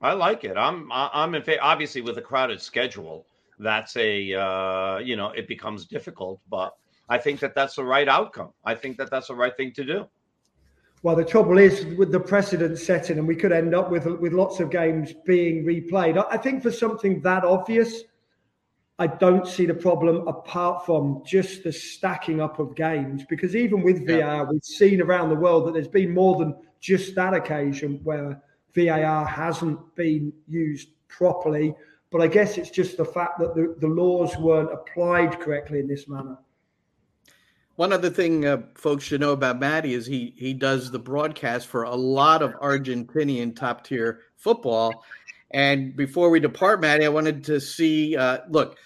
I 0.01 0.13
like 0.13 0.43
it. 0.43 0.57
I'm 0.57 0.89
I'm 0.91 1.35
in 1.35 1.43
favor. 1.43 1.61
Obviously, 1.61 2.01
with 2.01 2.17
a 2.17 2.23
crowded 2.23 2.59
schedule, 2.59 3.27
that's 3.59 3.95
a 3.95 4.33
uh, 4.33 4.97
you 4.97 5.15
know 5.15 5.29
it 5.29 5.47
becomes 5.47 5.85
difficult, 5.85 6.41
but 6.49 6.75
I 7.07 7.19
think 7.19 7.39
that 7.41 7.53
that's 7.53 7.75
the 7.75 7.83
right 7.83 8.07
outcome. 8.07 8.49
I 8.65 8.73
think 8.73 8.97
that 8.97 9.11
that's 9.11 9.27
the 9.27 9.35
right 9.35 9.55
thing 9.55 9.73
to 9.73 9.83
do. 9.85 10.07
Well, 11.03 11.15
the 11.15 11.23
trouble 11.23 11.59
is 11.59 11.85
with 11.97 12.11
the 12.11 12.19
precedent 12.19 12.79
setting, 12.79 13.19
and 13.19 13.27
we 13.27 13.35
could 13.35 13.51
end 13.51 13.75
up 13.75 13.91
with 13.91 14.07
with 14.07 14.33
lots 14.33 14.59
of 14.59 14.71
games 14.71 15.13
being 15.23 15.65
replayed. 15.65 16.17
I 16.31 16.37
think 16.37 16.63
for 16.63 16.71
something 16.71 17.21
that 17.21 17.45
obvious, 17.45 18.05
I 18.97 19.07
don't 19.07 19.45
see 19.45 19.65
the 19.65 19.73
problem 19.73 20.27
apart 20.27 20.85
from 20.85 21.21
just 21.25 21.63
the 21.63 21.71
stacking 21.71 22.39
up 22.39 22.59
of 22.59 22.75
games. 22.75 23.23
Because 23.29 23.55
even 23.55 23.81
with 23.81 24.07
VAR, 24.07 24.49
we've 24.49 24.63
seen 24.63 25.01
around 25.01 25.29
the 25.29 25.35
world 25.35 25.67
that 25.67 25.73
there's 25.73 25.87
been 25.87 26.13
more 26.13 26.37
than 26.39 26.55
just 26.79 27.13
that 27.15 27.33
occasion 27.33 27.99
where 28.03 28.41
VAR 28.73 29.25
hasn't 29.25 29.95
been 29.95 30.31
used 30.47 30.89
properly. 31.09 31.75
But 32.09 32.21
I 32.21 32.27
guess 32.27 32.57
it's 32.57 32.69
just 32.69 32.95
the 32.95 33.05
fact 33.05 33.39
that 33.39 33.53
the, 33.55 33.75
the 33.79 33.87
laws 33.87 34.37
weren't 34.37 34.71
applied 34.71 35.41
correctly 35.41 35.79
in 35.79 35.87
this 35.87 36.07
manner. 36.07 36.37
One 37.75 37.91
other 37.91 38.09
thing 38.09 38.45
uh, 38.45 38.61
folks 38.75 39.03
should 39.03 39.19
know 39.19 39.33
about 39.33 39.59
Matty 39.59 39.93
is 39.93 40.05
he 40.05 40.33
he 40.37 40.53
does 40.53 40.91
the 40.91 40.99
broadcast 40.99 41.67
for 41.67 41.83
a 41.83 41.95
lot 41.95 42.41
of 42.41 42.53
Argentinian 42.53 43.53
top 43.53 43.83
tier 43.83 44.21
football. 44.37 45.03
And 45.51 45.95
before 45.95 46.29
we 46.29 46.39
depart, 46.39 46.81
Matty, 46.81 47.05
I 47.05 47.09
wanted 47.09 47.43
to 47.45 47.59
see. 47.61 48.15
Uh, 48.15 48.39
look, 48.49 48.77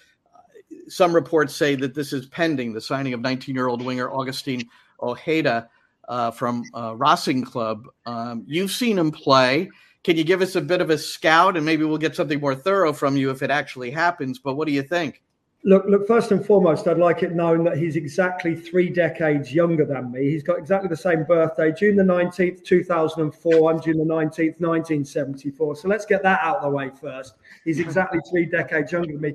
some 0.88 1.14
reports 1.14 1.56
say 1.56 1.76
that 1.76 1.94
this 1.94 2.14
is 2.14 2.26
pending 2.28 2.74
the 2.74 2.82
signing 2.82 3.14
of 3.14 3.22
19 3.22 3.56
year 3.56 3.68
old 3.68 3.82
winger 3.82 4.12
Augustine 4.12 4.68
Ojeda 5.02 5.70
uh, 6.08 6.32
from 6.32 6.64
uh, 6.74 6.96
Racing 6.96 7.44
Club. 7.44 7.88
Um, 8.06 8.44
you've 8.48 8.72
seen 8.72 8.98
him 8.98 9.12
play. 9.12 9.70
Can 10.04 10.18
you 10.18 10.24
give 10.24 10.42
us 10.42 10.56
a 10.56 10.62
bit 10.62 10.82
of 10.82 10.90
a 10.90 10.98
scout 10.98 11.58
and 11.58 11.66
maybe 11.66 11.84
we'll 11.84 11.98
get 11.98 12.16
something 12.16 12.40
more 12.40 12.56
thorough 12.56 12.94
from 12.94 13.18
you 13.18 13.30
if 13.30 13.44
it 13.44 13.52
actually 13.52 13.92
happens? 13.92 14.40
But 14.40 14.56
what 14.56 14.68
do 14.68 14.74
you 14.74 14.84
think? 14.84 15.22
Look, 15.66 15.86
look. 15.88 16.08
First 16.08 16.32
and 16.32 16.46
foremost, 16.46 16.88
I'd 16.88 16.98
like 16.98 17.22
it 17.22 17.34
known 17.34 17.66
that 17.66 17.78
he's 17.78 17.98
exactly 17.98 18.56
three 18.56 18.90
decades 18.90 19.54
younger 19.54 19.86
than 19.86 20.10
me. 20.10 20.32
He's 20.32 20.42
got 20.42 20.58
exactly 20.58 20.88
the 20.88 20.96
same 20.96 21.26
birthday, 21.26 21.74
June 21.74 21.98
the 21.98 22.04
nineteenth, 22.04 22.64
two 22.64 22.82
thousand 22.82 23.24
and 23.24 23.36
four. 23.36 23.70
I'm 23.70 23.82
June 23.82 23.98
the 23.98 24.06
nineteenth, 24.06 24.62
nineteen 24.62 25.04
seventy-four. 25.04 25.76
So 25.76 25.90
let's 25.90 26.06
get 26.06 26.24
that 26.24 26.40
out 26.42 26.58
of 26.58 26.64
the 26.64 26.70
way 26.70 26.90
first. 26.90 27.36
He's 27.66 27.80
exactly 27.80 28.20
three 28.32 28.46
decades 28.46 28.94
younger 28.94 29.12
than 29.12 29.22
me. 29.22 29.34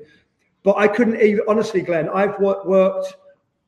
But 0.63 0.79
I 0.79 0.89
couldn't 0.89 1.21
even, 1.21 1.45
honestly, 1.47 1.83
Glenn, 1.83 2.09
I've 2.09 2.39
worked 2.41 3.17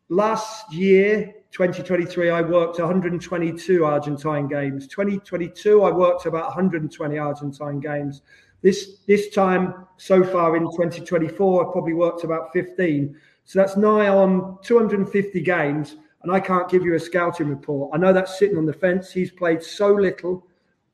last 0.09 0.73
year, 0.73 1.35
2023, 1.51 2.31
I 2.31 2.41
worked 2.41 2.79
122 2.79 3.85
Argentine 3.85 4.49
games. 4.49 4.87
2022, 4.89 5.83
I 5.83 5.91
worked 5.91 6.25
about 6.25 6.47
120 6.47 7.19
Argentine 7.19 7.81
games. 7.81 8.23
This 8.67 8.99
this 9.07 9.29
time 9.29 9.87
so 9.97 10.25
far 10.25 10.57
in 10.57 10.65
2024, 10.65 11.67
I've 11.67 11.73
probably 11.73 11.93
worked 11.93 12.25
about 12.25 12.53
15. 12.53 13.15
So 13.45 13.61
that's 13.61 13.77
nigh 13.77 14.09
on 14.09 14.59
250 14.65 15.41
games, 15.41 15.95
and 16.25 16.33
I 16.33 16.41
can't 16.41 16.69
give 16.69 16.85
you 16.85 16.95
a 16.95 16.99
scouting 16.99 17.49
report. 17.49 17.93
I 17.95 17.99
know 17.99 18.13
that's 18.13 18.41
sitting 18.41 18.59
on 18.59 18.67
the 18.67 18.73
fence. 18.73 19.13
He's 19.13 19.31
played 19.31 19.63
so 19.63 19.95
little. 19.95 20.49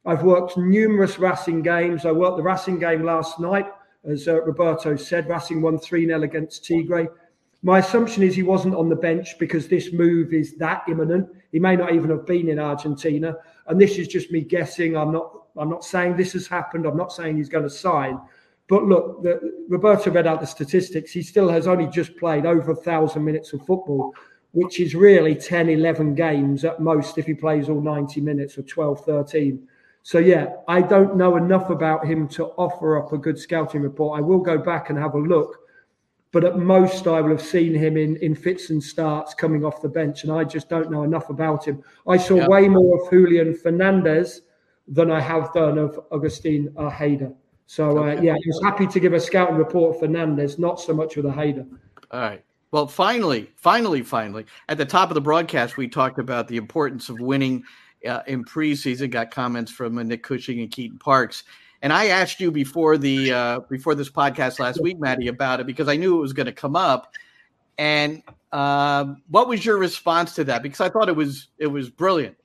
I've 0.05 0.23
worked 0.23 0.59
numerous 0.59 1.19
Racing 1.19 1.63
games. 1.63 2.05
I 2.05 2.13
worked 2.13 2.37
the 2.37 2.43
Racing 2.43 2.79
game 2.79 3.05
last 3.05 3.41
night 3.41 3.69
as 4.05 4.29
uh, 4.29 4.43
Roberto 4.43 4.95
said, 4.95 5.27
Racing 5.31 5.63
won 5.63 5.79
3 5.79 6.05
0 6.05 6.25
against 6.25 6.67
Tigre. 6.67 7.09
My 7.63 7.79
assumption 7.79 8.23
is 8.23 8.35
he 8.35 8.43
wasn't 8.43 8.75
on 8.75 8.91
the 8.91 8.97
bench 8.97 9.39
because 9.39 9.67
this 9.67 9.95
move 9.95 10.35
is 10.35 10.57
that 10.57 10.83
imminent. 10.89 11.27
He 11.53 11.59
may 11.59 11.77
not 11.77 11.95
even 11.95 12.11
have 12.11 12.27
been 12.27 12.51
in 12.51 12.59
Argentina. 12.59 13.35
And 13.67 13.81
this 13.81 13.97
is 13.97 14.09
just 14.09 14.31
me 14.31 14.43
guessing. 14.43 14.95
I'm 14.95 15.13
not 15.13 15.42
I'm 15.57 15.71
not 15.71 15.85
saying 15.85 16.17
this 16.17 16.33
has 16.33 16.47
happened. 16.47 16.87
I'm 16.87 16.97
not 16.97 17.13
saying 17.13 17.37
he's 17.37 17.49
going 17.49 17.65
to 17.65 17.71
sign. 17.71 18.19
But 18.69 18.85
look, 18.85 19.23
the, 19.23 19.65
Roberto 19.69 20.11
read 20.11 20.27
out 20.27 20.41
the 20.41 20.47
statistics. 20.47 21.13
He 21.13 21.23
still 21.23 21.49
has 21.49 21.67
only 21.67 21.87
just 21.89 22.17
played 22.17 22.47
over 22.47 22.73
a 22.73 22.77
thousand 22.77 23.25
minutes 23.25 23.53
of 23.53 23.61
football, 23.67 24.15
which 24.53 24.81
is 24.81 24.95
really 24.95 25.35
10, 25.35 25.69
11 25.69 26.15
games 26.15 26.65
at 26.65 26.81
most 26.81 27.19
if 27.19 27.27
he 27.27 27.35
plays 27.35 27.69
all 27.69 27.81
90 27.81 28.21
minutes 28.21 28.57
or 28.57 28.63
12, 28.63 29.05
13. 29.05 29.69
So 30.05 30.19
yeah, 30.19 30.55
I 30.67 30.81
don't 30.81 31.17
know 31.17 31.37
enough 31.37 31.71
about 31.71 32.07
him 32.07 32.27
to 32.29 32.47
offer 32.57 32.99
up 32.99 33.13
a 33.13 33.19
good 33.19 33.39
scouting 33.39 33.83
report. 33.83 34.19
I 34.19 34.23
will 34.23 34.41
go 34.41 34.59
back 34.59 34.91
and 34.91 34.99
have 34.99 35.15
a 35.15 35.19
look, 35.19 35.59
but 36.33 36.45
at 36.45 36.59
most 36.59 37.07
I 37.07 37.21
will 37.21 37.31
have 37.31 37.43
seen 37.43 37.75
him 37.75 37.97
in 37.97 38.17
in 38.17 38.35
fits 38.35 38.71
and 38.71 38.83
starts 38.83 39.33
coming 39.33 39.65
off 39.65 39.81
the 39.81 39.89
bench, 39.89 40.25
and 40.25 40.33
I 40.33 40.43
just 40.43 40.69
don't 40.69 40.91
know 40.91 41.05
enough 41.05 41.31
about 41.31 41.67
him. 41.67 41.85
I 42.09 42.17
saw 42.17 42.37
yeah. 42.37 42.49
way 42.49 42.69
more 42.69 43.01
of 43.01 43.11
Julian 43.11 43.55
Fernandez 43.55 44.41
than 44.89 45.11
I 45.11 45.21
have 45.21 45.53
done 45.53 45.79
of 45.79 45.99
Augustine 46.11 46.73
Ojeda. 46.77 47.33
So 47.67 48.05
uh, 48.05 48.21
yeah, 48.21 48.33
I 48.33 48.39
was 48.47 48.61
happy 48.63 48.87
to 48.87 49.01
give 49.01 49.13
a 49.13 49.21
scouting 49.21 49.57
report 49.57 49.95
of 49.95 50.01
Fernandez, 50.01 50.59
not 50.59 50.81
so 50.81 50.93
much 50.93 51.17
with 51.17 51.27
Ojeda. 51.27 51.67
All 52.11 52.21
right. 52.21 52.45
Well, 52.71 52.87
finally, 52.87 53.51
finally, 53.57 54.03
finally, 54.03 54.47
at 54.69 54.79
the 54.79 54.87
top 54.87 55.11
of 55.11 55.15
the 55.15 55.21
broadcast, 55.21 55.77
we 55.77 55.89
talked 55.89 56.19
about 56.19 56.49
the 56.49 56.57
importance 56.57 57.11
of 57.11 57.21
winning 57.21 57.65
uh, 58.09 58.23
in 58.27 58.45
preseason. 58.45 59.11
Got 59.11 59.31
comments 59.31 59.71
from 59.71 59.99
uh, 59.99 60.03
Nick 60.03 60.23
Cushing 60.23 60.61
and 60.61 60.71
Keaton 60.71 60.99
Parks. 60.99 61.45
And 61.83 61.93
I 61.93 62.07
asked 62.07 62.41
you 62.41 62.51
before 62.51 62.97
the 62.97 63.33
uh, 63.33 63.61
before 63.69 63.95
this 63.95 64.11
podcast 64.11 64.59
last 64.59 64.81
week, 64.81 64.99
Matty, 64.99 65.29
about 65.29 65.61
it 65.61 65.67
because 65.67 65.89
I 65.89 65.97
knew 65.97 66.17
it 66.17 66.21
was 66.21 66.33
going 66.33 66.47
to 66.47 66.53
come 66.53 66.77
up. 66.77 67.15
And 67.77 68.23
uh, 68.53 69.15
what 69.29 69.49
was 69.49 69.65
your 69.65 69.79
response 69.79 70.35
to 70.37 70.45
that? 70.45 70.63
Because 70.63 70.81
I 70.81 70.89
thought 70.89 71.09
it 71.09 71.17
was 71.17 71.49
it 71.59 71.67
was 71.67 71.91
brilliant. 71.91 72.37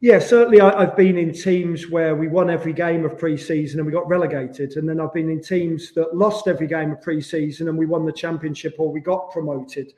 Yeah, 0.00 0.18
certainly. 0.18 0.60
I, 0.60 0.80
have 0.80 0.96
been 0.96 1.16
in 1.16 1.32
teams 1.32 1.88
where 1.88 2.14
we 2.14 2.28
won 2.28 2.50
every 2.50 2.74
game 2.74 3.04
of 3.06 3.12
preseason 3.12 3.76
and 3.76 3.86
we 3.86 3.92
got 3.92 4.06
relegated, 4.08 4.76
and 4.76 4.86
then 4.86 5.00
I've 5.00 5.14
been 5.14 5.30
in 5.30 5.42
teams 5.42 5.92
that 5.92 6.14
lost 6.14 6.48
every 6.48 6.66
game 6.66 6.92
of 6.92 7.00
preseason 7.00 7.68
and 7.68 7.78
we 7.78 7.86
won 7.86 8.04
the 8.04 8.12
championship 8.12 8.74
or 8.78 8.92
we 8.92 9.00
got 9.00 9.30
promoted. 9.30 9.94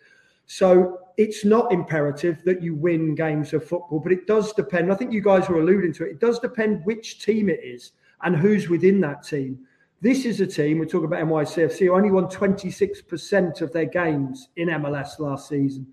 So 0.47 1.01
it's 1.17 1.45
not 1.45 1.73
imperative 1.73 2.43
that 2.45 2.63
you 2.63 2.75
win 2.77 3.17
games 3.17 3.53
of 3.53 3.67
football, 3.67 3.99
but 3.99 4.13
it 4.13 4.27
does 4.27 4.53
depend. 4.53 4.93
I 4.93 4.95
think 4.95 5.13
you 5.13 5.21
guys 5.21 5.49
were 5.49 5.61
alluding 5.61 5.93
to 5.95 6.07
it. 6.07 6.13
It 6.13 6.21
does 6.21 6.39
depend 6.39 6.85
which 6.85 7.23
team 7.23 7.49
it 7.49 7.61
is 7.63 7.93
and 8.23 8.37
who's 8.37 8.69
within 8.69 9.01
that 9.01 9.25
team. 9.25 9.59
This 10.01 10.25
is 10.25 10.41
a 10.41 10.47
team, 10.47 10.79
we're 10.79 10.85
talking 10.85 11.07
about 11.07 11.27
NYCFC, 11.27 11.81
who 11.81 11.95
only 11.95 12.13
won 12.13 12.27
26% 12.27 13.61
of 13.61 13.73
their 13.73 13.85
games 13.85 14.49
in 14.55 14.69
MLS 14.69 15.19
last 15.19 15.49
season. 15.49 15.89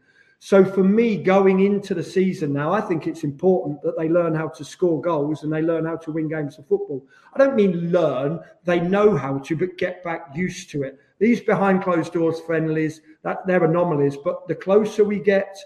So 0.45 0.63
for 0.63 0.83
me, 0.83 1.17
going 1.17 1.61
into 1.61 1.95
the 1.95 2.03
season 2.03 2.53
now, 2.53 2.71
I 2.71 2.79
think 2.79 3.07
it's 3.07 3.23
important 3.23 3.81
that 3.81 3.97
they 3.97 4.07
learn 4.07 4.35
how 4.35 4.47
to 4.49 4.63
score 4.63 5.01
goals 5.01 5.41
and 5.41 5.51
they 5.51 5.63
learn 5.63 5.85
how 5.85 5.95
to 5.95 6.11
win 6.11 6.27
games 6.29 6.59
of 6.59 6.67
football. 6.67 7.03
I 7.33 7.39
don't 7.39 7.55
mean 7.55 7.91
learn, 7.91 8.39
they 8.63 8.79
know 8.79 9.17
how 9.17 9.39
to, 9.39 9.55
but 9.55 9.79
get 9.79 10.03
back 10.03 10.27
used 10.35 10.69
to 10.69 10.83
it. 10.83 10.99
These 11.17 11.41
behind 11.41 11.81
closed 11.81 12.13
doors 12.13 12.41
friendlies, 12.41 13.01
that 13.23 13.39
they're 13.47 13.63
anomalies, 13.63 14.17
but 14.17 14.47
the 14.47 14.53
closer 14.53 15.03
we 15.03 15.17
get 15.17 15.57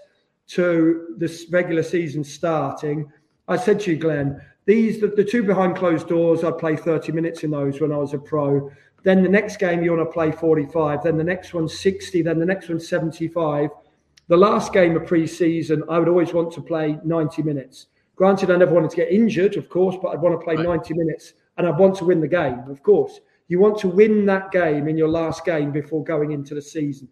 to 0.46 1.14
this 1.18 1.44
regular 1.50 1.82
season 1.82 2.24
starting, 2.24 3.12
I 3.48 3.58
said 3.58 3.80
to 3.80 3.90
you, 3.90 3.98
Glenn, 3.98 4.40
these 4.64 4.98
the, 4.98 5.08
the 5.08 5.24
two 5.24 5.42
behind 5.42 5.76
closed 5.76 6.08
doors, 6.08 6.42
I'd 6.42 6.56
play 6.56 6.76
30 6.76 7.12
minutes 7.12 7.44
in 7.44 7.50
those 7.50 7.82
when 7.82 7.92
I 7.92 7.98
was 7.98 8.14
a 8.14 8.18
pro. 8.18 8.72
Then 9.02 9.22
the 9.22 9.28
next 9.28 9.58
game 9.58 9.84
you 9.84 9.94
want 9.94 10.08
to 10.08 10.10
play 10.10 10.32
45, 10.32 11.02
then 11.02 11.18
the 11.18 11.24
next 11.24 11.52
one 11.52 11.68
60, 11.68 12.22
then 12.22 12.38
the 12.38 12.46
next 12.46 12.70
one 12.70 12.80
75. 12.80 13.68
The 14.30 14.36
last 14.36 14.72
game 14.72 14.94
of 14.94 15.06
pre-season, 15.06 15.82
I 15.88 15.98
would 15.98 16.06
always 16.06 16.32
want 16.32 16.52
to 16.52 16.62
play 16.62 17.00
90 17.04 17.42
minutes. 17.42 17.86
Granted, 18.14 18.52
I 18.52 18.56
never 18.58 18.72
wanted 18.72 18.90
to 18.90 18.96
get 18.96 19.10
injured, 19.10 19.56
of 19.56 19.68
course, 19.68 19.96
but 20.00 20.10
I'd 20.10 20.20
want 20.20 20.38
to 20.38 20.44
play 20.44 20.54
right. 20.54 20.66
90 20.66 20.94
minutes 20.94 21.32
and 21.56 21.66
I'd 21.66 21.76
want 21.76 21.96
to 21.96 22.04
win 22.04 22.20
the 22.20 22.28
game, 22.28 22.60
of 22.70 22.80
course. 22.84 23.18
You 23.48 23.58
want 23.58 23.76
to 23.78 23.88
win 23.88 24.24
that 24.26 24.52
game 24.52 24.86
in 24.86 24.96
your 24.96 25.08
last 25.08 25.44
game 25.44 25.72
before 25.72 26.04
going 26.04 26.30
into 26.30 26.54
the 26.54 26.62
season. 26.62 27.08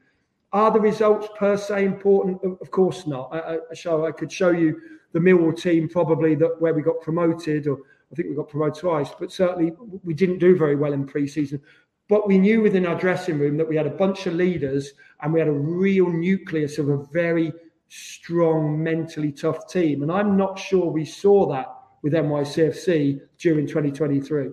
Are 0.53 0.71
the 0.71 0.79
results 0.79 1.27
per 1.37 1.57
se 1.57 1.87
important? 1.87 2.39
Of 2.61 2.71
course 2.71 3.05
not. 3.05 3.31
I, 3.33 3.57
I, 3.69 3.75
show, 3.75 4.07
I 4.07 4.13
could 4.13 4.31
show 4.31 4.51
you 4.53 4.81
the 5.11 5.19
Millwall 5.19 5.61
team 5.61 5.89
probably 5.89 6.37
that 6.37 6.61
where 6.61 6.73
we 6.73 6.83
got 6.83 7.01
promoted, 7.01 7.67
or 7.67 7.79
I 8.13 8.15
think 8.15 8.29
we 8.29 8.37
got 8.37 8.49
promoted 8.49 8.81
twice, 8.81 9.11
but 9.19 9.33
certainly 9.33 9.73
we 10.05 10.15
didn't 10.15 10.39
do 10.39 10.57
very 10.57 10.77
well 10.77 10.93
in 10.93 11.05
pre-season. 11.05 11.61
But 12.09 12.27
we 12.27 12.39
knew 12.39 12.63
within 12.63 12.87
our 12.87 12.99
dressing 12.99 13.39
room 13.39 13.57
that 13.59 13.69
we 13.69 13.77
had 13.77 13.87
a 13.87 13.91
bunch 13.91 14.27
of 14.27 14.35
leaders 14.35 14.93
and 15.21 15.33
we 15.33 15.41
had 15.41 15.49
a 15.49 15.53
real 15.53 16.09
nucleus 16.09 16.79
of 16.79 16.89
a 16.89 17.05
very 17.13 17.53
strong, 17.89 18.83
mentally 18.83 19.33
tough 19.33 19.69
team. 19.69 20.03
And 20.03 20.11
I'm 20.11 20.37
not 20.37 20.59
sure 20.59 20.91
we 20.91 21.05
saw 21.05 21.47
that 21.53 21.67
with 22.03 22.15
NYCFC 22.15 23.21
during 23.39 23.67
2023. 23.67 24.51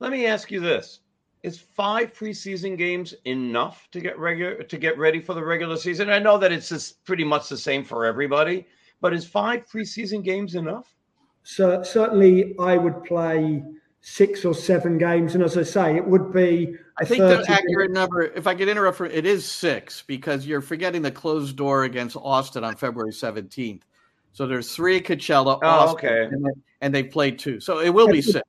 Let 0.00 0.10
me 0.10 0.26
ask 0.26 0.50
you 0.50 0.58
this 0.58 1.00
is 1.42 1.58
five 1.58 2.12
preseason 2.12 2.78
games 2.78 3.14
enough 3.24 3.88
to 3.90 4.00
get 4.00 4.18
regular 4.18 4.62
to 4.62 4.78
get 4.78 4.96
ready 4.96 5.20
for 5.20 5.34
the 5.34 5.44
regular 5.44 5.76
season? 5.76 6.08
I 6.10 6.18
know 6.18 6.38
that 6.38 6.52
it's 6.52 6.68
just 6.68 7.04
pretty 7.04 7.24
much 7.24 7.48
the 7.48 7.56
same 7.56 7.84
for 7.84 8.06
everybody, 8.06 8.66
but 9.00 9.12
is 9.12 9.26
five 9.26 9.66
preseason 9.68 10.22
games 10.22 10.54
enough? 10.54 10.94
So 11.42 11.82
certainly, 11.82 12.54
I 12.60 12.76
would 12.76 13.02
play 13.04 13.62
six 14.02 14.44
or 14.44 14.52
seven 14.52 14.98
games, 14.98 15.34
and 15.34 15.42
as 15.42 15.56
I 15.56 15.62
say, 15.62 15.96
it 15.96 16.06
would 16.06 16.32
be. 16.32 16.74
I 16.98 17.04
think 17.04 17.20
the 17.20 17.44
accurate 17.48 17.88
game. 17.88 17.94
number, 17.94 18.22
if 18.22 18.46
I 18.46 18.54
could 18.54 18.68
interrupt, 18.68 18.98
for, 18.98 19.06
it 19.06 19.24
is 19.24 19.50
six 19.50 20.02
because 20.06 20.46
you're 20.46 20.60
forgetting 20.60 21.00
the 21.02 21.10
closed 21.10 21.56
door 21.56 21.84
against 21.84 22.16
Austin 22.16 22.64
on 22.64 22.76
February 22.76 23.12
17th. 23.12 23.82
So 24.32 24.46
there's 24.46 24.74
three 24.74 24.98
at 24.98 25.04
Coachella, 25.04 25.58
oh, 25.62 25.66
Austin, 25.66 26.10
okay, 26.10 26.24
and, 26.24 26.46
and 26.80 26.94
they 26.94 27.02
played 27.02 27.38
two, 27.38 27.60
so 27.60 27.80
it 27.80 27.90
will 27.90 28.08
be 28.08 28.20
six. 28.20 28.42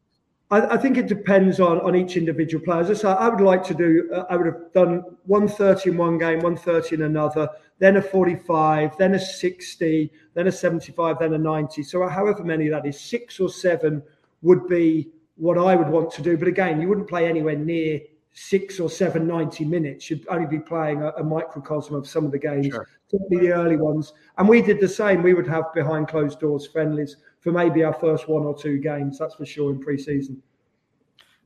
I, 0.50 0.76
I, 0.76 0.78
think 0.78 0.98
it 0.98 1.08
depends 1.08 1.60
on, 1.60 1.80
on 1.82 1.96
each 1.96 2.16
individual 2.16 2.64
player. 2.64 2.82
As 2.82 2.90
I 2.90 2.94
say, 2.94 3.08
I 3.08 3.28
would 3.28 3.42
like 3.42 3.64
to 3.66 3.74
do, 3.74 4.10
uh, 4.14 4.26
I 4.30 4.38
would 4.38 4.46
have 4.46 4.72
done 4.74 5.04
130 5.26 5.90
in 5.90 5.98
one 5.98 6.18
game, 6.18 6.40
130 6.40 6.96
in 6.96 7.02
another, 7.04 7.50
then 7.80 7.98
a 7.98 8.02
45, 8.02 8.98
then 8.98 9.16
a 9.16 9.20
60, 9.20 10.12
then 10.36 10.48
a 10.48 10.52
75, 10.52 11.20
then 11.20 11.34
a 11.34 11.38
90. 11.38 11.84
So 11.84 12.08
however 12.08 12.44
many 12.44 12.70
that 12.70 12.86
is, 12.86 13.00
six 13.00 13.40
or 13.40 13.50
seven 13.50 14.04
would 14.42 14.68
be 14.68 15.10
what 15.36 15.58
I 15.58 15.76
would 15.76 15.90
want 15.90 16.12
to 16.12 16.22
do. 16.22 16.38
But 16.38 16.48
again, 16.48 16.82
you 16.82 16.88
wouldn't 16.88 17.10
play 17.10 17.28
anywhere 17.28 17.56
near 17.56 18.00
six 18.34 18.80
or 18.80 18.90
seven 18.90 19.28
90 19.28 19.66
minutes. 19.66 20.10
You'd 20.10 20.26
only 20.30 20.48
be 20.48 20.60
playing 20.60 21.02
a, 21.02 21.10
a 21.12 21.24
microcosm 21.24 21.96
of 21.96 22.08
some 22.08 22.26
of 22.26 22.32
the 22.32 22.40
games, 22.40 22.68
sure. 22.68 22.88
certainly 23.08 23.48
the 23.48 23.54
early 23.54 23.78
ones. 23.78 24.14
And 24.38 24.48
we 24.50 24.62
did 24.62 24.80
the 24.80 24.88
same. 24.88 25.22
We 25.24 25.34
would 25.34 25.48
have 25.48 25.74
behind 25.74 26.08
closed 26.08 26.40
doors 26.40 26.68
friendlies 26.68 27.18
for 27.40 27.52
maybe 27.52 27.84
our 27.84 27.94
first 27.94 28.28
one 28.28 28.44
or 28.44 28.58
two 28.58 28.80
games. 28.80 29.20
That's 29.20 29.36
for 29.36 29.46
sure 29.46 29.72
in 29.72 29.84
preseason. 29.84 30.38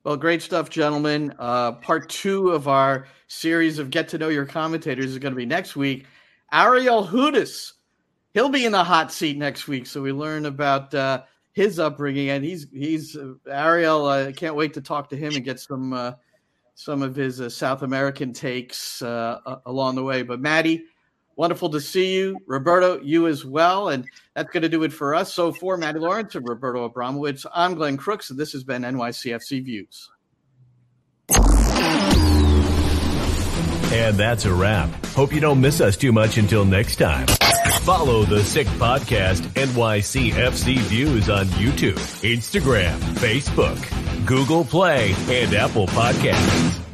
Well, 0.03 0.15
great 0.15 0.41
stuff, 0.41 0.69
gentlemen. 0.69 1.33
Uh, 1.37 1.73
part 1.73 2.07
two 2.07 2.51
of 2.51 2.69
our 2.69 3.07
series 3.27 3.77
of 3.77 3.89
Get 3.89 4.07
to 4.09 4.17
Know 4.17 4.29
Your 4.29 4.45
Commentators 4.45 5.07
is 5.07 5.17
going 5.17 5.33
to 5.33 5.37
be 5.37 5.45
next 5.45 5.75
week. 5.75 6.05
Ariel 6.53 7.05
Hudes, 7.05 7.73
he'll 8.33 8.47
be 8.47 8.63
in 8.63 8.71
the 8.71 8.85
hot 8.85 9.11
seat 9.11 9.37
next 9.37 9.67
week, 9.67 9.85
so 9.85 10.01
we 10.01 10.13
learn 10.13 10.45
about 10.45 10.93
uh, 10.93 11.23
his 11.57 11.79
upbringing, 11.79 12.29
and 12.29 12.45
he's 12.45 12.67
he's 12.71 13.17
uh, 13.17 13.33
Ariel. 13.49 14.05
I 14.05 14.21
uh, 14.21 14.31
can't 14.31 14.55
wait 14.55 14.75
to 14.75 14.81
talk 14.81 15.09
to 15.09 15.17
him 15.17 15.33
and 15.35 15.43
get 15.43 15.59
some 15.59 15.91
uh, 15.91 16.11
some 16.75 17.01
of 17.01 17.15
his 17.15 17.41
uh, 17.41 17.49
South 17.49 17.81
American 17.81 18.31
takes 18.31 19.01
along 19.01 19.95
the 19.95 20.03
way. 20.03 20.21
But 20.21 20.39
Matty, 20.39 20.83
Wonderful 21.35 21.69
to 21.69 21.79
see 21.79 22.15
you. 22.15 22.39
Roberto, 22.47 22.99
you 23.01 23.27
as 23.27 23.45
well. 23.45 23.89
And 23.89 24.05
that's 24.35 24.49
going 24.49 24.63
to 24.63 24.69
do 24.69 24.81
it 24.81 24.91
for 24.91 25.13
us. 25.13 25.31
So 25.31 25.51
for 25.51 25.77
Matty 25.77 25.99
Lawrence 25.99 26.33
and 26.33 26.47
Roberto 26.47 26.89
Abramowitz, 26.89 27.45
I'm 27.53 27.75
Glenn 27.75 27.95
Crooks, 27.95 28.31
and 28.31 28.39
this 28.39 28.51
has 28.53 28.63
been 28.63 28.81
NYCFC 28.81 29.63
Views. 29.63 30.09
And 33.93 34.17
that's 34.17 34.45
a 34.45 34.53
wrap. 34.53 34.89
Hope 35.07 35.31
you 35.31 35.39
don't 35.39 35.61
miss 35.61 35.79
us 35.79 35.95
too 35.95 36.11
much 36.11 36.39
until 36.39 36.65
next 36.65 36.95
time. 36.95 37.27
Follow 37.83 38.25
the 38.25 38.43
Sick 38.43 38.67
Podcast 38.67 39.41
NYCFC 39.53 40.77
Views 40.79 41.29
on 41.29 41.45
YouTube, 41.47 41.95
Instagram, 42.21 42.97
Facebook, 43.15 44.25
Google 44.25 44.65
Play, 44.65 45.13
and 45.29 45.53
Apple 45.53 45.87
Podcasts. 45.87 46.86